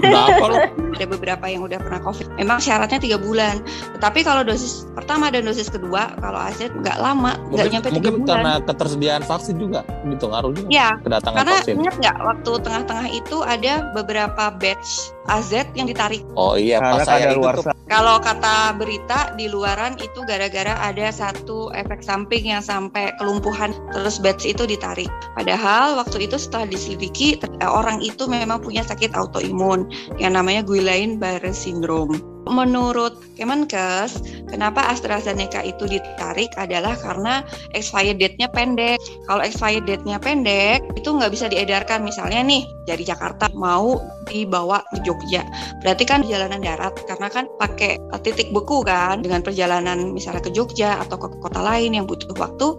udah 0.00 0.22
apa 0.32 0.44
lo 0.48 0.56
ada 0.96 1.06
beberapa 1.12 1.44
yang 1.44 1.60
udah 1.60 1.76
pernah 1.76 2.00
COVID. 2.00 2.40
Memang 2.40 2.56
syaratnya 2.56 2.96
tiga 2.96 3.20
bulan. 3.20 3.60
Tetapi 3.92 4.24
kalau 4.24 4.48
dosis 4.48 4.88
pertama 4.96 5.28
dan 5.28 5.44
dosis 5.44 5.68
kedua, 5.68 6.16
kalau 6.24 6.40
AZ 6.40 6.56
nggak 6.64 6.96
lama, 6.96 7.36
nggak 7.36 7.68
mungkin, 7.68 7.68
nyampe 7.68 7.88
tiga 7.92 7.96
mungkin 8.00 8.14
bulan. 8.16 8.28
karena 8.32 8.52
ketersediaan 8.64 9.22
vaksin 9.28 9.56
juga 9.60 9.84
gitu 10.08 10.24
ngaruh 10.32 10.52
juga 10.56 10.68
Ya, 10.72 10.88
kedatangan 11.04 11.36
karena 11.44 11.54
vaksin 11.60 11.74
ingat 11.84 11.94
nggak 12.00 12.16
waktu 12.24 12.52
tengah-tengah 12.64 13.08
itu 13.12 13.36
ada 13.44 13.72
beberapa 13.92 14.44
batch 14.56 15.12
AZ 15.28 15.52
yang 15.72 15.88
ditarik. 15.88 16.20
oh 16.36 16.58
iya 16.58 16.80
Karena 16.80 17.00
pas 17.00 17.06
saya 17.06 17.24
ada 17.28 17.32
itu 17.32 17.40
luar 17.40 17.54
tuh 17.60 17.72
Kalau 17.84 18.16
kata 18.16 18.80
berita 18.80 19.36
di 19.36 19.44
luaran 19.44 19.94
itu 20.00 20.24
gara-gara 20.24 20.72
ada 20.80 21.12
satu 21.12 21.68
efek 21.76 22.00
samping 22.00 22.48
yang 22.48 22.64
sampai 22.64 23.12
kelumpuhan 23.20 23.76
terus 23.92 24.16
batch 24.16 24.48
itu 24.48 24.64
ditarik. 24.64 25.12
Padahal 25.36 26.00
waktu 26.00 26.24
itu 26.24 26.40
setelah 26.40 26.64
diselidiki 26.64 27.36
eh, 27.44 27.68
orang 27.68 28.00
itu 28.00 28.24
memang 28.24 28.64
punya 28.64 28.80
sakit 28.80 29.12
autoimun 29.12 29.84
yang 30.16 30.32
namanya 30.32 30.64
Guillain-Barré 30.64 31.52
syndrome. 31.52 32.33
Menurut 32.44 33.24
Kemenkes, 33.34 34.20
kenapa 34.46 34.86
AstraZeneca 34.92 35.64
itu 35.64 35.88
ditarik 35.90 36.52
adalah 36.54 36.94
karena 36.94 37.42
expired 37.72 38.20
date-nya 38.20 38.46
pendek. 38.52 39.00
Kalau 39.26 39.42
expired 39.42 39.88
date-nya 39.88 40.22
pendek, 40.22 40.84
itu 40.94 41.08
nggak 41.08 41.32
bisa 41.32 41.50
diedarkan. 41.50 42.04
Misalnya 42.04 42.44
nih, 42.46 42.62
dari 42.86 43.02
Jakarta 43.02 43.48
mau 43.56 43.98
dibawa 44.30 44.84
ke 44.92 45.02
Jogja. 45.02 45.42
Berarti 45.82 46.04
kan 46.06 46.22
perjalanan 46.22 46.62
darat, 46.62 46.94
karena 47.08 47.26
kan 47.32 47.50
pakai 47.58 47.98
titik 48.22 48.52
beku 48.54 48.86
kan, 48.86 49.24
dengan 49.24 49.42
perjalanan 49.42 50.14
misalnya 50.14 50.44
ke 50.44 50.52
Jogja 50.54 51.00
atau 51.02 51.16
ke 51.16 51.28
kota 51.42 51.58
lain 51.58 51.96
yang 51.96 52.06
butuh 52.06 52.30
waktu, 52.38 52.76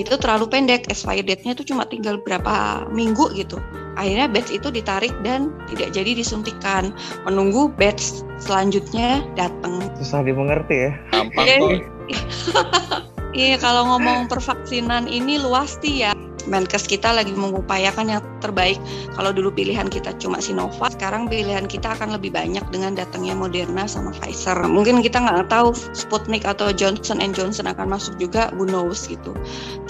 itu 0.00 0.14
terlalu 0.16 0.48
pendek. 0.48 0.88
Expired 0.88 1.26
date-nya 1.26 1.58
itu 1.58 1.66
cuma 1.68 1.84
tinggal 1.84 2.16
berapa 2.22 2.86
minggu 2.88 3.36
gitu. 3.36 3.60
Akhirnya 4.00 4.32
batch 4.32 4.48
itu 4.48 4.72
ditarik 4.72 5.12
dan 5.20 5.52
tidak 5.68 5.92
jadi 5.92 6.16
disuntikan. 6.16 6.96
Menunggu 7.28 7.68
batch 7.76 8.24
selanjutnya 8.40 9.20
datang. 9.36 9.92
Susah 10.00 10.24
dimengerti 10.24 10.88
ya. 10.88 10.92
gampang 11.12 11.44
Iya. 11.44 11.56
kok 11.60 11.70
Iya, 13.36 13.62
kalau 13.62 13.86
ngomong 13.86 14.26
pervaksinan 14.26 15.06
ini 15.06 15.38
luas 15.38 15.78
sih 15.78 16.02
ya. 16.02 16.10
Menkes 16.48 16.88
kita 16.88 17.12
lagi 17.12 17.32
mengupayakan 17.34 18.06
yang 18.08 18.22
terbaik. 18.40 18.80
Kalau 19.16 19.30
dulu 19.34 19.52
pilihan 19.52 19.88
kita 19.88 20.16
cuma 20.16 20.40
Sinovac, 20.40 20.96
sekarang 20.96 21.28
pilihan 21.28 21.68
kita 21.68 21.92
akan 21.96 22.16
lebih 22.16 22.32
banyak 22.32 22.64
dengan 22.72 22.96
datangnya 22.96 23.36
Moderna 23.36 23.84
sama 23.84 24.14
Pfizer. 24.16 24.56
Mungkin 24.64 25.04
kita 25.04 25.20
nggak 25.20 25.52
tahu 25.52 25.76
Sputnik 25.92 26.48
atau 26.48 26.72
Johnson 26.72 27.20
Johnson 27.32 27.68
akan 27.68 27.92
masuk 27.92 28.16
juga, 28.16 28.48
who 28.56 28.64
knows 28.64 29.04
gitu. 29.06 29.36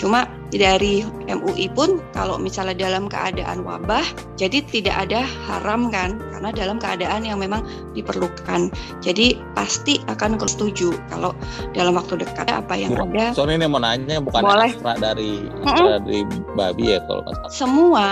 Cuma 0.00 0.26
dari 0.50 1.06
MUI 1.30 1.70
pun 1.70 2.02
kalau 2.10 2.34
misalnya 2.34 2.74
dalam 2.74 3.06
keadaan 3.06 3.62
wabah, 3.62 4.02
jadi 4.34 4.66
tidak 4.66 5.06
ada 5.06 5.22
haram 5.46 5.94
kan, 5.94 6.18
karena 6.34 6.50
dalam 6.50 6.76
keadaan 6.82 7.22
yang 7.22 7.38
memang 7.38 7.62
diperlukan. 7.94 8.74
Jadi 8.98 9.38
pasti 9.54 10.02
akan 10.10 10.40
setuju 10.42 10.90
kalau 11.12 11.30
dalam 11.76 11.94
waktu 11.94 12.18
dekat 12.26 12.50
apa 12.50 12.74
yang 12.74 12.98
ada. 12.98 13.30
Soalnya 13.30 13.62
ini 13.62 13.66
mau 13.70 13.78
nanya 13.78 14.18
bukan 14.18 14.42
Boleh. 14.42 14.72
dari 14.98 15.46
dari 15.78 16.26
babi 16.54 16.94
ya 16.94 17.00
kalau 17.04 17.22
nggak 17.22 17.36
salah. 17.36 17.50
Semua 17.50 18.06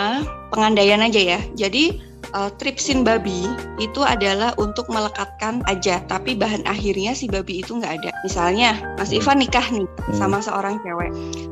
pengandaian 0.50 1.00
aja 1.00 1.20
ya. 1.36 1.40
Jadi 1.54 2.00
eh, 2.28 2.50
tripsin 2.56 3.02
babi 3.02 3.46
itu 3.78 4.00
adalah 4.00 4.52
untuk 4.56 4.84
melekatkan 4.88 5.64
aja, 5.64 6.02
tapi 6.04 6.34
bahan 6.34 6.60
akhirnya 6.64 7.12
si 7.12 7.24
babi 7.24 7.62
itu 7.62 7.72
nggak 7.74 8.02
ada. 8.02 8.10
Misalnya 8.22 8.76
Mas 8.96 9.08
Hmm. 9.08 9.18
Ivan 9.18 9.38
nikah 9.40 9.66
nih 9.70 9.88
sama 10.12 10.38
seorang 10.38 10.76
cewek, 10.82 11.08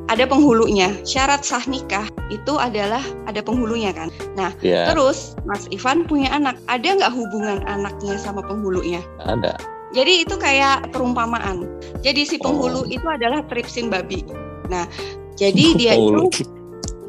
ada 0.07 0.24
penghulunya. 0.24 0.93
Syarat 1.03 1.43
sah 1.43 1.64
nikah 1.64 2.05
itu 2.29 2.57
adalah 2.57 3.01
ada 3.24 3.41
penghulunya 3.41 3.91
kan. 3.91 4.12
Ya, 4.61 4.91
Terus 4.91 5.33
Mas 5.45 5.64
Ivan 5.70 6.05
punya 6.05 6.29
anak, 6.29 6.61
ada 6.68 6.85
nggak 6.85 7.12
hubungan 7.12 7.64
anaknya 7.64 8.20
sama 8.20 8.45
penghulunya? 8.45 9.01
ada. 9.22 9.57
Jadi 9.95 10.29
itu 10.29 10.35
kayak 10.37 10.93
perumpamaan. 10.93 11.64
Jadi 12.05 12.27
si 12.27 12.37
penghulu 12.37 12.85
Oh. 12.85 12.91
itu 12.91 13.07
adalah 13.07 13.41
tripsin 13.49 13.89
babi. 13.89 14.27
Nah, 14.68 14.85
jadi 15.39 15.72
dia 15.81 15.93
itu 15.97 16.27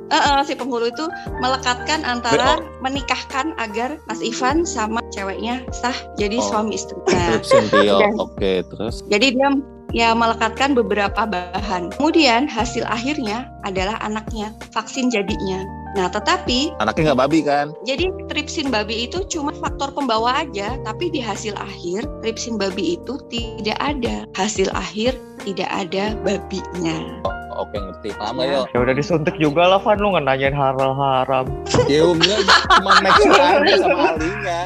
Eh, 0.08 0.16
eh, 0.16 0.40
si 0.48 0.56
penghulu 0.56 0.88
itu 0.88 1.06
melekatkan 1.44 2.08
antara 2.08 2.64
menikahkan 2.80 3.52
agar 3.60 4.00
Mas 4.08 4.24
Ivan 4.24 4.64
sama 4.64 5.04
ceweknya 5.12 5.64
sah 5.76 5.96
jadi 6.16 6.40
Oh. 6.40 6.48
suami 6.48 6.80
istri. 6.80 6.96
Nah, 7.12 8.14
Oke, 8.24 8.64
terus 8.72 9.04
jadi 9.12 9.36
dia 9.36 9.50
ya 9.92 10.12
melekatkan 10.16 10.76
beberapa 10.76 11.28
bahan. 11.28 11.96
Kemudian 11.96 12.48
hasil 12.48 12.84
akhirnya 12.88 13.48
adalah 13.64 14.00
anaknya, 14.04 14.52
vaksin 14.72 15.12
jadinya. 15.12 15.64
Nah, 15.96 16.12
tetapi 16.12 16.76
anaknya 16.84 17.12
nggak 17.12 17.22
babi 17.26 17.40
kan? 17.42 17.72
jadi 17.88 18.12
tripsin 18.30 18.70
babi 18.70 19.08
itu 19.10 19.24
cuma 19.32 19.56
faktor 19.56 19.90
pembawa 19.96 20.44
aja, 20.46 20.76
tapi 20.84 21.10
di 21.10 21.24
hasil 21.24 21.56
akhir 21.58 22.06
tripsin 22.22 22.60
babi 22.60 23.00
itu 23.00 23.18
tidak 23.32 23.80
ada. 23.80 24.28
Hasil 24.36 24.68
akhir 24.76 25.16
tidak 25.48 25.68
ada 25.72 26.14
babinya. 26.22 27.24
Oke, 27.58 27.76
ngerti. 27.82 28.10
Lama 28.16 28.42
Ya. 28.48 28.62
Ya 28.72 28.78
udah 28.80 28.96
disuntik 28.96 29.36
juga 29.42 29.68
lah 29.68 29.82
Van 29.82 29.98
lu 30.00 30.14
nggak 30.14 30.24
nanyain 30.24 30.56
halal 30.56 30.94
haram. 30.96 31.46
Ya 31.90 32.06
enggak, 32.06 32.40
cuma 32.80 32.92
make 33.04 33.18
sure 33.20 33.42
aja 33.42 33.76
sama 33.82 34.04
ahlinya. 34.16 34.60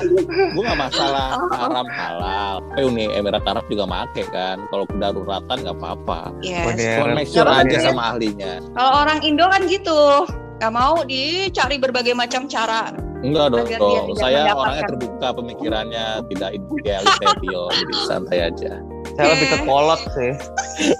Gue 0.54 0.64
nggak 0.68 0.80
masalah 0.80 1.28
haram 1.56 1.88
halal. 1.89 2.56
Tapi 2.62 2.82
Uni 2.86 3.10
Emirat 3.10 3.48
Arab 3.48 3.66
juga 3.72 3.89
make 3.89 4.24
kan. 4.30 4.62
Kalau 4.70 4.86
kedaruratan 4.86 5.58
nggak 5.66 5.78
apa-apa. 5.82 6.36
Yes. 6.46 6.78
Cuma 7.00 7.16
make 7.16 7.32
sure 7.32 7.50
aja 7.50 7.78
sama 7.80 8.14
ahlinya. 8.14 8.62
Kalau 8.76 8.92
orang 9.08 9.20
Indo 9.26 9.46
kan 9.50 9.66
gitu, 9.66 10.28
nggak 10.62 10.74
mau 10.76 11.02
dicari 11.08 11.82
berbagai 11.82 12.14
macam 12.14 12.46
cara. 12.46 12.94
Enggak 13.22 13.54
dong, 13.54 13.70
dong. 13.78 14.18
saya 14.18 14.50
orangnya 14.50 14.84
terbuka 14.89 15.28
pemikirannya, 15.38 16.26
tidak 16.34 16.50
idealis 16.58 17.16
jadi 17.22 17.96
santai 18.10 18.39
aja. 18.50 18.82
Saya 19.22 19.38
lebih 19.38 19.47
ke 19.53 19.57
kolot 19.69 20.01
sih. 20.17 20.32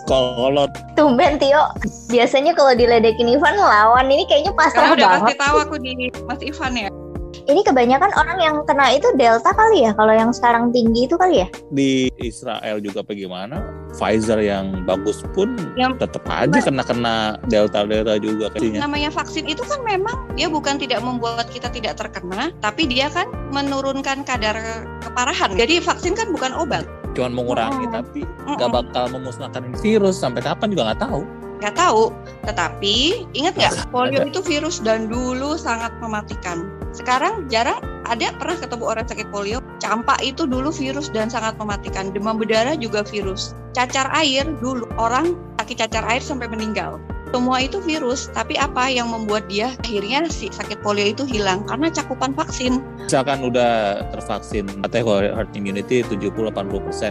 Kalau 0.06 0.70
Tumben 0.94 1.42
Tio, 1.42 1.74
biasanya 2.14 2.54
kalau 2.54 2.78
diledekin 2.78 3.26
Ivan 3.26 3.58
lawan 3.58 4.06
ini 4.14 4.30
kayaknya 4.30 4.54
pasrah 4.54 4.94
Karena 4.94 4.96
udah 4.96 5.08
banget. 5.10 5.26
pasti 5.26 5.36
tahu 5.42 5.56
aku 5.58 5.76
di 5.82 5.92
Mas 6.30 6.42
Ivan 6.46 6.74
ya. 6.78 6.90
Ini 7.42 7.66
kebanyakan 7.66 8.12
orang 8.14 8.38
yang 8.38 8.56
kena 8.70 8.94
itu 8.94 9.10
Delta 9.18 9.50
kali 9.50 9.82
ya, 9.82 9.98
kalau 9.98 10.14
yang 10.14 10.30
sekarang 10.30 10.70
tinggi 10.70 11.10
itu 11.10 11.18
kali 11.18 11.42
ya. 11.42 11.48
di 11.74 12.12
Israel 12.22 12.78
juga 12.78 13.02
apa 13.02 13.18
gimana, 13.18 13.66
Pfizer 13.98 14.38
yang 14.38 14.86
bagus 14.86 15.26
pun 15.34 15.58
Yang- 15.74 16.06
tetap 16.06 16.22
aja 16.30 16.60
kena-kena 16.62 17.42
delta-delta 17.50 18.22
juga 18.22 18.54
kayaknya. 18.54 18.86
Namanya 18.86 19.10
vaksin 19.10 19.50
itu 19.50 19.66
kan 19.66 19.82
memang 19.82 20.14
dia 20.38 20.54
bukan 20.54 20.78
tidak 20.78 21.02
membuat 21.02 21.50
kita 21.50 21.74
tidak 21.74 21.98
terkena, 21.98 22.54
tapi 22.62 22.86
dia 22.86 23.10
kan 23.10 23.26
menurunkan 23.50 24.22
kadar 24.22 24.86
keparahan. 25.02 25.58
Jadi 25.58 25.82
vaksin 25.82 26.14
kan 26.14 26.30
bukan 26.30 26.54
obat. 26.54 26.86
Cuman 27.22 27.38
mengurangi, 27.38 27.86
Mm-mm. 27.86 27.94
tapi 27.94 28.26
nggak 28.50 28.70
bakal 28.74 29.06
memusnahkan 29.14 29.78
virus 29.78 30.18
sampai 30.18 30.42
kapan 30.42 30.74
juga 30.74 30.90
nggak 30.90 31.06
tahu. 31.06 31.22
Nggak 31.62 31.78
tahu. 31.78 32.04
Tetapi 32.50 32.96
ingat 33.38 33.54
nggak 33.54 33.94
polio 33.94 34.26
itu 34.26 34.42
virus 34.42 34.82
dan 34.82 35.06
dulu 35.06 35.54
sangat 35.54 35.94
mematikan. 36.02 36.66
Sekarang 36.90 37.46
jarang 37.46 37.78
ada 38.10 38.34
pernah 38.42 38.58
ketemu 38.58 38.86
orang 38.90 39.06
sakit 39.06 39.30
polio. 39.30 39.62
Campak 39.78 40.18
itu 40.26 40.50
dulu 40.50 40.74
virus 40.74 41.14
dan 41.14 41.30
sangat 41.30 41.54
mematikan. 41.62 42.10
Demam 42.10 42.42
berdarah 42.42 42.74
juga 42.74 43.06
virus. 43.06 43.54
Cacar 43.78 44.10
air 44.18 44.50
dulu 44.58 44.90
orang 44.98 45.38
sakit 45.62 45.86
cacar 45.86 46.02
air 46.10 46.26
sampai 46.26 46.50
meninggal. 46.50 46.98
Semua 47.32 47.64
itu 47.64 47.80
virus, 47.80 48.28
tapi 48.36 48.60
apa 48.60 48.92
yang 48.92 49.08
membuat 49.08 49.48
dia 49.48 49.72
akhirnya 49.80 50.28
si 50.28 50.52
sakit 50.52 50.84
polio 50.84 51.08
itu 51.08 51.24
hilang 51.24 51.64
karena 51.64 51.88
cakupan 51.88 52.36
vaksin. 52.36 52.84
Misalkan 53.08 53.40
udah 53.48 54.04
tervaksin, 54.12 54.68
katanya 54.84 55.04
kalau 55.08 55.20
herd 55.40 55.52
immunity 55.56 56.04
70-80% 56.04 56.52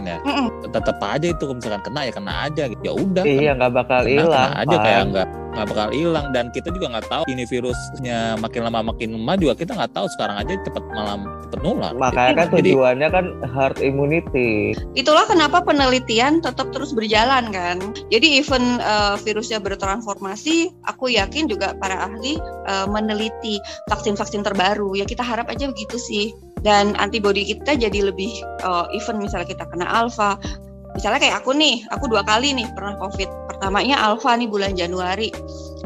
ya. 0.05 0.21
Mm-mm. 0.21 0.47
Tetap 0.69 1.01
aja 1.01 1.27
itu 1.33 1.45
misalkan 1.49 1.81
kena 1.81 2.01
ya 2.05 2.13
kena 2.13 2.33
aja 2.45 2.63
gitu. 2.69 2.81
Ya 2.85 2.93
udah. 2.93 3.23
Iya 3.25 3.51
nggak 3.57 3.71
bakal 3.73 4.01
hilang. 4.05 4.29
kena 4.29 4.61
aja 4.61 4.75
kayak 4.77 5.03
nggak 5.09 5.27
nggak 5.51 5.67
bakal 5.67 5.89
hilang 5.91 6.31
dan 6.31 6.47
kita 6.55 6.71
juga 6.71 6.95
nggak 6.95 7.07
tahu 7.11 7.23
ini 7.27 7.43
virusnya 7.43 8.39
makin 8.39 8.61
lama 8.67 8.91
makin 8.91 9.15
lemah 9.19 9.35
juga 9.35 9.53
kita 9.59 9.75
nggak 9.75 9.91
tahu 9.91 10.07
sekarang 10.15 10.39
aja 10.39 10.53
cepet 10.63 10.83
malam 10.95 11.27
cepet 11.47 11.59
nular. 11.61 11.93
Makanya 11.99 12.33
kan 12.35 12.47
Jadi- 12.55 12.71
tujuannya 12.71 13.07
kan 13.11 13.25
herd 13.51 13.77
immunity. 13.83 14.71
Itulah 14.95 15.27
kenapa 15.27 15.59
penelitian 15.59 16.39
tetap 16.39 16.71
terus 16.71 16.95
berjalan 16.95 17.51
kan. 17.51 17.77
Jadi 18.07 18.39
even 18.39 18.79
uh, 18.79 19.19
virusnya 19.19 19.59
bertransformasi, 19.59 20.71
aku 20.87 21.11
yakin 21.11 21.51
juga 21.51 21.75
para 21.75 22.07
ahli 22.07 22.39
uh, 22.71 22.87
meneliti 22.87 23.59
vaksin-vaksin 23.91 24.47
terbaru. 24.47 24.95
Ya 24.95 25.03
kita 25.03 25.21
harap 25.21 25.51
aja 25.51 25.67
begitu 25.67 25.99
sih. 25.99 26.31
Dan 26.61 26.93
antibodi 27.01 27.41
kita 27.49 27.73
jadi 27.73 28.13
lebih 28.13 28.29
uh, 28.61 28.85
even 28.93 29.17
misalnya 29.19 29.49
kita 29.49 29.65
kena 29.67 29.89
alfa. 29.89 30.37
Misalnya 30.91 31.19
kayak 31.23 31.35
aku 31.43 31.51
nih, 31.55 31.87
aku 31.87 32.11
dua 32.11 32.23
kali 32.27 32.51
nih 32.51 32.67
pernah 32.75 32.99
COVID. 32.99 33.29
Pertamanya 33.47 34.03
alfa 34.03 34.35
nih 34.35 34.49
bulan 34.51 34.75
Januari. 34.75 35.31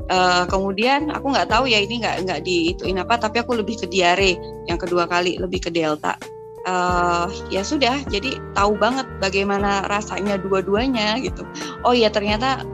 Uh, 0.06 0.46
kemudian 0.46 1.10
aku 1.10 1.34
nggak 1.34 1.50
tahu 1.50 1.66
ya 1.66 1.82
ini 1.82 2.02
nggak 2.02 2.26
nggak 2.30 2.42
diituin 2.46 3.02
apa, 3.02 3.18
tapi 3.18 3.42
aku 3.42 3.58
lebih 3.58 3.86
ke 3.86 3.88
diare. 3.90 4.38
Yang 4.66 4.90
kedua 4.90 5.06
kali 5.06 5.38
lebih 5.38 5.66
ke 5.66 5.70
delta 5.74 6.18
eh 6.66 7.28
ya 7.54 7.62
sudah 7.62 8.02
jadi 8.10 8.42
tahu 8.58 8.74
banget 8.82 9.06
bagaimana 9.22 9.86
rasanya 9.86 10.42
dua-duanya 10.42 11.22
gitu 11.22 11.46
oh 11.86 11.94
ya 11.94 12.10
ternyata 12.10 12.66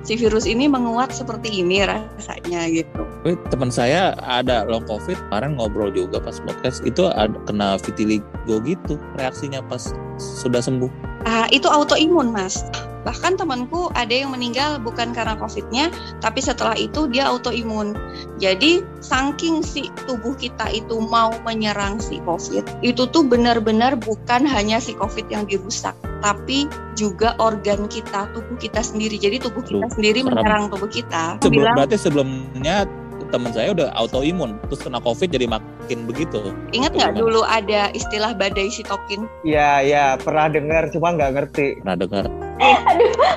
si 0.00 0.16
virus 0.16 0.48
ini 0.48 0.64
menguat 0.64 1.12
seperti 1.12 1.60
ini 1.60 1.84
rasanya 1.84 2.64
gitu 2.72 3.04
Tapi 3.24 3.40
teman 3.48 3.72
saya 3.72 4.16
ada 4.20 4.64
long 4.64 4.84
covid 4.84 5.16
kemarin 5.28 5.56
ngobrol 5.56 5.88
juga 5.88 6.20
pas 6.20 6.40
podcast 6.40 6.84
itu 6.84 7.08
ada 7.08 7.36
kena 7.48 7.80
vitiligo 7.80 8.60
gitu 8.64 9.00
reaksinya 9.16 9.64
pas 9.64 9.96
sudah 10.20 10.60
sembuh. 10.60 11.13
Ah, 11.24 11.48
itu 11.48 11.66
autoimun 11.68 12.30
mas. 12.30 12.64
Bahkan 13.04 13.36
temanku 13.36 13.92
ada 13.92 14.10
yang 14.10 14.32
meninggal 14.32 14.80
bukan 14.80 15.12
karena 15.12 15.36
covidnya 15.36 15.92
tapi 16.24 16.40
setelah 16.40 16.72
itu 16.72 17.04
dia 17.12 17.28
autoimun. 17.28 17.92
Jadi 18.40 18.80
saking 19.04 19.60
si 19.60 19.92
tubuh 20.08 20.32
kita 20.32 20.72
itu 20.72 21.04
mau 21.04 21.32
menyerang 21.44 22.00
si 22.00 22.16
covid 22.24 22.64
itu 22.80 23.04
tuh 23.12 23.24
benar-benar 23.28 24.00
bukan 24.00 24.48
hanya 24.48 24.80
si 24.80 24.96
covid 24.96 25.28
yang 25.28 25.44
dirusak 25.44 25.92
tapi 26.24 26.64
juga 26.96 27.36
organ 27.36 27.84
kita 27.92 28.24
tubuh 28.32 28.56
kita 28.56 28.80
sendiri. 28.80 29.20
Jadi 29.20 29.44
tubuh 29.44 29.60
kita 29.60 29.92
sendiri 29.92 30.24
serem. 30.24 30.32
menyerang 30.32 30.72
tubuh 30.72 30.88
kita. 30.88 31.36
Sebelum 31.44 31.52
bilang 31.52 31.76
berarti 31.76 31.96
sebelumnya 32.00 32.88
teman 33.34 33.50
saya 33.50 33.74
udah 33.74 33.90
autoimun 33.98 34.54
terus 34.70 34.86
kena 34.86 35.02
covid 35.02 35.26
jadi 35.26 35.50
makin 35.50 36.06
begitu. 36.06 36.54
ingat 36.70 36.94
nggak 36.94 37.18
dulu 37.18 37.42
ada 37.42 37.90
istilah 37.90 38.30
badai 38.38 38.70
sitokin 38.70 39.26
Iya 39.42 39.82
iya 39.82 40.04
pernah 40.14 40.46
dengar 40.46 40.86
cuma 40.94 41.10
nggak 41.18 41.32
ngerti. 41.34 41.82
Pernah 41.82 41.96
dengar? 41.98 42.24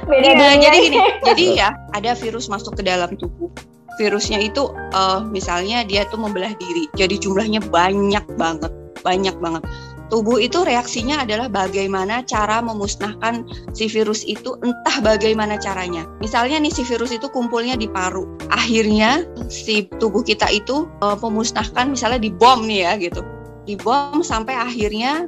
Beda 0.05 0.29
Iya, 0.37 0.53
jadi 0.61 0.77
gini, 0.85 0.99
jadi 1.27 1.43
ya 1.57 1.69
ada 1.97 2.13
virus 2.13 2.45
masuk 2.47 2.77
ke 2.77 2.83
dalam 2.85 3.09
tubuh. 3.17 3.49
Virusnya 3.97 4.37
itu 4.37 4.69
eh, 4.93 5.19
misalnya 5.33 5.81
dia 5.81 6.05
tuh 6.13 6.21
membelah 6.21 6.53
diri, 6.53 6.85
jadi 6.93 7.17
jumlahnya 7.17 7.65
banyak 7.73 8.25
banget, 8.37 8.69
banyak 9.01 9.33
banget. 9.41 9.65
Tubuh 10.07 10.39
itu 10.39 10.63
reaksinya 10.63 11.27
adalah 11.27 11.51
bagaimana 11.51 12.23
cara 12.23 12.63
memusnahkan 12.63 13.43
si 13.75 13.91
virus 13.91 14.23
itu, 14.23 14.55
entah 14.63 15.03
bagaimana 15.03 15.59
caranya. 15.59 16.07
Misalnya 16.23 16.63
nih 16.63 16.71
si 16.71 16.87
virus 16.87 17.11
itu 17.11 17.27
kumpulnya 17.27 17.75
di 17.75 17.91
paru, 17.91 18.23
akhirnya 18.47 19.27
si 19.51 19.83
tubuh 19.99 20.23
kita 20.23 20.47
itu 20.47 20.87
eh, 21.03 21.17
memusnahkan, 21.19 21.91
misalnya 21.91 22.23
dibom 22.23 22.63
nih 22.63 22.87
ya 22.87 22.93
gitu, 22.95 23.21
dibom 23.67 24.23
sampai 24.23 24.55
akhirnya 24.55 25.27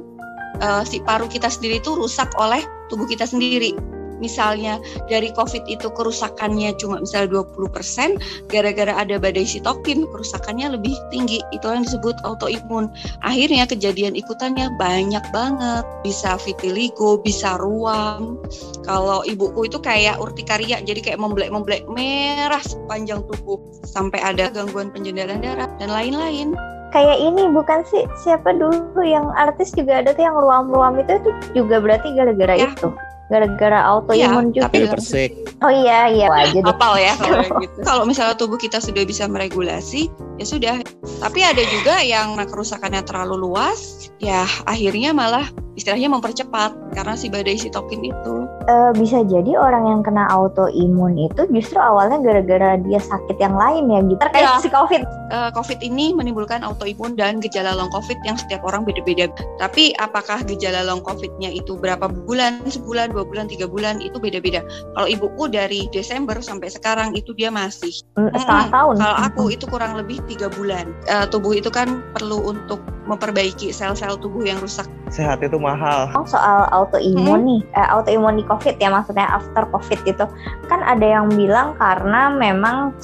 eh, 0.64 0.82
si 0.88 1.04
paru 1.04 1.28
kita 1.28 1.52
sendiri 1.52 1.84
itu 1.84 1.92
rusak 1.92 2.32
oleh 2.40 2.64
tubuh 2.88 3.04
kita 3.04 3.28
sendiri. 3.28 3.76
Misalnya 4.20 4.78
dari 5.08 5.32
COVID 5.34 5.66
itu 5.66 5.88
kerusakannya 5.90 6.76
cuma 6.78 7.00
misalnya 7.02 7.42
20%, 7.42 8.20
gara-gara 8.52 8.92
ada 8.94 9.16
badai 9.16 9.48
sitokin 9.48 10.06
kerusakannya 10.06 10.76
lebih 10.76 10.94
tinggi. 11.10 11.40
Itu 11.50 11.72
yang 11.72 11.88
disebut 11.88 12.20
autoimun. 12.22 12.92
Akhirnya 13.24 13.66
kejadian 13.66 14.14
ikutannya 14.14 14.70
banyak 14.76 15.24
banget. 15.34 15.82
Bisa 16.04 16.36
vitiligo, 16.38 17.18
bisa 17.20 17.56
ruam. 17.58 18.38
Kalau 18.84 19.24
ibuku 19.26 19.66
itu 19.66 19.80
kayak 19.80 20.20
urtikaria, 20.20 20.84
jadi 20.84 21.00
kayak 21.00 21.20
memblek-memblek 21.20 21.88
merah 21.90 22.62
sepanjang 22.62 23.24
tubuh 23.26 23.58
sampai 23.88 24.20
ada 24.20 24.52
gangguan 24.52 24.92
penjendalan 24.92 25.40
darah 25.40 25.70
dan 25.80 25.88
lain-lain. 25.90 26.52
Kayak 26.90 27.22
ini 27.22 27.46
bukan 27.54 27.86
sih 27.86 28.02
siapa 28.26 28.50
dulu 28.50 28.98
yang 29.06 29.30
artis 29.38 29.70
juga 29.70 30.02
ada 30.02 30.10
tuh 30.10 30.26
yang 30.26 30.34
ruam-ruam 30.34 30.98
itu 30.98 31.22
itu 31.22 31.30
juga 31.62 31.78
berarti 31.78 32.10
gara-gara 32.18 32.58
Ya. 32.58 32.74
itu. 32.74 32.90
Gara-gara 33.30 33.78
autoimun 33.86 34.50
juga. 34.50 34.66
Tapi 34.66 34.90
persik. 34.90 35.30
Oh 35.62 35.70
iya 35.70 36.10
iya 36.10 36.26
Wah, 36.26 36.50
jadi 36.50 36.66
Apal 36.66 36.98
ya 36.98 37.14
kalau 37.22 37.46
gitu. 37.62 37.78
Kalau 37.86 38.02
misalnya 38.02 38.34
tubuh 38.34 38.58
kita 38.58 38.82
sudah 38.82 39.06
bisa 39.06 39.30
meregulasi, 39.30 40.10
ya 40.42 40.44
sudah. 40.44 40.74
Tapi 41.22 41.40
ada 41.46 41.62
juga 41.70 42.02
yang 42.02 42.34
kerusakannya 42.34 43.06
terlalu 43.06 43.46
luas, 43.46 44.10
ya 44.18 44.42
akhirnya 44.66 45.14
malah 45.14 45.46
istilahnya 45.78 46.10
mempercepat 46.10 46.74
karena 46.90 47.14
si 47.14 47.30
badai 47.30 47.54
sitokin 47.54 48.02
itu. 48.02 48.49
Eh, 48.68 48.92
bisa 48.92 49.24
jadi 49.24 49.56
orang 49.56 49.88
yang 49.88 50.00
kena 50.04 50.28
autoimun 50.28 51.16
itu 51.16 51.48
justru 51.48 51.80
awalnya 51.80 52.20
gara-gara 52.20 52.76
dia 52.84 53.00
sakit 53.00 53.40
yang 53.40 53.56
lain 53.56 53.88
ya 53.88 54.00
gitu. 54.04 54.20
Terkait 54.20 54.44
Ya. 54.44 54.60
si 54.60 54.68
COVID. 54.68 55.02
Eh, 55.30 55.50
COVID 55.56 55.78
ini 55.80 56.12
menimbulkan 56.12 56.60
autoimun 56.60 57.16
dan 57.16 57.40
gejala 57.40 57.72
long 57.72 57.88
COVID 57.88 58.20
yang 58.28 58.36
setiap 58.36 58.60
orang 58.66 58.84
beda-beda. 58.84 59.32
Tapi 59.56 59.96
apakah 59.96 60.44
gejala 60.44 60.84
long 60.84 61.00
COVID-nya 61.00 61.48
itu 61.56 61.80
berapa 61.80 62.12
bulan, 62.28 62.60
sebulan, 62.68 63.16
dua 63.16 63.24
bulan, 63.24 63.48
tiga 63.48 63.64
bulan 63.64 64.04
itu 64.04 64.20
beda-beda. 64.20 64.60
Kalau 64.92 65.08
ibuku 65.08 65.48
dari 65.48 65.88
Desember 65.88 66.36
sampai 66.44 66.68
sekarang 66.68 67.16
itu 67.16 67.32
dia 67.32 67.48
masih. 67.48 67.92
Mm, 68.20 68.28
setengah 68.36 68.66
Mm-mm. 68.68 68.76
tahun. 68.76 68.94
Kalau 69.00 69.16
aku 69.24 69.44
itu 69.56 69.64
kurang 69.70 69.96
lebih 69.96 70.20
tiga 70.28 70.52
bulan. 70.52 70.92
Eh, 71.08 71.24
tubuh 71.32 71.56
itu 71.56 71.72
kan 71.72 72.04
perlu 72.12 72.44
untuk 72.44 72.82
memperbaiki 73.10 73.74
sel-sel 73.74 74.14
tubuh 74.22 74.46
yang 74.46 74.62
rusak. 74.62 74.86
Sehat 75.10 75.42
itu 75.42 75.58
mahal. 75.58 76.06
Oh, 76.14 76.22
soal 76.22 76.70
autoimun 76.70 77.42
nih, 77.42 77.60
eh, 77.74 77.88
autoimun 77.90 78.38
di 78.38 78.44
COVID 78.50 78.82
ya 78.82 78.90
maksudnya 78.90 79.30
after 79.30 79.62
COVID 79.70 80.00
itu 80.02 80.26
kan 80.66 80.82
ada 80.82 81.06
yang 81.06 81.30
bilang 81.30 81.78
karena 81.78 82.34
memang 82.34 82.98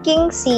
saking 0.00 0.32
si 0.32 0.56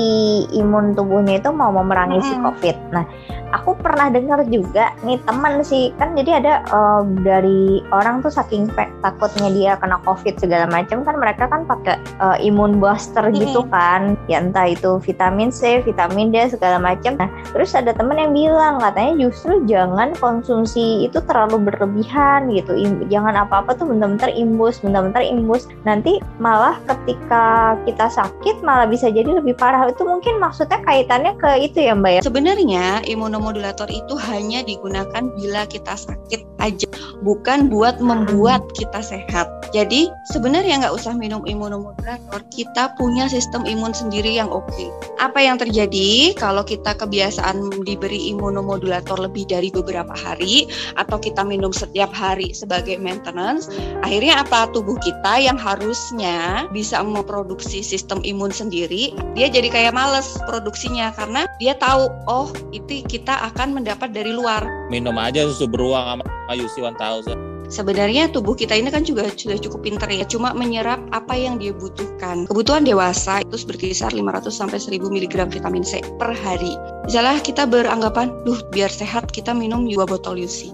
imun 0.54 0.94
tubuhnya 0.94 1.42
itu 1.42 1.50
mau 1.50 1.74
memerangi 1.74 2.22
si 2.22 2.30
Mm-mm. 2.38 2.46
COVID. 2.46 2.76
Nah, 2.94 3.02
aku 3.50 3.74
pernah 3.74 4.06
dengar 4.06 4.46
juga 4.46 4.94
nih 5.02 5.18
teman 5.26 5.66
sih 5.66 5.90
kan 5.98 6.14
jadi 6.14 6.38
ada 6.38 6.62
eh, 6.62 7.02
dari 7.26 7.82
orang 7.90 8.22
tuh 8.22 8.30
saking 8.30 8.70
takutnya 9.02 9.50
dia 9.50 9.72
kena 9.82 9.98
COVID 10.06 10.38
segala 10.38 10.70
macam 10.70 11.02
kan 11.02 11.18
mereka 11.18 11.50
kan 11.50 11.66
pakai 11.66 11.98
eh, 11.98 12.46
imun 12.46 12.78
booster 12.78 13.34
gitu 13.34 13.66
kan, 13.66 14.14
ya 14.30 14.38
entah 14.38 14.70
itu 14.70 15.02
vitamin 15.02 15.50
C, 15.50 15.82
vitamin 15.82 16.30
D 16.30 16.46
segala 16.46 16.78
macam. 16.78 17.18
Nah, 17.18 17.26
terus 17.50 17.74
ada 17.74 17.90
temen 17.90 18.22
yang 18.22 18.30
bilang 18.30 18.78
katanya 18.78 19.26
justru 19.26 19.58
jangan 19.66 20.14
konsumsi 20.22 21.10
itu 21.10 21.18
terlalu 21.26 21.66
berlebihan 21.66 22.46
gitu 22.54 22.78
Im- 22.78 23.10
jangan 23.10 23.42
apa-apa 23.42 23.74
tuh 23.74 23.90
bener-bener 23.90 24.30
imbus 24.38 24.78
bener-bener 24.86 25.26
imbus 25.26 25.66
nanti 25.82 26.22
malah 26.38 26.78
ketika 26.86 27.74
kita 27.82 28.06
sakit 28.06 28.62
malah 28.62 28.86
bisa 28.86 29.10
jadi 29.10 29.31
lebih 29.38 29.54
parah 29.56 29.88
itu 29.88 30.02
mungkin 30.04 30.36
maksudnya 30.42 30.82
kaitannya 30.84 31.32
ke 31.40 31.50
itu 31.64 31.78
ya 31.80 31.96
mbak 31.96 32.12
ya 32.18 32.20
Sebenarnya 32.22 33.04
imunomodulator 33.06 33.88
itu 33.92 34.14
hanya 34.16 34.64
digunakan 34.64 35.22
bila 35.36 35.64
kita 35.68 35.94
sakit 35.96 36.42
aja, 36.62 36.88
bukan 37.20 37.66
buat 37.66 37.98
membuat 37.98 38.62
kita 38.78 39.02
sehat. 39.02 39.50
Jadi 39.72 40.12
sebenarnya 40.28 40.84
nggak 40.84 40.94
usah 40.94 41.16
minum 41.16 41.40
imunomodulator, 41.48 42.44
kita 42.52 42.92
punya 43.00 43.24
sistem 43.26 43.64
imun 43.64 43.96
sendiri 43.96 44.36
yang 44.36 44.52
oke. 44.52 44.86
Apa 45.16 45.40
yang 45.40 45.56
terjadi 45.56 46.36
kalau 46.36 46.60
kita 46.60 46.92
kebiasaan 46.92 47.84
diberi 47.88 48.30
imunomodulator 48.36 49.16
lebih 49.16 49.48
dari 49.48 49.72
beberapa 49.72 50.12
hari 50.12 50.68
atau 51.00 51.16
kita 51.16 51.40
minum 51.42 51.72
setiap 51.72 52.12
hari 52.12 52.52
sebagai 52.52 53.00
maintenance, 53.00 53.72
akhirnya 54.04 54.44
apa? 54.44 54.68
Tubuh 54.70 55.00
kita 55.00 55.40
yang 55.40 55.56
harusnya 55.56 56.68
bisa 56.70 57.00
memproduksi 57.00 57.80
sistem 57.80 58.20
imun 58.22 58.52
sendiri, 58.52 59.16
dia 59.32 59.48
jadi 59.48 59.68
kayak 59.72 59.96
males 59.96 60.36
produksinya 60.44 61.14
karena 61.16 61.48
dia 61.56 61.72
tahu, 61.76 62.08
oh 62.28 62.52
itu 62.70 63.00
kita 63.08 63.32
akan 63.52 63.80
mendapat 63.80 64.12
dari 64.12 64.32
luar. 64.34 64.64
Minum 64.92 65.16
aja 65.16 65.48
susu 65.48 65.64
beruang 65.64 66.20
sama 66.20 66.24
UC 66.52 66.76
1000. 66.84 67.52
Sebenarnya 67.72 68.28
tubuh 68.28 68.52
kita 68.52 68.76
ini 68.76 68.92
kan 68.92 69.00
juga 69.00 69.24
sudah 69.32 69.56
cukup 69.56 69.80
pinter 69.80 70.04
ya, 70.12 70.28
cuma 70.28 70.52
menyerap 70.52 71.00
apa 71.08 71.32
yang 71.32 71.56
dia 71.56 71.72
butuhkan. 71.72 72.44
Kebutuhan 72.44 72.84
dewasa 72.84 73.40
itu 73.40 73.56
berkisar 73.64 74.12
500 74.12 74.52
sampai 74.52 74.76
1000 74.76 75.00
mg 75.08 75.48
vitamin 75.48 75.80
C 75.80 76.04
per 76.20 76.36
hari. 76.36 76.76
Misalnya 77.08 77.40
kita 77.40 77.64
beranggapan, 77.64 78.28
duh 78.44 78.60
biar 78.76 78.92
sehat 78.92 79.32
kita 79.32 79.56
minum 79.56 79.88
2 79.88 80.04
botol 80.04 80.36
UC. 80.36 80.68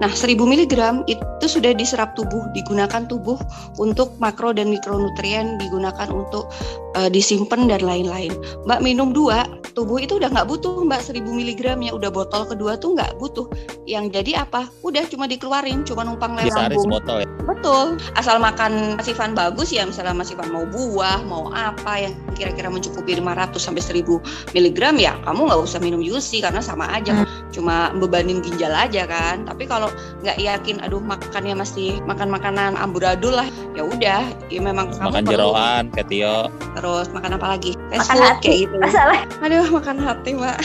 Nah, 0.00 0.08
1000 0.08 0.40
mg 0.40 0.74
itu 1.04 1.46
sudah 1.46 1.76
diserap 1.76 2.16
tubuh, 2.16 2.48
digunakan 2.56 3.04
tubuh 3.04 3.36
untuk 3.76 4.16
makro 4.16 4.56
dan 4.56 4.72
mikronutrien, 4.72 5.60
digunakan 5.60 6.08
untuk 6.08 6.48
eh, 6.96 7.12
disimpan 7.12 7.68
dan 7.68 7.84
lain-lain. 7.84 8.32
Mbak 8.64 8.80
minum 8.80 9.12
dua, 9.12 9.44
tubuh 9.76 10.00
itu 10.00 10.16
udah 10.16 10.32
nggak 10.32 10.48
butuh 10.48 10.82
Mbak 10.88 11.00
1000 11.12 11.20
mg 11.20 11.60
ya, 11.84 11.92
udah 11.92 12.10
botol 12.10 12.48
kedua 12.48 12.80
tuh 12.80 12.96
nggak 12.96 13.20
butuh. 13.20 13.46
Yang 13.84 14.20
jadi 14.20 14.48
apa? 14.48 14.72
Udah 14.80 15.04
cuma 15.06 15.28
dikeluarin, 15.28 15.84
cuma 15.84 16.02
numpang 16.02 16.34
lewat 16.34 16.72
lambung. 16.72 16.88
sebotol 16.88 17.16
ya. 17.22 17.28
Betul. 17.44 18.00
Asal 18.16 18.40
makan 18.40 18.96
masifan 18.96 19.36
bagus 19.36 19.68
ya, 19.74 19.84
misalnya 19.84 20.16
masifan 20.16 20.48
mau 20.48 20.64
buah, 20.64 21.20
mau 21.28 21.52
apa 21.52 22.08
yang 22.08 22.14
kira-kira 22.36 22.72
mencukupi 22.72 23.20
500 23.20 23.60
sampai 23.60 23.82
1000 23.84 24.56
mg 24.56 24.80
ya, 24.96 25.12
kamu 25.28 25.40
nggak 25.50 25.60
usah 25.60 25.78
minum 25.82 26.00
UC 26.00 26.40
karena 26.40 26.64
sama 26.64 26.88
aja, 26.88 27.24
cuma 27.50 27.90
bebanin 27.92 28.40
ginjal 28.40 28.70
aja 28.70 29.04
kan. 29.04 29.44
Tapi 29.44 29.66
kalau 29.66 29.90
nggak 30.22 30.38
yakin, 30.38 30.78
aduh 30.80 30.98
makannya 30.98 31.54
masih 31.54 31.98
makan 32.04 32.30
makanan 32.30 32.74
amburadul 32.74 33.34
lah, 33.34 33.46
ya 33.74 33.82
udah, 33.82 34.22
ya 34.48 34.60
memang 34.60 34.90
kamu 34.94 35.10
Makan 35.10 35.24
jeroan, 35.26 35.82
kayak 35.90 36.08
Tio. 36.08 36.48
Terus 36.78 37.06
makan 37.10 37.36
apa 37.36 37.46
lagi? 37.54 37.74
Fast 37.90 38.06
Makan 38.06 38.16
food 38.16 38.26
hati. 38.26 38.42
kayak 38.42 38.58
gitu. 38.64 38.74
masalah 38.78 39.18
Aduh, 39.42 39.66
makan 39.70 39.96
hati 39.98 40.30
mbak. 40.34 40.58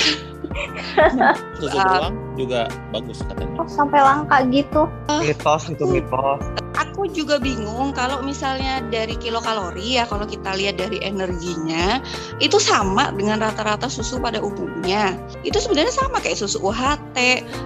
Susu 1.59 1.75
Ah. 1.75 1.83
beruang 1.83 2.15
juga 2.35 2.61
bagus 2.91 3.19
katanya. 3.27 3.55
oh, 3.59 3.67
sampai 3.67 3.99
langka 3.99 4.37
gitu 4.47 4.81
Mitos 5.19 5.63
itu 5.67 5.83
mitos. 5.83 6.39
Aku 6.75 7.07
juga 7.07 7.39
bingung 7.39 7.95
kalau 7.95 8.19
misalnya 8.19 8.83
dari 8.91 9.15
kilokalori 9.15 9.95
ya 9.95 10.03
kalau 10.07 10.27
kita 10.27 10.55
lihat 10.55 10.75
dari 10.75 10.99
energinya 10.99 12.03
itu 12.43 12.59
sama 12.59 13.11
dengan 13.15 13.39
rata-rata 13.39 13.87
susu 13.87 14.19
pada 14.19 14.43
umumnya. 14.43 15.15
Itu 15.47 15.59
sebenarnya 15.59 15.95
sama 15.95 16.19
kayak 16.19 16.39
susu 16.39 16.59
UHT, 16.59 17.17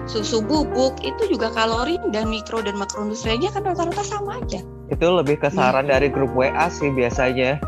susu 0.05 0.41
bubuk 0.45 1.01
itu 1.01 1.29
juga 1.29 1.49
kalori 1.53 1.97
dan 2.13 2.29
mikro 2.29 2.61
dan 2.61 2.77
makronutriennya 2.77 3.49
kan 3.49 3.65
rata-rata 3.65 4.03
sama 4.05 4.37
aja. 4.41 4.61
Itu 4.89 5.05
lebih 5.05 5.37
ke 5.37 5.53
saran 5.53 5.85
dari 5.85 6.09
grup 6.09 6.33
WA 6.33 6.65
sih 6.69 6.89
biasanya. 6.89 7.61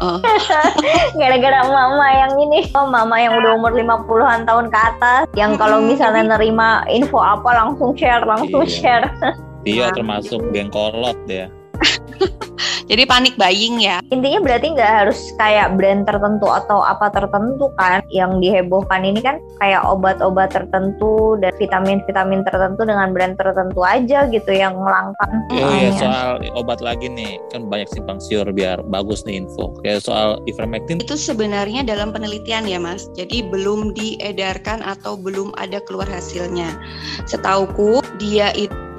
gara-gara 1.21 1.61
mama 1.69 2.07
yang 2.09 2.33
ini 2.41 2.65
oh 2.73 2.89
mama 2.89 3.17
yang 3.21 3.37
udah 3.37 3.61
umur 3.61 3.71
50-an 3.77 4.45
tahun 4.49 4.73
ke 4.73 4.79
atas 4.79 5.23
yang 5.37 5.53
kalau 5.55 5.77
misalnya 5.81 6.37
nerima 6.37 6.81
info 6.89 7.21
apa 7.21 7.49
langsung 7.53 7.93
share 7.93 8.25
langsung 8.25 8.65
Iya. 8.65 8.73
share 8.73 9.05
Tio 9.61 9.85
Nah, 9.85 9.93
termasuk 9.93 10.41
geng 10.53 10.73
kolot 10.73 11.17
ya. 11.29 11.49
Jadi 12.91 13.07
panik 13.07 13.39
buying 13.39 13.79
ya. 13.79 14.03
intinya 14.11 14.43
berarti 14.43 14.75
nggak 14.75 14.91
harus 14.91 15.31
kayak 15.39 15.79
brand 15.79 16.03
tertentu 16.03 16.43
atau 16.51 16.83
apa 16.83 17.07
tertentu 17.07 17.71
kan 17.79 18.03
yang 18.11 18.43
dihebohkan 18.43 19.07
ini 19.07 19.23
kan 19.23 19.39
kayak 19.63 19.79
obat-obat 19.87 20.51
tertentu 20.51 21.39
dan 21.39 21.55
vitamin-vitamin 21.55 22.43
tertentu 22.43 22.83
dengan 22.83 23.15
brand 23.15 23.39
tertentu 23.39 23.79
aja 23.87 24.27
gitu 24.27 24.51
yang 24.51 24.75
langka 24.75 25.23
Oh 25.55 25.71
iya 25.71 25.95
soal 25.95 26.43
obat 26.51 26.83
lagi 26.83 27.07
nih 27.07 27.39
kan 27.55 27.71
banyak 27.71 27.87
simpang 27.95 28.19
siur 28.19 28.43
biar 28.51 28.83
bagus 28.91 29.23
nih 29.23 29.39
info. 29.39 29.71
Kayak 29.87 30.03
soal 30.03 30.43
ivermectin 30.51 30.99
Itu 30.99 31.15
sebenarnya 31.15 31.87
dalam 31.87 32.11
penelitian 32.11 32.67
ya 32.67 32.75
Mas. 32.75 33.07
Jadi 33.15 33.47
belum 33.47 33.95
diedarkan 33.95 34.83
atau 34.83 35.15
belum 35.15 35.55
ada 35.55 35.79
keluar 35.87 36.11
hasilnya. 36.11 36.75
Setauku 37.23 38.03
dia 38.19 38.51
itu 38.59 38.90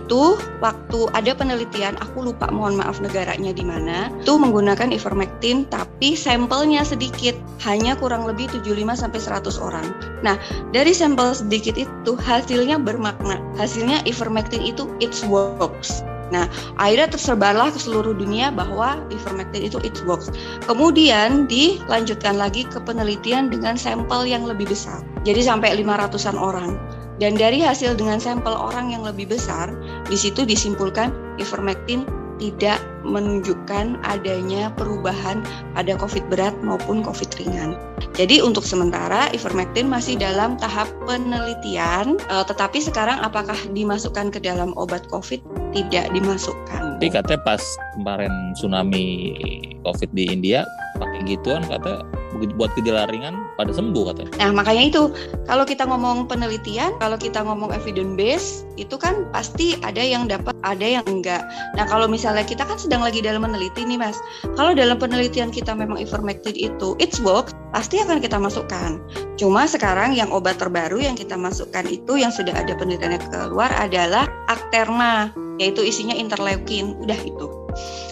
waktu 0.60 1.00
ada 1.16 1.32
penelitian, 1.32 1.96
aku 2.00 2.32
lupa 2.32 2.50
mohon 2.50 2.76
maaf 2.78 2.98
negaranya 3.00 3.54
di 3.54 3.64
mana, 3.64 4.12
itu 4.20 4.34
menggunakan 4.36 4.92
ivermectin 4.92 5.64
tapi 5.70 6.14
sampelnya 6.18 6.84
sedikit, 6.84 7.34
hanya 7.64 7.94
kurang 7.96 8.26
lebih 8.26 8.50
75 8.50 8.98
sampai 8.98 9.20
100 9.20 9.58
orang. 9.62 9.86
Nah, 10.20 10.36
dari 10.70 10.92
sampel 10.92 11.32
sedikit 11.34 11.74
itu 11.78 12.12
hasilnya 12.18 12.78
bermakna. 12.78 13.38
Hasilnya 13.56 14.02
ivermectin 14.08 14.62
itu 14.62 14.90
it 14.98 15.14
works. 15.30 16.02
Nah, 16.32 16.48
akhirnya 16.80 17.12
tersebarlah 17.12 17.68
ke 17.68 17.78
seluruh 17.78 18.16
dunia 18.16 18.48
bahwa 18.48 18.96
ivermectin 19.12 19.68
itu 19.68 19.76
it 19.84 19.94
works. 20.08 20.32
Kemudian 20.64 21.44
dilanjutkan 21.44 22.40
lagi 22.40 22.64
ke 22.64 22.80
penelitian 22.80 23.52
dengan 23.52 23.76
sampel 23.76 24.24
yang 24.24 24.48
lebih 24.48 24.64
besar. 24.72 25.04
Jadi 25.28 25.44
sampai 25.44 25.76
500-an 25.76 26.40
orang. 26.40 26.80
Dan 27.22 27.38
dari 27.38 27.62
hasil 27.62 27.94
dengan 27.94 28.18
sampel 28.18 28.50
orang 28.50 28.90
yang 28.90 29.06
lebih 29.06 29.30
besar, 29.30 29.70
di 30.10 30.18
situ 30.18 30.42
disimpulkan 30.42 31.14
ivermectin 31.38 32.02
tidak 32.42 32.82
menunjukkan 33.02 34.00
adanya 34.06 34.70
perubahan 34.74 35.42
pada 35.74 35.98
COVID 35.98 36.24
berat 36.32 36.54
maupun 36.62 37.02
COVID 37.02 37.30
ringan. 37.42 37.78
Jadi 38.18 38.42
untuk 38.42 38.66
sementara 38.66 39.30
ivermectin 39.32 39.88
masih 39.88 40.18
dalam 40.18 40.58
tahap 40.58 40.90
penelitian, 41.06 42.18
eh, 42.30 42.44
tetapi 42.46 42.82
sekarang 42.82 43.18
apakah 43.22 43.56
dimasukkan 43.72 44.34
ke 44.34 44.38
dalam 44.42 44.74
obat 44.74 45.06
COVID? 45.08 45.40
Tidak 45.72 46.12
dimasukkan. 46.12 47.00
Tapi 47.00 47.08
katanya 47.08 47.40
pas 47.42 47.62
kemarin 47.96 48.52
tsunami 48.52 49.34
COVID 49.82 50.10
di 50.12 50.28
India 50.28 50.68
pakai 51.00 51.20
gituan 51.24 51.64
kata 51.66 52.04
begitu 52.36 52.52
buat 52.58 52.72
gejala 52.76 53.08
ringan 53.08 53.38
pada 53.56 53.72
sembuh 53.72 54.12
katanya. 54.12 54.30
Nah, 54.42 54.50
makanya 54.52 54.84
itu 54.92 55.02
kalau 55.48 55.64
kita 55.64 55.86
ngomong 55.86 56.28
penelitian, 56.28 56.92
kalau 57.00 57.16
kita 57.16 57.40
ngomong 57.40 57.72
evidence 57.72 58.12
base, 58.18 58.48
itu 58.76 58.98
kan 59.00 59.24
pasti 59.32 59.80
ada 59.86 60.00
yang 60.04 60.28
dapat, 60.28 60.52
ada 60.66 61.00
yang 61.00 61.04
enggak. 61.08 61.40
Nah, 61.76 61.88
kalau 61.88 62.10
misalnya 62.10 62.44
kita 62.44 62.68
kan 62.68 62.76
sedang 62.76 62.91
lagi 63.00 63.24
dalam 63.24 63.46
meneliti 63.46 63.86
nih, 63.88 63.96
Mas. 63.96 64.20
Kalau 64.58 64.76
dalam 64.76 65.00
penelitian 65.00 65.48
kita 65.48 65.72
memang 65.72 65.96
ivermectin 65.96 66.52
itu 66.52 66.92
it's 67.00 67.22
work, 67.22 67.54
pasti 67.72 68.02
akan 68.02 68.20
kita 68.20 68.36
masukkan. 68.36 69.00
Cuma 69.40 69.64
sekarang 69.64 70.12
yang 70.12 70.28
obat 70.28 70.60
terbaru 70.60 71.00
yang 71.00 71.16
kita 71.16 71.38
masukkan 71.38 71.88
itu 71.88 72.20
yang 72.20 72.34
sudah 72.34 72.52
ada 72.52 72.76
penelitiannya 72.76 73.22
keluar 73.32 73.72
adalah 73.78 74.28
Acterna, 74.52 75.32
yaitu 75.56 75.80
isinya 75.80 76.12
interleukin. 76.12 76.98
Udah 77.00 77.16
itu. 77.22 77.46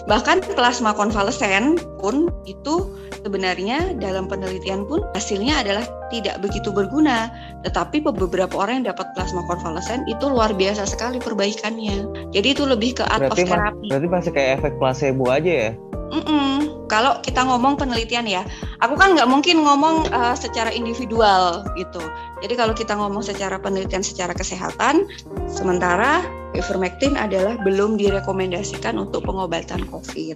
Bahkan 0.09 0.57
plasma 0.57 0.95
konvalesen 0.97 1.77
pun 2.01 2.33
itu 2.49 2.89
sebenarnya 3.21 3.93
dalam 4.01 4.25
penelitian 4.25 4.89
pun 4.89 5.05
hasilnya 5.13 5.61
adalah 5.61 5.85
tidak 6.09 6.41
begitu 6.41 6.73
berguna. 6.73 7.29
Tetapi 7.61 8.01
beberapa 8.01 8.51
orang 8.57 8.81
yang 8.81 8.87
dapat 8.93 9.13
plasma 9.13 9.45
konvalesen 9.45 10.05
itu 10.09 10.25
luar 10.25 10.51
biasa 10.57 10.89
sekali 10.89 11.21
perbaikannya. 11.21 12.29
Jadi 12.33 12.47
itu 12.57 12.63
lebih 12.65 12.97
ke 12.97 13.03
art 13.05 13.29
Berarti, 13.29 13.45
of 13.45 13.49
therapy. 13.53 13.87
berarti 13.93 14.07
masih 14.09 14.31
kayak 14.33 14.49
efek 14.61 14.73
placebo 14.81 15.29
aja 15.29 15.69
ya? 15.69 15.71
Mm-mm. 16.11 16.83
Kalau 16.91 17.23
kita 17.23 17.47
ngomong 17.47 17.79
penelitian 17.79 18.27
ya, 18.27 18.43
aku 18.83 18.99
kan 18.99 19.15
nggak 19.15 19.31
mungkin 19.31 19.63
ngomong 19.63 20.11
uh, 20.11 20.35
secara 20.35 20.67
individual 20.75 21.63
gitu. 21.79 22.03
Jadi 22.41 22.53
kalau 22.57 22.73
kita 22.73 22.97
ngomong 22.97 23.21
secara 23.21 23.61
penelitian 23.61 24.01
secara 24.01 24.33
kesehatan, 24.33 25.05
sementara 25.45 26.25
ivermectin 26.51 27.15
adalah 27.15 27.55
belum 27.63 27.95
direkomendasikan 27.95 28.99
untuk 28.99 29.23
pengobatan 29.23 29.87
COVID. 29.87 30.35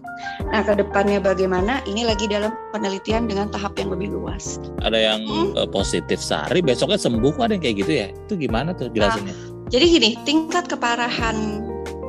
Nah, 0.54 0.62
ke 0.64 0.80
depannya 0.80 1.20
bagaimana? 1.20 1.84
Ini 1.84 2.08
lagi 2.08 2.30
dalam 2.32 2.56
penelitian 2.72 3.28
dengan 3.28 3.52
tahap 3.52 3.76
yang 3.76 3.92
lebih 3.92 4.16
luas. 4.16 4.62
Ada 4.86 4.96
yang 4.96 5.20
Hmm. 5.28 5.50
eh, 5.60 5.68
positif 5.68 6.22
sehari 6.24 6.64
besoknya 6.64 7.02
sembuh 7.02 7.36
ada 7.42 7.58
yang 7.58 7.64
kayak 7.64 7.78
gitu 7.84 7.92
ya. 7.92 8.08
Itu 8.14 8.40
gimana 8.40 8.72
tuh 8.72 8.94
jelasinnya? 8.94 9.36
Jadi 9.74 9.86
gini, 9.98 10.10
tingkat 10.24 10.70
keparahan 10.70 11.66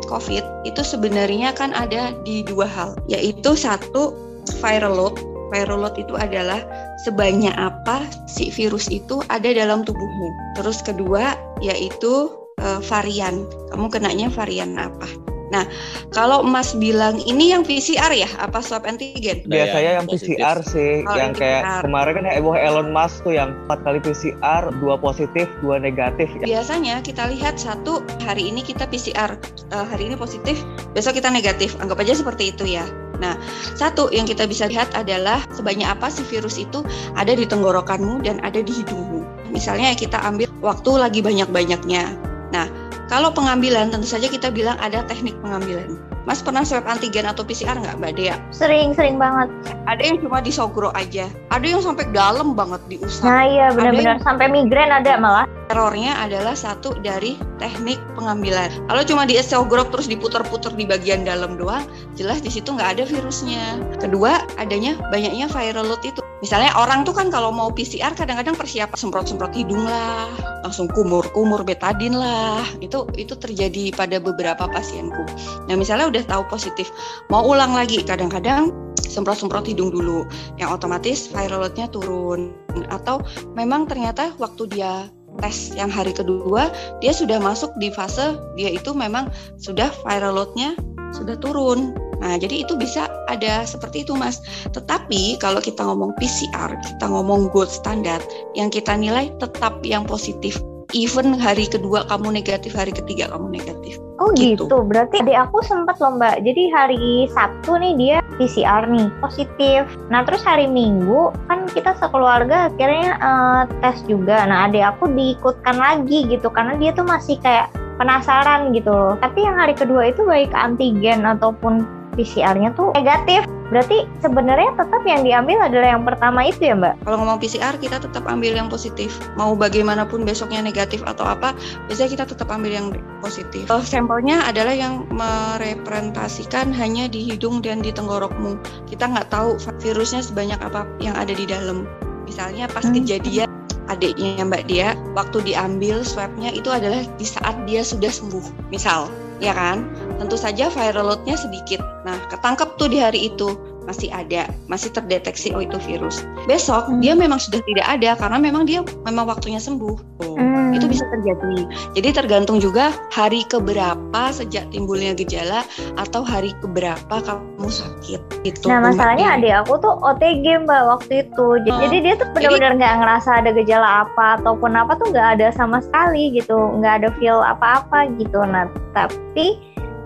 COVID 0.06 0.44
itu 0.68 0.82
sebenarnya 0.86 1.50
kan 1.56 1.74
ada 1.74 2.14
di 2.22 2.46
dua 2.46 2.68
hal, 2.68 2.94
yaitu 3.10 3.58
satu 3.58 4.14
viral 4.62 4.94
load. 4.94 5.16
Viral 5.50 5.82
load 5.82 5.96
itu 5.98 6.14
adalah 6.14 6.62
sebanyak 7.04 7.52
apa 7.56 8.04
si 8.24 8.48
virus 8.48 8.88
itu 8.88 9.20
ada 9.28 9.52
dalam 9.52 9.84
tubuhmu. 9.84 10.56
Terus 10.56 10.80
kedua 10.80 11.36
yaitu 11.60 12.32
eh, 12.60 12.80
varian. 12.86 13.44
Kamu 13.72 13.92
kenanya 13.92 14.32
varian 14.32 14.80
apa? 14.80 15.35
Nah, 15.54 15.62
kalau 16.10 16.42
Mas 16.42 16.74
bilang 16.74 17.22
ini 17.22 17.54
yang 17.54 17.62
PCR 17.62 18.10
ya, 18.10 18.26
apa 18.42 18.58
swab 18.58 18.82
antigen? 18.82 19.46
Ada 19.46 19.50
Biasanya 19.50 19.90
yang 20.02 20.06
positif. 20.10 20.36
PCR 20.38 20.58
sih, 20.66 20.92
Oh, 21.06 21.14
yang 21.14 21.32
kayak 21.32 21.62
PCR. 21.62 21.82
kemarin 21.86 22.12
kan 22.18 22.24
heboh 22.26 22.56
Elon 22.58 22.88
Musk 22.90 23.22
tuh 23.22 23.34
yang 23.38 23.54
empat 23.66 23.78
kali 23.86 23.98
PCR, 24.02 24.62
dua 24.82 24.98
positif, 24.98 25.46
dua 25.62 25.78
negatif. 25.78 26.26
Biasanya 26.42 26.98
kita 27.06 27.30
lihat 27.30 27.62
satu 27.62 28.02
hari 28.26 28.50
ini 28.50 28.66
kita 28.66 28.90
PCR, 28.90 29.38
eh, 29.70 29.86
hari 29.86 30.10
ini 30.10 30.18
positif, 30.18 30.58
besok 30.98 31.14
kita 31.18 31.30
negatif. 31.30 31.78
Anggap 31.78 32.02
aja 32.02 32.18
seperti 32.18 32.50
itu 32.50 32.66
ya. 32.66 32.82
Nah, 33.16 33.38
satu 33.72 34.12
yang 34.12 34.28
kita 34.28 34.44
bisa 34.44 34.68
lihat 34.68 34.92
adalah 34.92 35.40
sebanyak 35.54 35.88
apa 35.88 36.12
si 36.12 36.20
virus 36.28 36.60
itu 36.60 36.84
ada 37.16 37.32
di 37.32 37.48
tenggorokanmu 37.48 38.20
dan 38.20 38.42
ada 38.44 38.60
di 38.60 38.72
hidungmu. 38.82 39.24
Misalnya 39.48 39.96
kita 39.96 40.20
ambil 40.20 40.50
waktu 40.60 40.90
lagi 41.00 41.20
banyak-banyaknya. 41.24 42.12
Nah, 42.52 42.68
kalau 43.06 43.30
pengambilan 43.30 43.94
tentu 43.94 44.06
saja 44.06 44.26
kita 44.26 44.50
bilang 44.50 44.74
ada 44.82 45.06
teknik 45.06 45.38
pengambilan. 45.38 45.98
Mas 46.26 46.42
pernah 46.42 46.66
swab 46.66 46.90
antigen 46.90 47.22
atau 47.22 47.46
PCR 47.46 47.78
nggak, 47.78 48.02
Mbak 48.02 48.12
Dea? 48.18 48.34
Sering-sering 48.50 49.14
banget. 49.14 49.46
Ada 49.86 50.02
yang 50.02 50.18
cuma 50.26 50.42
disogro 50.42 50.90
aja, 50.98 51.30
ada 51.54 51.62
yang 51.62 51.78
sampai 51.78 52.10
dalam 52.10 52.58
banget 52.58 52.82
diusap. 52.90 53.30
Nah 53.30 53.46
iya 53.46 53.66
benar-benar 53.70 54.18
sampai 54.26 54.50
migrain 54.50 54.90
ada 54.90 55.22
malah. 55.22 55.46
Errornya 55.70 56.18
adalah 56.18 56.58
satu 56.58 56.98
dari 56.98 57.38
teknik 57.62 58.02
pengambilan. 58.18 58.74
Kalau 58.90 59.02
cuma 59.06 59.22
di 59.22 59.38
esogrok 59.38 59.94
terus 59.94 60.10
diputer-puter 60.10 60.74
di 60.74 60.82
bagian 60.82 61.22
dalam 61.22 61.54
doang, 61.54 61.86
jelas 62.18 62.42
di 62.42 62.50
situ 62.50 62.74
nggak 62.74 62.98
ada 62.98 63.04
virusnya. 63.06 63.78
Kedua, 64.02 64.42
adanya 64.58 64.98
banyaknya 65.14 65.46
viral 65.46 65.86
load 65.86 66.02
itu. 66.02 66.25
Misalnya 66.44 66.76
orang 66.76 67.08
tuh 67.08 67.16
kan 67.16 67.32
kalau 67.32 67.48
mau 67.48 67.72
PCR 67.72 68.12
kadang-kadang 68.12 68.52
persiapan 68.60 68.92
semprot-semprot 68.92 69.56
hidung 69.56 69.80
lah, 69.88 70.28
langsung 70.60 70.84
kumur-kumur 70.92 71.64
betadin 71.64 72.12
lah. 72.12 72.60
Itu 72.84 73.08
itu 73.16 73.32
terjadi 73.36 73.96
pada 73.96 74.20
beberapa 74.20 74.68
pasienku. 74.68 75.24
Nah 75.64 75.74
misalnya 75.80 76.12
udah 76.12 76.24
tahu 76.28 76.42
positif, 76.52 76.92
mau 77.32 77.40
ulang 77.40 77.72
lagi 77.72 78.04
kadang-kadang 78.04 78.68
semprot-semprot 79.00 79.64
hidung 79.64 79.88
dulu, 79.88 80.28
yang 80.60 80.68
otomatis 80.68 81.24
viral 81.32 81.64
load-nya 81.64 81.88
turun. 81.88 82.52
Atau 82.92 83.24
memang 83.56 83.88
ternyata 83.88 84.36
waktu 84.36 84.68
dia 84.68 85.08
tes 85.36 85.72
yang 85.76 85.92
hari 85.92 86.16
kedua 86.16 86.72
dia 87.04 87.12
sudah 87.12 87.36
masuk 87.36 87.68
di 87.76 87.92
fase 87.92 88.40
dia 88.56 88.72
itu 88.72 88.96
memang 88.96 89.28
sudah 89.60 89.92
viral 90.04 90.36
load-nya 90.36 90.76
sudah 91.12 91.36
turun. 91.40 91.96
Nah, 92.20 92.40
jadi 92.40 92.64
itu 92.64 92.74
bisa 92.78 93.08
ada 93.28 93.66
seperti 93.68 94.06
itu, 94.06 94.16
Mas. 94.16 94.40
Tetapi 94.72 95.36
kalau 95.40 95.60
kita 95.60 95.84
ngomong 95.84 96.16
PCR, 96.16 96.72
kita 96.80 97.06
ngomong 97.08 97.52
gold 97.52 97.68
standard, 97.68 98.24
yang 98.56 98.72
kita 98.72 98.96
nilai 98.96 99.32
tetap 99.42 99.80
yang 99.84 100.08
positif. 100.08 100.56
Even 100.94 101.34
hari 101.34 101.66
kedua 101.66 102.06
kamu 102.06 102.40
negatif, 102.40 102.72
hari 102.72 102.94
ketiga 102.94 103.26
kamu 103.34 103.58
negatif. 103.58 103.98
Oh 104.16 104.32
Gitu. 104.32 104.64
gitu. 104.64 104.80
Berarti 104.86 105.20
adik 105.20 105.50
aku 105.50 105.60
sempat 105.66 106.00
loh 106.00 106.16
mbak. 106.16 106.40
Jadi 106.40 106.62
hari 106.72 107.28
Sabtu 107.28 107.76
nih 107.76 107.92
dia 107.98 108.16
PCR 108.40 108.88
nih 108.88 109.10
positif. 109.20 109.84
Nah 110.08 110.24
terus 110.24 110.40
hari 110.46 110.64
Minggu 110.70 111.34
kan 111.50 111.68
kita 111.68 111.92
sekeluarga 112.00 112.72
akhirnya 112.72 113.18
eh, 113.18 113.62
tes 113.84 114.00
juga. 114.08 114.46
Nah 114.48 114.70
adik 114.70 114.84
aku 114.96 115.12
diikutkan 115.12 115.76
lagi 115.76 116.24
gitu 116.32 116.48
karena 116.48 116.78
dia 116.80 116.96
tuh 116.96 117.04
masih 117.04 117.36
kayak 117.44 117.68
penasaran 118.00 118.72
gitu 118.72 118.88
loh. 118.88 119.14
Tapi 119.20 119.44
yang 119.44 119.56
hari 119.56 119.76
kedua 119.76 120.12
itu 120.12 120.24
baik 120.24 120.52
antigen 120.56 121.28
ataupun 121.28 121.84
PCR-nya 122.16 122.72
tuh 122.74 122.90
negatif. 122.96 123.44
Berarti 123.66 124.06
sebenarnya 124.22 124.78
tetap 124.78 125.02
yang 125.02 125.26
diambil 125.26 125.58
adalah 125.58 125.98
yang 125.98 126.06
pertama 126.06 126.46
itu 126.46 126.70
ya 126.70 126.78
mbak? 126.78 126.94
Kalau 127.02 127.18
ngomong 127.18 127.42
PCR 127.42 127.74
kita 127.74 127.98
tetap 127.98 128.22
ambil 128.30 128.54
yang 128.54 128.70
positif. 128.70 129.18
Mau 129.34 129.58
bagaimanapun 129.58 130.22
besoknya 130.22 130.62
negatif 130.62 131.02
atau 131.02 131.26
apa, 131.26 131.50
biasanya 131.90 132.10
kita 132.14 132.24
tetap 132.30 132.46
ambil 132.46 132.70
yang 132.70 132.88
positif. 133.18 133.66
Eh, 133.66 133.82
sampelnya 133.82 134.46
adalah 134.46 134.70
yang 134.70 135.02
merepresentasikan 135.10 136.70
hanya 136.78 137.10
di 137.10 137.26
hidung 137.26 137.58
dan 137.58 137.82
di 137.82 137.90
tenggorokmu. 137.90 138.54
Kita 138.86 139.10
nggak 139.10 139.34
tahu 139.34 139.58
virusnya 139.82 140.22
sebanyak 140.22 140.62
apa 140.62 140.86
yang 141.02 141.18
ada 141.18 141.34
di 141.34 141.42
dalam. 141.42 141.90
Misalnya 142.22 142.70
pas 142.70 142.86
Hmm. 142.86 142.94
kejadian 143.02 143.50
adiknya 143.86 144.42
Mbak 144.46 144.66
Dia, 144.66 144.94
waktu 145.14 145.42
diambil 145.42 146.02
swabnya 146.02 146.50
itu 146.50 146.70
adalah 146.70 147.02
di 147.18 147.26
saat 147.26 147.54
dia 147.66 147.86
sudah 147.86 148.10
sembuh. 148.10 148.70
Misal, 148.70 149.06
ya 149.40 149.52
kan? 149.52 149.88
Tentu 150.16 150.36
saja 150.38 150.72
viral 150.72 151.12
load-nya 151.12 151.36
sedikit. 151.36 151.80
Nah, 152.04 152.16
ketangkep 152.32 152.76
tuh 152.80 152.88
di 152.88 152.98
hari 153.00 153.28
itu 153.32 153.75
masih 153.86 154.10
ada, 154.10 154.50
masih 154.66 154.90
terdeteksi 154.90 155.54
oh 155.54 155.62
itu 155.62 155.78
virus. 155.86 156.26
Besok 156.44 156.90
Hmm. 156.90 157.00
dia 157.00 157.14
memang 157.14 157.38
sudah 157.38 157.62
tidak 157.64 157.86
ada 157.86 158.10
karena 158.18 158.38
memang 158.38 158.66
dia 158.66 158.82
memang 159.06 159.30
waktunya 159.30 159.58
sembuh. 159.58 159.96
Tuh, 160.20 160.34
Hmm. 160.36 160.74
Itu 160.74 160.90
bisa 160.90 161.06
terjadi. 161.08 161.64
Jadi 161.96 162.08
tergantung 162.12 162.58
juga 162.58 162.92
hari 163.08 163.46
keberapa 163.46 164.22
sejak 164.28 164.68
timbulnya 164.68 165.14
gejala 165.14 165.62
atau 165.96 166.20
hari 166.20 166.52
keberapa 166.60 167.22
kamu 167.22 167.68
sakit. 167.70 168.20
Gitu. 168.44 168.66
Nah 168.68 168.82
masalahnya 168.82 169.38
Dia. 169.38 169.38
adik 169.38 169.54
aku 169.64 169.72
tuh 169.80 169.94
OTG 170.02 170.66
mbak 170.66 170.82
waktu 170.84 171.12
itu. 171.24 171.46
Jadi, 171.64 171.70
Oh. 171.70 171.80
jadi 171.88 171.96
dia 172.02 172.14
tuh 172.18 172.28
benar-benar 172.34 172.72
nggak 172.76 172.94
ngerasa 173.00 173.30
ada 173.40 173.50
gejala 173.54 173.88
apa 174.04 174.42
ataupun 174.42 174.72
apa 174.74 174.92
tuh 174.98 175.06
nggak 175.14 175.28
ada 175.38 175.46
sama 175.54 175.78
sekali 175.80 176.34
gitu, 176.34 176.56
nggak 176.76 176.94
ada 177.04 177.08
feel 177.16 177.40
apa-apa 177.40 178.10
gitu. 178.20 178.42
Nah 178.44 178.66
tapi 178.92 179.56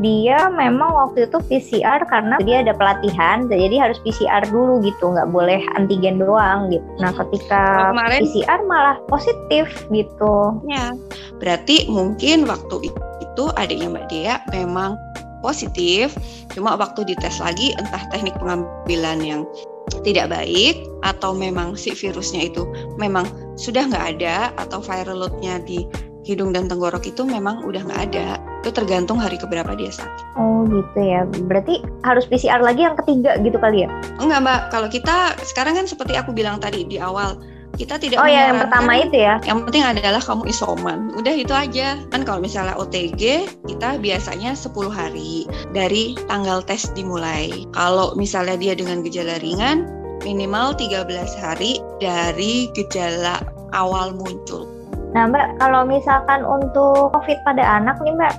dia 0.01 0.49
memang 0.49 0.89
waktu 0.89 1.29
itu 1.29 1.39
PCR 1.47 2.01
karena 2.09 2.41
dia 2.41 2.65
ada 2.65 2.73
pelatihan, 2.73 3.45
jadi 3.49 3.77
harus 3.77 4.01
PCR 4.01 4.43
dulu 4.49 4.81
gitu, 4.81 5.13
nggak 5.13 5.29
boleh 5.29 5.61
antigen 5.77 6.17
doang 6.17 6.73
gitu. 6.73 6.85
Nah 6.99 7.13
ketika 7.13 7.61
Kalau 7.61 7.93
kemarin- 7.93 8.25
PCR 8.25 8.61
malah 8.65 8.97
positif 9.13 9.69
gitu. 9.93 10.57
Ya, 10.65 10.97
berarti 11.37 11.85
mungkin 11.93 12.49
waktu 12.49 12.89
itu 13.21 13.45
adiknya 13.61 13.93
Mbak 13.93 14.07
Dea 14.09 14.37
memang 14.57 14.97
positif, 15.45 16.17
cuma 16.53 16.77
waktu 16.77 17.05
dites 17.05 17.41
lagi 17.41 17.77
entah 17.77 18.05
teknik 18.13 18.37
pengambilan 18.41 19.21
yang 19.21 19.43
tidak 20.05 20.33
baik 20.33 20.81
atau 21.05 21.37
memang 21.37 21.77
si 21.77 21.93
virusnya 21.93 22.49
itu 22.49 22.63
memang 22.97 23.27
sudah 23.59 23.85
nggak 23.89 24.17
ada 24.17 24.49
atau 24.57 24.81
viral 24.81 25.27
load-nya 25.27 25.61
di 25.65 25.85
hidung 26.25 26.53
dan 26.53 26.69
tenggorok 26.69 27.05
itu 27.09 27.25
memang 27.25 27.65
udah 27.65 27.83
nggak 27.85 28.03
ada. 28.13 28.39
Itu 28.61 28.71
tergantung 28.77 29.17
hari 29.17 29.41
keberapa 29.41 29.73
dia 29.73 29.89
sakit. 29.89 30.25
Oh 30.37 30.69
gitu 30.69 31.01
ya. 31.01 31.25
Berarti 31.49 31.81
harus 32.05 32.29
PCR 32.29 32.61
lagi 32.61 32.85
yang 32.85 32.97
ketiga 33.01 33.41
gitu 33.41 33.57
kali 33.57 33.85
ya? 33.85 33.89
Enggak 34.21 34.41
mbak, 34.45 34.61
kalau 34.69 34.89
kita 34.93 35.33
sekarang 35.49 35.81
kan 35.81 35.89
seperti 35.89 36.17
aku 36.21 36.37
bilang 36.37 36.61
tadi 36.61 36.85
di 36.85 37.01
awal, 37.01 37.41
kita 37.81 37.97
tidak 37.97 38.21
Oh 38.21 38.29
ya 38.29 38.53
yang 38.53 38.61
pertama 38.69 38.93
itu 39.01 39.17
ya. 39.17 39.41
Yang 39.49 39.59
penting 39.69 39.85
adalah 39.87 40.21
kamu 40.21 40.45
isoman. 40.53 41.15
Udah 41.17 41.33
itu 41.33 41.55
aja. 41.57 41.97
Kan 42.13 42.29
kalau 42.29 42.45
misalnya 42.45 42.77
OTG, 42.77 43.49
kita 43.65 43.97
biasanya 43.97 44.53
10 44.53 44.93
hari 44.93 45.49
dari 45.73 46.13
tanggal 46.29 46.61
tes 46.61 46.93
dimulai. 46.93 47.65
Kalau 47.73 48.13
misalnya 48.19 48.61
dia 48.61 48.75
dengan 48.77 49.01
gejala 49.01 49.41
ringan, 49.41 49.89
minimal 50.21 50.77
13 50.77 51.09
hari 51.41 51.81
dari 52.03 52.69
gejala 52.77 53.41
awal 53.73 54.13
muncul. 54.13 54.69
Nah 55.11 55.27
Mbak, 55.27 55.59
kalau 55.59 55.83
misalkan 55.89 56.47
untuk 56.47 57.11
COVID 57.11 57.39
pada 57.43 57.83
anak 57.83 57.99
nih 58.05 58.15
Mbak, 58.15 58.35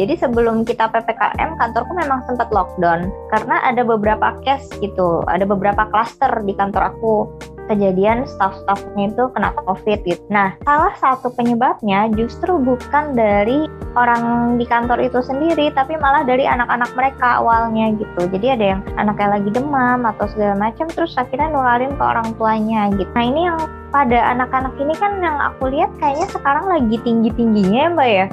jadi 0.00 0.16
sebelum 0.16 0.64
kita 0.64 0.88
PPKM, 0.88 1.60
kantorku 1.60 1.92
memang 1.92 2.24
sempat 2.24 2.48
lockdown 2.48 3.12
karena 3.28 3.60
ada 3.60 3.84
beberapa 3.84 4.32
case 4.40 4.68
gitu, 4.80 5.20
ada 5.28 5.44
beberapa 5.44 5.84
klaster 5.92 6.32
di 6.48 6.56
kantor 6.56 6.96
aku 6.96 7.28
kejadian 7.70 8.26
staff-staffnya 8.26 9.12
itu 9.14 9.24
kena 9.36 9.54
COVID 9.64 10.00
gitu. 10.04 10.22
Nah, 10.32 10.56
salah 10.66 10.92
satu 10.98 11.30
penyebabnya 11.32 12.10
justru 12.12 12.58
bukan 12.58 13.14
dari 13.14 13.70
orang 13.94 14.56
di 14.56 14.64
kantor 14.66 14.98
itu 15.04 15.20
sendiri, 15.20 15.70
tapi 15.76 16.00
malah 16.00 16.24
dari 16.24 16.48
anak-anak 16.48 16.90
mereka 16.96 17.38
awalnya 17.40 17.92
gitu. 17.96 18.28
Jadi 18.32 18.46
ada 18.48 18.64
yang 18.76 18.80
anaknya 18.96 19.38
lagi 19.38 19.50
demam 19.52 20.08
atau 20.08 20.26
segala 20.32 20.56
macam, 20.58 20.88
terus 20.90 21.14
akhirnya 21.14 21.52
nularin 21.52 21.92
ke 21.94 22.02
orang 22.02 22.32
tuanya 22.36 22.88
gitu. 22.96 23.08
Nah 23.12 23.24
ini 23.24 23.40
yang 23.46 23.58
pada 23.92 24.32
anak-anak 24.32 24.72
ini 24.80 24.94
kan 24.96 25.20
yang 25.20 25.36
aku 25.36 25.68
lihat 25.68 25.92
kayaknya 26.00 26.28
sekarang 26.32 26.64
lagi 26.64 26.96
tinggi-tingginya 27.04 27.80
ya 27.88 27.90
Mbak 27.92 28.08
ya. 28.08 28.26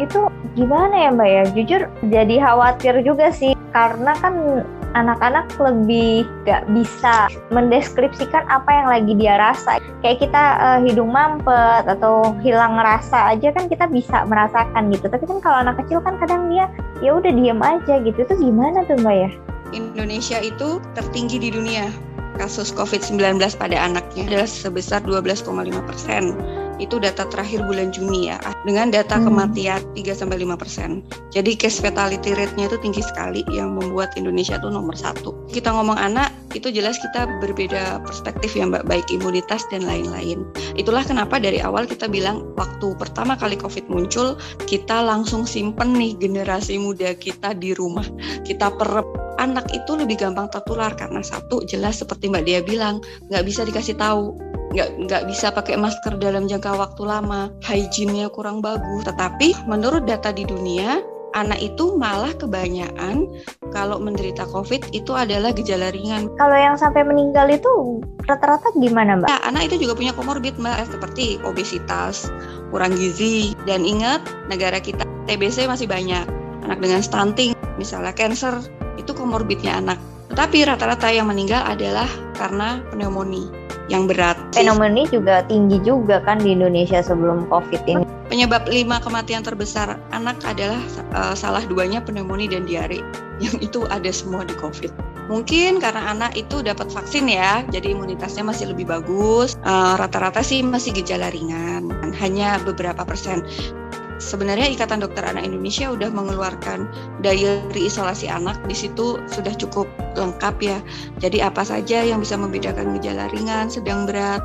Itu 0.00 0.30
gimana 0.58 0.94
ya 1.06 1.10
Mbak 1.14 1.28
ya? 1.28 1.42
Jujur 1.54 1.80
jadi 2.10 2.34
khawatir 2.42 2.94
juga 3.06 3.30
sih 3.30 3.54
karena 3.74 4.14
kan 4.22 4.64
anak-anak 4.94 5.50
lebih 5.58 6.22
gak 6.46 6.62
bisa 6.70 7.26
mendeskripsikan 7.50 8.46
apa 8.46 8.70
yang 8.70 8.88
lagi 8.88 9.12
dia 9.18 9.34
rasa. 9.36 9.82
Kayak 10.00 10.30
kita 10.30 10.42
eh, 10.62 10.78
hidung 10.86 11.10
mampet 11.10 11.84
atau 11.90 12.34
hilang 12.40 12.78
rasa 12.78 13.34
aja 13.34 13.50
kan 13.50 13.66
kita 13.66 13.90
bisa 13.90 14.22
merasakan 14.24 14.94
gitu. 14.94 15.10
Tapi 15.10 15.26
kan 15.26 15.38
kalau 15.42 15.58
anak 15.66 15.82
kecil 15.84 15.98
kan 16.00 16.16
kadang 16.22 16.48
dia 16.48 16.70
ya 17.02 17.18
udah 17.18 17.30
diem 17.34 17.60
aja 17.60 18.00
gitu. 18.00 18.18
Itu 18.22 18.34
gimana 18.38 18.86
tuh 18.86 18.98
Mbak 19.02 19.16
ya? 19.18 19.30
Indonesia 19.74 20.38
itu 20.38 20.78
tertinggi 20.94 21.42
di 21.42 21.50
dunia. 21.50 21.90
Kasus 22.34 22.74
COVID-19 22.74 23.38
pada 23.58 23.78
anaknya 23.78 24.26
adalah 24.26 24.50
sebesar 24.50 25.06
12,5 25.06 25.54
persen. 25.86 26.34
Itu 26.82 26.98
data 26.98 27.26
terakhir 27.28 27.64
bulan 27.66 27.94
Juni 27.94 28.32
ya. 28.32 28.38
Dengan 28.66 28.90
data 28.90 29.16
Hmm. 29.18 29.30
kematian 29.30 29.80
3-5 29.94 30.58
persen. 30.58 31.04
Jadi 31.30 31.54
case 31.58 31.82
fatality 31.82 32.34
rate-nya 32.34 32.70
itu 32.70 32.78
tinggi 32.82 33.02
sekali 33.02 33.42
yang 33.50 33.74
membuat 33.78 34.14
Indonesia 34.14 34.58
itu 34.58 34.68
nomor 34.70 34.94
satu. 34.94 35.34
Kita 35.50 35.74
ngomong 35.74 35.98
anak, 35.98 36.30
itu 36.54 36.70
jelas 36.70 36.98
kita 37.02 37.26
berbeda 37.42 38.02
perspektif 38.06 38.54
ya 38.54 38.66
Mbak, 38.66 38.86
baik 38.86 39.06
imunitas 39.10 39.66
dan 39.70 39.82
lain-lain. 39.86 40.46
Itulah 40.78 41.02
kenapa 41.02 41.42
dari 41.42 41.58
awal 41.58 41.86
kita 41.90 42.06
bilang 42.06 42.54
waktu 42.54 42.94
pertama 42.94 43.34
kali 43.34 43.58
COVID 43.58 43.90
muncul, 43.90 44.38
kita 44.70 45.02
langsung 45.02 45.44
simpen 45.44 45.94
nih 45.98 46.14
generasi 46.18 46.78
muda 46.78 47.14
kita 47.18 47.54
di 47.58 47.74
rumah. 47.74 48.06
Kita 48.46 48.70
perep 48.74 49.06
anak 49.42 49.66
itu 49.74 49.98
lebih 49.98 50.22
gampang 50.22 50.46
tertular 50.46 50.94
karena 50.94 51.20
satu 51.20 51.66
jelas 51.66 51.98
seperti 51.98 52.30
Mbak 52.30 52.44
Dia 52.46 52.60
bilang 52.62 53.02
nggak 53.28 53.44
bisa 53.44 53.66
dikasih 53.66 53.98
tahu 53.98 54.53
nggak 54.74 55.06
nggak 55.06 55.22
bisa 55.30 55.54
pakai 55.54 55.78
masker 55.78 56.18
dalam 56.18 56.50
jangka 56.50 56.74
waktu 56.74 57.02
lama 57.06 57.54
hygiene-nya 57.62 58.26
kurang 58.26 58.58
bagus 58.58 59.06
tetapi 59.06 59.54
menurut 59.70 60.02
data 60.02 60.34
di 60.34 60.42
dunia 60.42 60.98
anak 61.34 61.58
itu 61.60 61.98
malah 61.98 62.30
kebanyakan 62.38 63.26
kalau 63.74 63.98
menderita 63.98 64.46
COVID 64.48 64.94
itu 64.94 65.12
adalah 65.12 65.50
gejala 65.50 65.90
ringan. 65.90 66.30
Kalau 66.38 66.54
yang 66.54 66.78
sampai 66.78 67.02
meninggal 67.02 67.50
itu 67.50 68.00
rata-rata 68.30 68.70
gimana 68.78 69.18
Mbak? 69.18 69.28
Nah, 69.28 69.42
anak 69.42 69.68
itu 69.70 69.84
juga 69.84 69.98
punya 69.98 70.14
komorbid 70.14 70.54
mbak 70.62 70.86
seperti 70.88 71.42
obesitas, 71.42 72.30
kurang 72.70 72.94
gizi, 72.94 73.52
dan 73.66 73.82
ingat 73.82 74.22
negara 74.46 74.78
kita 74.78 75.02
TBC 75.26 75.66
masih 75.66 75.90
banyak. 75.90 76.24
Anak 76.64 76.78
dengan 76.80 77.02
stunting, 77.02 77.52
misalnya 77.76 78.14
cancer, 78.14 78.56
itu 78.96 79.10
komorbidnya 79.12 79.76
anak. 79.76 79.98
Tetapi 80.32 80.70
rata-rata 80.70 81.12
yang 81.12 81.28
meninggal 81.28 81.66
adalah 81.66 82.08
karena 82.38 82.80
pneumonia 82.94 83.63
yang 83.92 84.08
berat. 84.08 84.36
Fenomena 84.56 85.04
juga 85.12 85.44
tinggi 85.44 85.80
juga 85.84 86.20
kan 86.24 86.40
di 86.40 86.56
Indonesia 86.56 87.04
sebelum 87.04 87.48
COVID 87.52 87.82
ini. 87.84 88.04
Penyebab 88.32 88.64
lima 88.66 88.98
kematian 89.04 89.44
terbesar 89.44 90.00
anak 90.10 90.40
adalah 90.48 90.80
eh, 91.12 91.34
salah 91.36 91.62
duanya 91.68 92.00
pneumonia 92.00 92.56
dan 92.56 92.64
diare. 92.64 93.04
Yang 93.42 93.56
itu 93.70 93.80
ada 93.90 94.08
semua 94.14 94.46
di 94.46 94.54
COVID. 94.56 94.94
Mungkin 95.26 95.80
karena 95.80 96.12
anak 96.12 96.36
itu 96.36 96.60
dapat 96.60 96.92
vaksin 96.92 97.26
ya, 97.32 97.64
jadi 97.72 97.96
imunitasnya 97.96 98.44
masih 98.44 98.72
lebih 98.72 98.88
bagus. 98.88 99.56
Eh, 99.60 99.94
Rata-rata 100.00 100.40
sih 100.40 100.64
masih 100.64 100.96
gejala 100.96 101.28
ringan, 101.28 101.92
hanya 102.20 102.56
beberapa 102.64 103.04
persen. 103.04 103.44
Sebenarnya 104.22 104.70
Ikatan 104.70 105.02
Dokter 105.02 105.26
Anak 105.26 105.44
Indonesia 105.44 105.90
udah 105.90 106.10
mengeluarkan 106.10 106.86
diary 107.20 107.90
isolasi 107.90 108.30
anak. 108.30 108.58
Di 108.70 108.76
situ 108.76 109.18
sudah 109.26 109.54
cukup 109.58 109.90
lengkap 110.14 110.56
ya. 110.62 110.78
Jadi 111.18 111.42
apa 111.42 111.66
saja 111.66 112.02
yang 112.06 112.22
bisa 112.22 112.38
membedakan 112.38 112.94
gejala 112.98 113.26
ringan, 113.34 113.66
sedang 113.66 114.06
berat. 114.06 114.42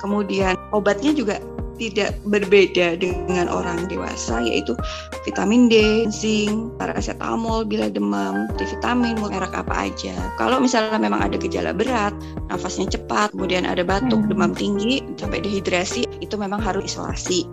Kemudian 0.00 0.54
obatnya 0.76 1.16
juga 1.16 1.40
tidak 1.76 2.16
berbeda 2.26 2.96
dengan 2.98 3.46
orang 3.48 3.86
dewasa 3.86 4.40
yaitu 4.42 4.72
vitamin 5.24 5.68
D, 5.68 6.06
zinc, 6.08 6.74
paracetamol 6.80 7.64
bila 7.68 7.88
demam, 7.92 8.48
multivitamin, 8.50 9.18
merek 9.20 9.52
apa 9.52 9.90
aja. 9.90 10.14
Kalau 10.40 10.58
misalnya 10.60 10.96
memang 10.98 11.20
ada 11.22 11.36
gejala 11.36 11.76
berat, 11.76 12.12
nafasnya 12.48 12.88
cepat, 12.96 13.32
kemudian 13.36 13.66
ada 13.68 13.82
batuk, 13.82 14.22
Hmm. 14.22 14.30
demam 14.30 14.52
tinggi, 14.54 15.02
sampai 15.20 15.42
dehidrasi, 15.42 16.06
itu 16.22 16.34
memang 16.38 16.58
harus 16.62 16.92
isolasi. 16.94 17.44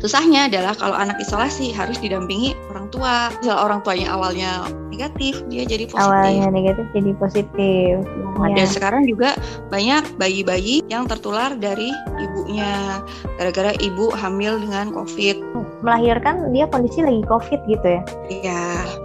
Susahnya 0.00 0.48
adalah 0.50 0.76
kalau 0.76 0.96
anak 0.96 1.18
isolasi 1.20 1.72
harus 1.72 1.96
didampingi 2.00 2.54
orang 2.70 2.86
tua. 2.92 3.30
Misalnya 3.40 3.60
orang 3.62 3.80
tuanya 3.82 4.08
awalnya 4.12 4.50
negatif, 4.92 5.44
dia 5.50 5.66
jadi 5.66 5.84
positif. 5.88 6.08
Awalnya 6.08 6.48
negatif 6.52 6.86
jadi 6.94 7.12
positif. 7.18 7.92
Nah, 8.36 8.48
Iya. 8.52 8.56
Dan 8.62 8.66
sekarang 8.68 9.02
juga 9.08 9.36
banyak 9.72 10.20
bayi-bayi 10.20 10.84
yang 10.92 11.08
tertular 11.08 11.56
dari 11.56 11.88
ibunya 12.20 13.00
gara-gara 13.40 13.65
ibu 13.80 14.12
hamil 14.14 14.60
dengan 14.60 14.92
COVID. 14.94 15.36
Melahirkan 15.82 16.50
dia 16.54 16.66
kondisi 16.68 17.02
lagi 17.02 17.22
COVID 17.26 17.60
gitu 17.66 17.86
ya. 17.86 18.02
Ya, 18.28 18.64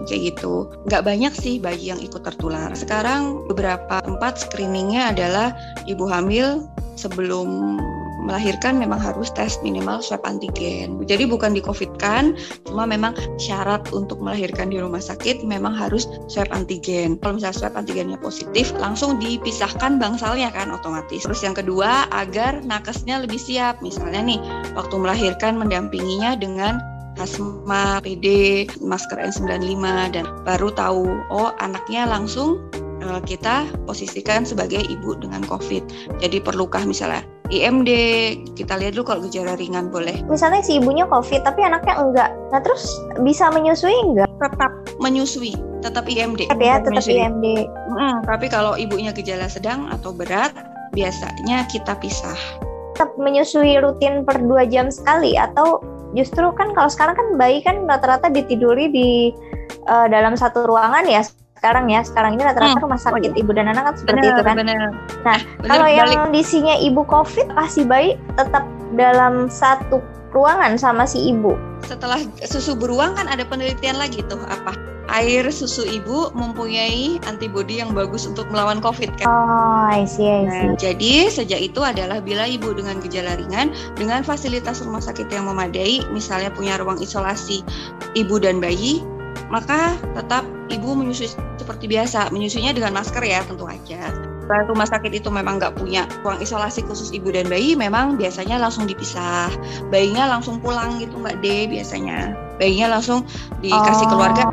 kayak 0.09 0.35
gitu. 0.35 0.69
Nggak 0.89 1.03
banyak 1.05 1.33
sih 1.33 1.57
bayi 1.57 1.93
yang 1.93 2.01
ikut 2.01 2.21
tertular. 2.21 2.73
Sekarang 2.73 3.45
beberapa 3.47 4.01
tempat 4.03 4.41
screeningnya 4.41 5.13
adalah 5.13 5.53
ibu 5.85 6.05
hamil 6.09 6.65
sebelum 6.97 7.79
melahirkan 8.21 8.77
memang 8.77 9.01
harus 9.01 9.33
tes 9.33 9.57
minimal 9.65 9.99
swab 9.99 10.21
antigen. 10.23 11.01
Jadi 11.09 11.25
bukan 11.25 11.57
di 11.57 11.61
COVID 11.61 11.97
kan, 11.97 12.37
cuma 12.69 12.85
memang 12.85 13.17
syarat 13.41 13.83
untuk 13.91 14.21
melahirkan 14.21 14.69
di 14.69 14.77
rumah 14.77 15.01
sakit 15.01 15.41
memang 15.43 15.73
harus 15.73 16.05
swab 16.29 16.47
antigen. 16.53 17.17
Kalau 17.19 17.41
misalnya 17.41 17.57
swab 17.57 17.73
antigennya 17.75 18.17
positif, 18.21 18.71
langsung 18.77 19.17
dipisahkan 19.17 19.97
bangsalnya 19.97 20.53
kan 20.53 20.69
otomatis. 20.69 21.25
Terus 21.25 21.41
yang 21.41 21.57
kedua, 21.57 22.05
agar 22.13 22.61
nakesnya 22.61 23.19
lebih 23.25 23.41
siap. 23.41 23.81
Misalnya 23.81 24.21
nih, 24.21 24.39
waktu 24.77 24.95
melahirkan 24.95 25.57
mendampinginya 25.57 26.37
dengan 26.37 26.79
asma, 27.19 27.99
PD, 27.99 28.65
masker 28.79 29.19
N95 29.19 29.83
dan 30.15 30.25
baru 30.47 30.71
tahu 30.73 31.05
oh 31.29 31.51
anaknya 31.59 32.07
langsung 32.07 32.61
eh, 33.01 33.21
kita 33.25 33.67
posisikan 33.89 34.45
sebagai 34.45 34.81
ibu 34.85 35.17
dengan 35.17 35.41
COVID. 35.45 36.15
Jadi 36.21 36.37
perlukah 36.39 36.85
misalnya 36.85 37.25
IMD, 37.51 37.91
kita 38.55 38.79
lihat 38.79 38.95
dulu 38.95 39.11
kalau 39.11 39.21
gejala 39.27 39.59
ringan 39.59 39.91
boleh 39.91 40.23
Misalnya 40.31 40.63
si 40.63 40.79
ibunya 40.79 41.03
COVID 41.03 41.43
tapi 41.43 41.67
anaknya 41.67 41.99
enggak. 41.99 42.29
Nah 42.55 42.63
terus 42.63 42.87
bisa 43.19 43.51
menyusui 43.51 43.91
enggak? 43.91 44.31
tetap 44.41 44.71
menyusui, 44.97 45.53
tetap 45.85 46.09
IMD. 46.09 46.49
Tetap 46.49 46.57
ya, 46.57 46.81
tetap 46.81 46.97
menyusui. 46.97 47.19
IMD. 47.21 47.45
Mm, 47.69 48.15
tapi 48.25 48.45
kalau 48.49 48.73
ibunya 48.73 49.13
gejala 49.13 49.45
sedang 49.45 49.85
atau 49.93 50.09
berat, 50.09 50.51
biasanya 50.97 51.69
kita 51.69 51.93
pisah. 52.01 52.37
Tetap 52.97 53.13
menyusui 53.21 53.77
rutin 53.77 54.25
per 54.25 54.41
2 54.41 54.65
jam 54.73 54.89
sekali 54.89 55.37
atau 55.37 55.79
justru 56.17 56.49
kan 56.57 56.73
kalau 56.75 56.89
sekarang 56.89 57.15
kan 57.15 57.27
bayi 57.37 57.63
kan 57.63 57.85
rata-rata 57.85 58.27
ditiduri 58.33 58.89
di 58.91 59.09
eh, 59.87 60.07
dalam 60.09 60.33
satu 60.35 60.65
ruangan 60.65 61.05
ya 61.07 61.21
sekarang 61.61 61.93
ya 61.93 62.01
sekarang 62.01 62.33
ini 62.33 62.41
rata-rata 62.41 62.73
Hmm. 62.73 62.85
rumah 62.89 62.97
sakit 62.97 63.37
ibu 63.37 63.53
dan 63.53 63.69
anak 63.69 63.85
kan 63.85 63.93
seperti 63.93 64.25
Benar, 64.25 64.33
itu 64.33 64.41
kan 64.41 64.55
benar. 64.57 64.81
Nah, 65.21 65.39
Benar, 65.61 65.69
kalau 65.69 65.87
yang 65.87 66.07
balik. 66.09 66.19
kondisinya 66.25 66.75
ibu 66.81 67.01
COVID, 67.05 67.47
kasih 67.53 67.85
bayi 67.85 68.09
tetap 68.33 68.65
dalam 68.97 69.45
satu 69.45 70.01
ruangan 70.33 70.73
sama 70.81 71.05
si 71.05 71.21
ibu. 71.29 71.53
Setelah 71.85 72.17
susu 72.41 72.73
beruang 72.73 73.13
kan 73.13 73.29
ada 73.29 73.45
penelitian 73.45 74.01
lagi 74.01 74.25
tuh 74.25 74.41
apa? 74.49 74.73
Air 75.11 75.53
susu 75.53 75.85
ibu 75.85 76.33
mempunyai 76.33 77.21
antibodi 77.29 77.77
yang 77.77 77.93
bagus 77.93 78.25
untuk 78.25 78.49
melawan 78.49 78.81
COVID 78.81 79.21
kan. 79.21 79.29
Oh, 79.29 79.85
I 79.85 80.09
see, 80.09 80.25
I 80.25 80.49
see. 80.49 80.65
Nah, 80.65 80.73
jadi 80.81 81.29
sejak 81.29 81.61
itu 81.61 81.85
adalah 81.85 82.25
bila 82.25 82.49
ibu 82.49 82.73
dengan 82.73 82.97
gejala 82.97 83.37
ringan 83.37 83.69
dengan 83.93 84.25
fasilitas 84.25 84.81
rumah 84.81 85.03
sakit 85.03 85.29
yang 85.29 85.45
memadai, 85.45 86.09
misalnya 86.09 86.49
punya 86.49 86.81
ruang 86.81 86.97
isolasi 86.97 87.61
ibu 88.17 88.41
dan 88.41 88.57
bayi, 88.57 89.03
maka 89.51 89.95
tetap 90.15 90.47
ibu 90.71 90.95
menyusui 90.95 91.31
seperti 91.59 91.85
biasa, 91.91 92.31
menyusuinya 92.31 92.71
dengan 92.71 92.95
masker 92.95 93.21
ya 93.21 93.43
tentu 93.43 93.67
aja. 93.67 94.11
Kalau 94.51 94.67
rumah 94.75 94.83
sakit 94.83 95.15
itu 95.15 95.31
memang 95.31 95.63
nggak 95.63 95.79
punya 95.79 96.03
ruang 96.27 96.43
isolasi 96.43 96.83
khusus 96.83 97.15
ibu 97.15 97.31
dan 97.31 97.47
bayi, 97.47 97.71
memang 97.77 98.19
biasanya 98.19 98.59
langsung 98.59 98.83
dipisah. 98.83 99.47
Bayinya 99.87 100.27
langsung 100.27 100.59
pulang 100.59 100.99
gitu 100.99 101.15
Mbak 101.15 101.39
D 101.39 101.71
biasanya. 101.71 102.35
Bayinya 102.59 102.99
langsung 102.99 103.23
dikasih 103.63 104.07
Oh. 104.07 104.11
keluarga 104.11 104.51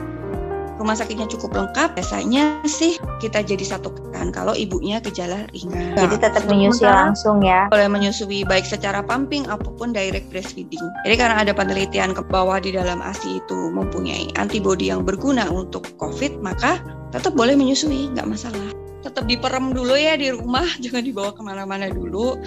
rumah 0.78 0.94
sakitnya 0.94 1.26
cukup 1.26 1.52
lengkap, 1.52 1.98
biasanya 1.98 2.62
sih 2.64 2.96
kita 3.18 3.42
jadi 3.42 3.60
satukan 3.66 4.30
kalau 4.30 4.54
ibunya 4.54 5.02
gejala 5.02 5.44
ringan. 5.50 5.98
Jadi 5.98 6.16
tetap 6.22 6.46
menyusui 6.46 6.86
langsung 6.86 7.42
ya. 7.42 7.66
boleh 7.68 7.90
menyusui 7.90 8.46
baik 8.46 8.64
secara 8.64 9.02
pumping 9.02 9.44
ataupun 9.50 9.90
direct 9.90 10.30
breastfeeding. 10.30 10.86
Jadi 11.02 11.14
karena 11.18 11.42
ada 11.42 11.52
penelitian 11.52 12.14
ke 12.14 12.22
bawah 12.22 12.62
di 12.62 12.70
dalam 12.70 13.02
ASI 13.02 13.42
itu 13.42 13.58
mempunyai 13.74 14.30
antibodi 14.38 14.94
yang 14.94 15.02
berguna 15.02 15.50
untuk 15.50 15.84
COVID, 15.98 16.38
maka 16.38 16.78
tetap 17.10 17.34
boleh 17.34 17.58
menyusui, 17.58 18.14
nggak 18.14 18.28
masalah. 18.30 18.77
Tetap 18.98 19.24
diperem 19.30 19.70
dulu 19.70 19.94
ya 19.94 20.18
di 20.18 20.34
rumah, 20.34 20.66
jangan 20.84 21.02
dibawa 21.04 21.30
ke 21.34 21.42
mana-mana 21.44 21.86
dulu. 21.90 22.38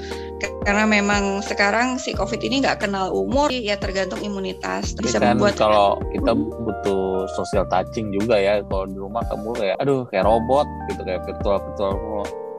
Karena 0.66 0.86
memang 0.86 1.42
sekarang 1.46 1.98
si 1.98 2.14
COVID 2.14 2.42
ini 2.42 2.62
nggak 2.62 2.86
kenal 2.86 3.14
umur, 3.14 3.50
ya 3.50 3.78
tergantung 3.78 4.22
imunitas. 4.22 4.94
Tapi 4.94 5.10
Bisa 5.10 5.22
kan 5.22 5.38
membuat 5.38 5.58
kalau 5.58 5.98
kita 6.14 6.34
butuh 6.38 7.26
social 7.34 7.66
touching 7.70 8.10
juga 8.14 8.38
ya 8.38 8.62
kalau 8.66 8.86
di 8.90 8.98
rumah 8.98 9.22
kamu 9.30 9.50
kayak 9.58 9.78
aduh 9.82 10.06
kayak 10.10 10.26
robot 10.26 10.68
gitu 10.90 11.02
kayak 11.06 11.22
virtual 11.26 11.58
virtual 11.62 11.94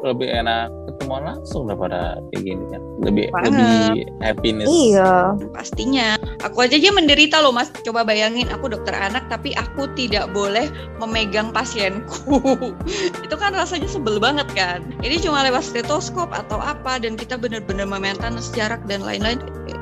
lebih 0.03 0.29
enak 0.29 0.69
ketemu 0.91 1.15
langsung 1.23 1.71
daripada 1.71 2.19
kayak 2.31 2.43
gini 2.43 2.65
kan 2.75 2.83
lebih 3.03 3.27
Banget. 3.31 3.51
lebih 3.51 3.79
happiness 4.23 4.69
Iya. 4.69 5.13
pastinya. 5.55 6.09
Aku 6.43 6.63
aja 6.63 6.75
aja 6.75 6.91
menderita 6.91 7.39
loh 7.43 7.55
mas. 7.55 7.71
Coba 7.87 8.03
bayangin 8.03 8.51
aku 8.51 8.71
dokter 8.71 8.95
anak 8.95 9.27
tapi 9.31 9.55
aku 9.55 9.87
tidak 9.95 10.31
boleh 10.35 10.71
memegang 10.99 11.55
pasienku. 11.55 12.39
itu 13.27 13.35
kan 13.39 13.55
rasanya 13.55 13.87
sebel 13.87 14.19
banget 14.19 14.47
kan. 14.55 14.83
Ini 15.03 15.23
cuma 15.23 15.47
lewat 15.47 15.63
stetoskop 15.67 16.31
atau 16.35 16.59
apa 16.59 16.99
dan 17.03 17.15
kita 17.15 17.39
benar-benar 17.39 17.87
memaintain 17.87 18.35
jarak 18.55 18.83
dan 18.91 19.03
lain-lain. 19.03 19.39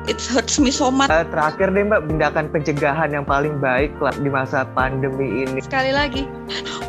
It 0.09 0.17
hurts 0.21 0.57
me 0.57 0.73
so 0.73 0.89
much. 0.89 1.13
Eh, 1.13 1.25
terakhir 1.29 1.69
deh 1.73 1.85
mbak, 1.85 2.09
tindakan 2.09 2.49
pencegahan 2.49 3.13
yang 3.13 3.25
paling 3.25 3.61
baik 3.61 3.93
lah 4.01 4.13
di 4.17 4.29
masa 4.29 4.65
pandemi 4.73 5.45
ini. 5.45 5.61
Sekali 5.61 5.93
lagi, 5.93 6.25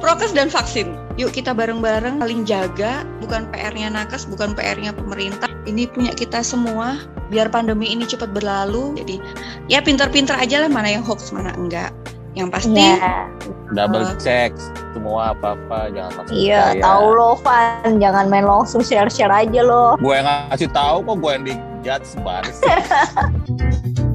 prokes 0.01 0.33
dan 0.33 0.49
vaksin. 0.49 0.97
Yuk 1.15 1.29
kita 1.31 1.53
bareng-bareng 1.53 2.19
saling 2.19 2.43
jaga, 2.43 3.05
bukan 3.21 3.45
PR-nya 3.53 3.93
nakes, 3.93 4.25
bukan 4.25 4.57
PR-nya 4.57 4.97
pemerintah. 4.97 5.49
Ini 5.69 5.93
punya 5.93 6.17
kita 6.17 6.41
semua, 6.41 6.97
biar 7.29 7.53
pandemi 7.53 7.93
ini 7.93 8.09
cepat 8.09 8.33
berlalu. 8.33 8.97
Jadi 8.97 9.21
ya 9.69 9.85
pintar-pintar 9.85 10.41
aja 10.41 10.65
lah 10.65 10.71
mana 10.73 10.89
yang 10.89 11.05
hoax, 11.05 11.29
mana 11.29 11.53
enggak. 11.53 11.93
Yang 12.33 12.49
pasti 12.49 12.73
Iya. 12.81 13.29
double 13.77 14.09
Uh, 14.09 14.17
check 14.17 14.57
semua 14.97 15.37
apa 15.37 15.53
apa 15.53 15.93
jangan 15.93 16.13
langsung 16.17 16.33
Iya, 16.33 16.63
percaya. 16.73 16.81
tahu 16.81 17.07
lo 17.13 17.31
Van, 17.45 17.93
jangan 18.01 18.25
main 18.33 18.47
langsung 18.49 18.81
share-share 18.81 19.29
aja 19.29 19.61
lo. 19.61 20.01
gue 20.01 20.15
yang 20.17 20.25
ngasih 20.49 20.73
tahu 20.73 20.97
kok 21.05 21.17
gue 21.21 21.31
yang 21.37 21.45
di 21.45 21.55
judge 21.85 22.09
baris 22.25 22.57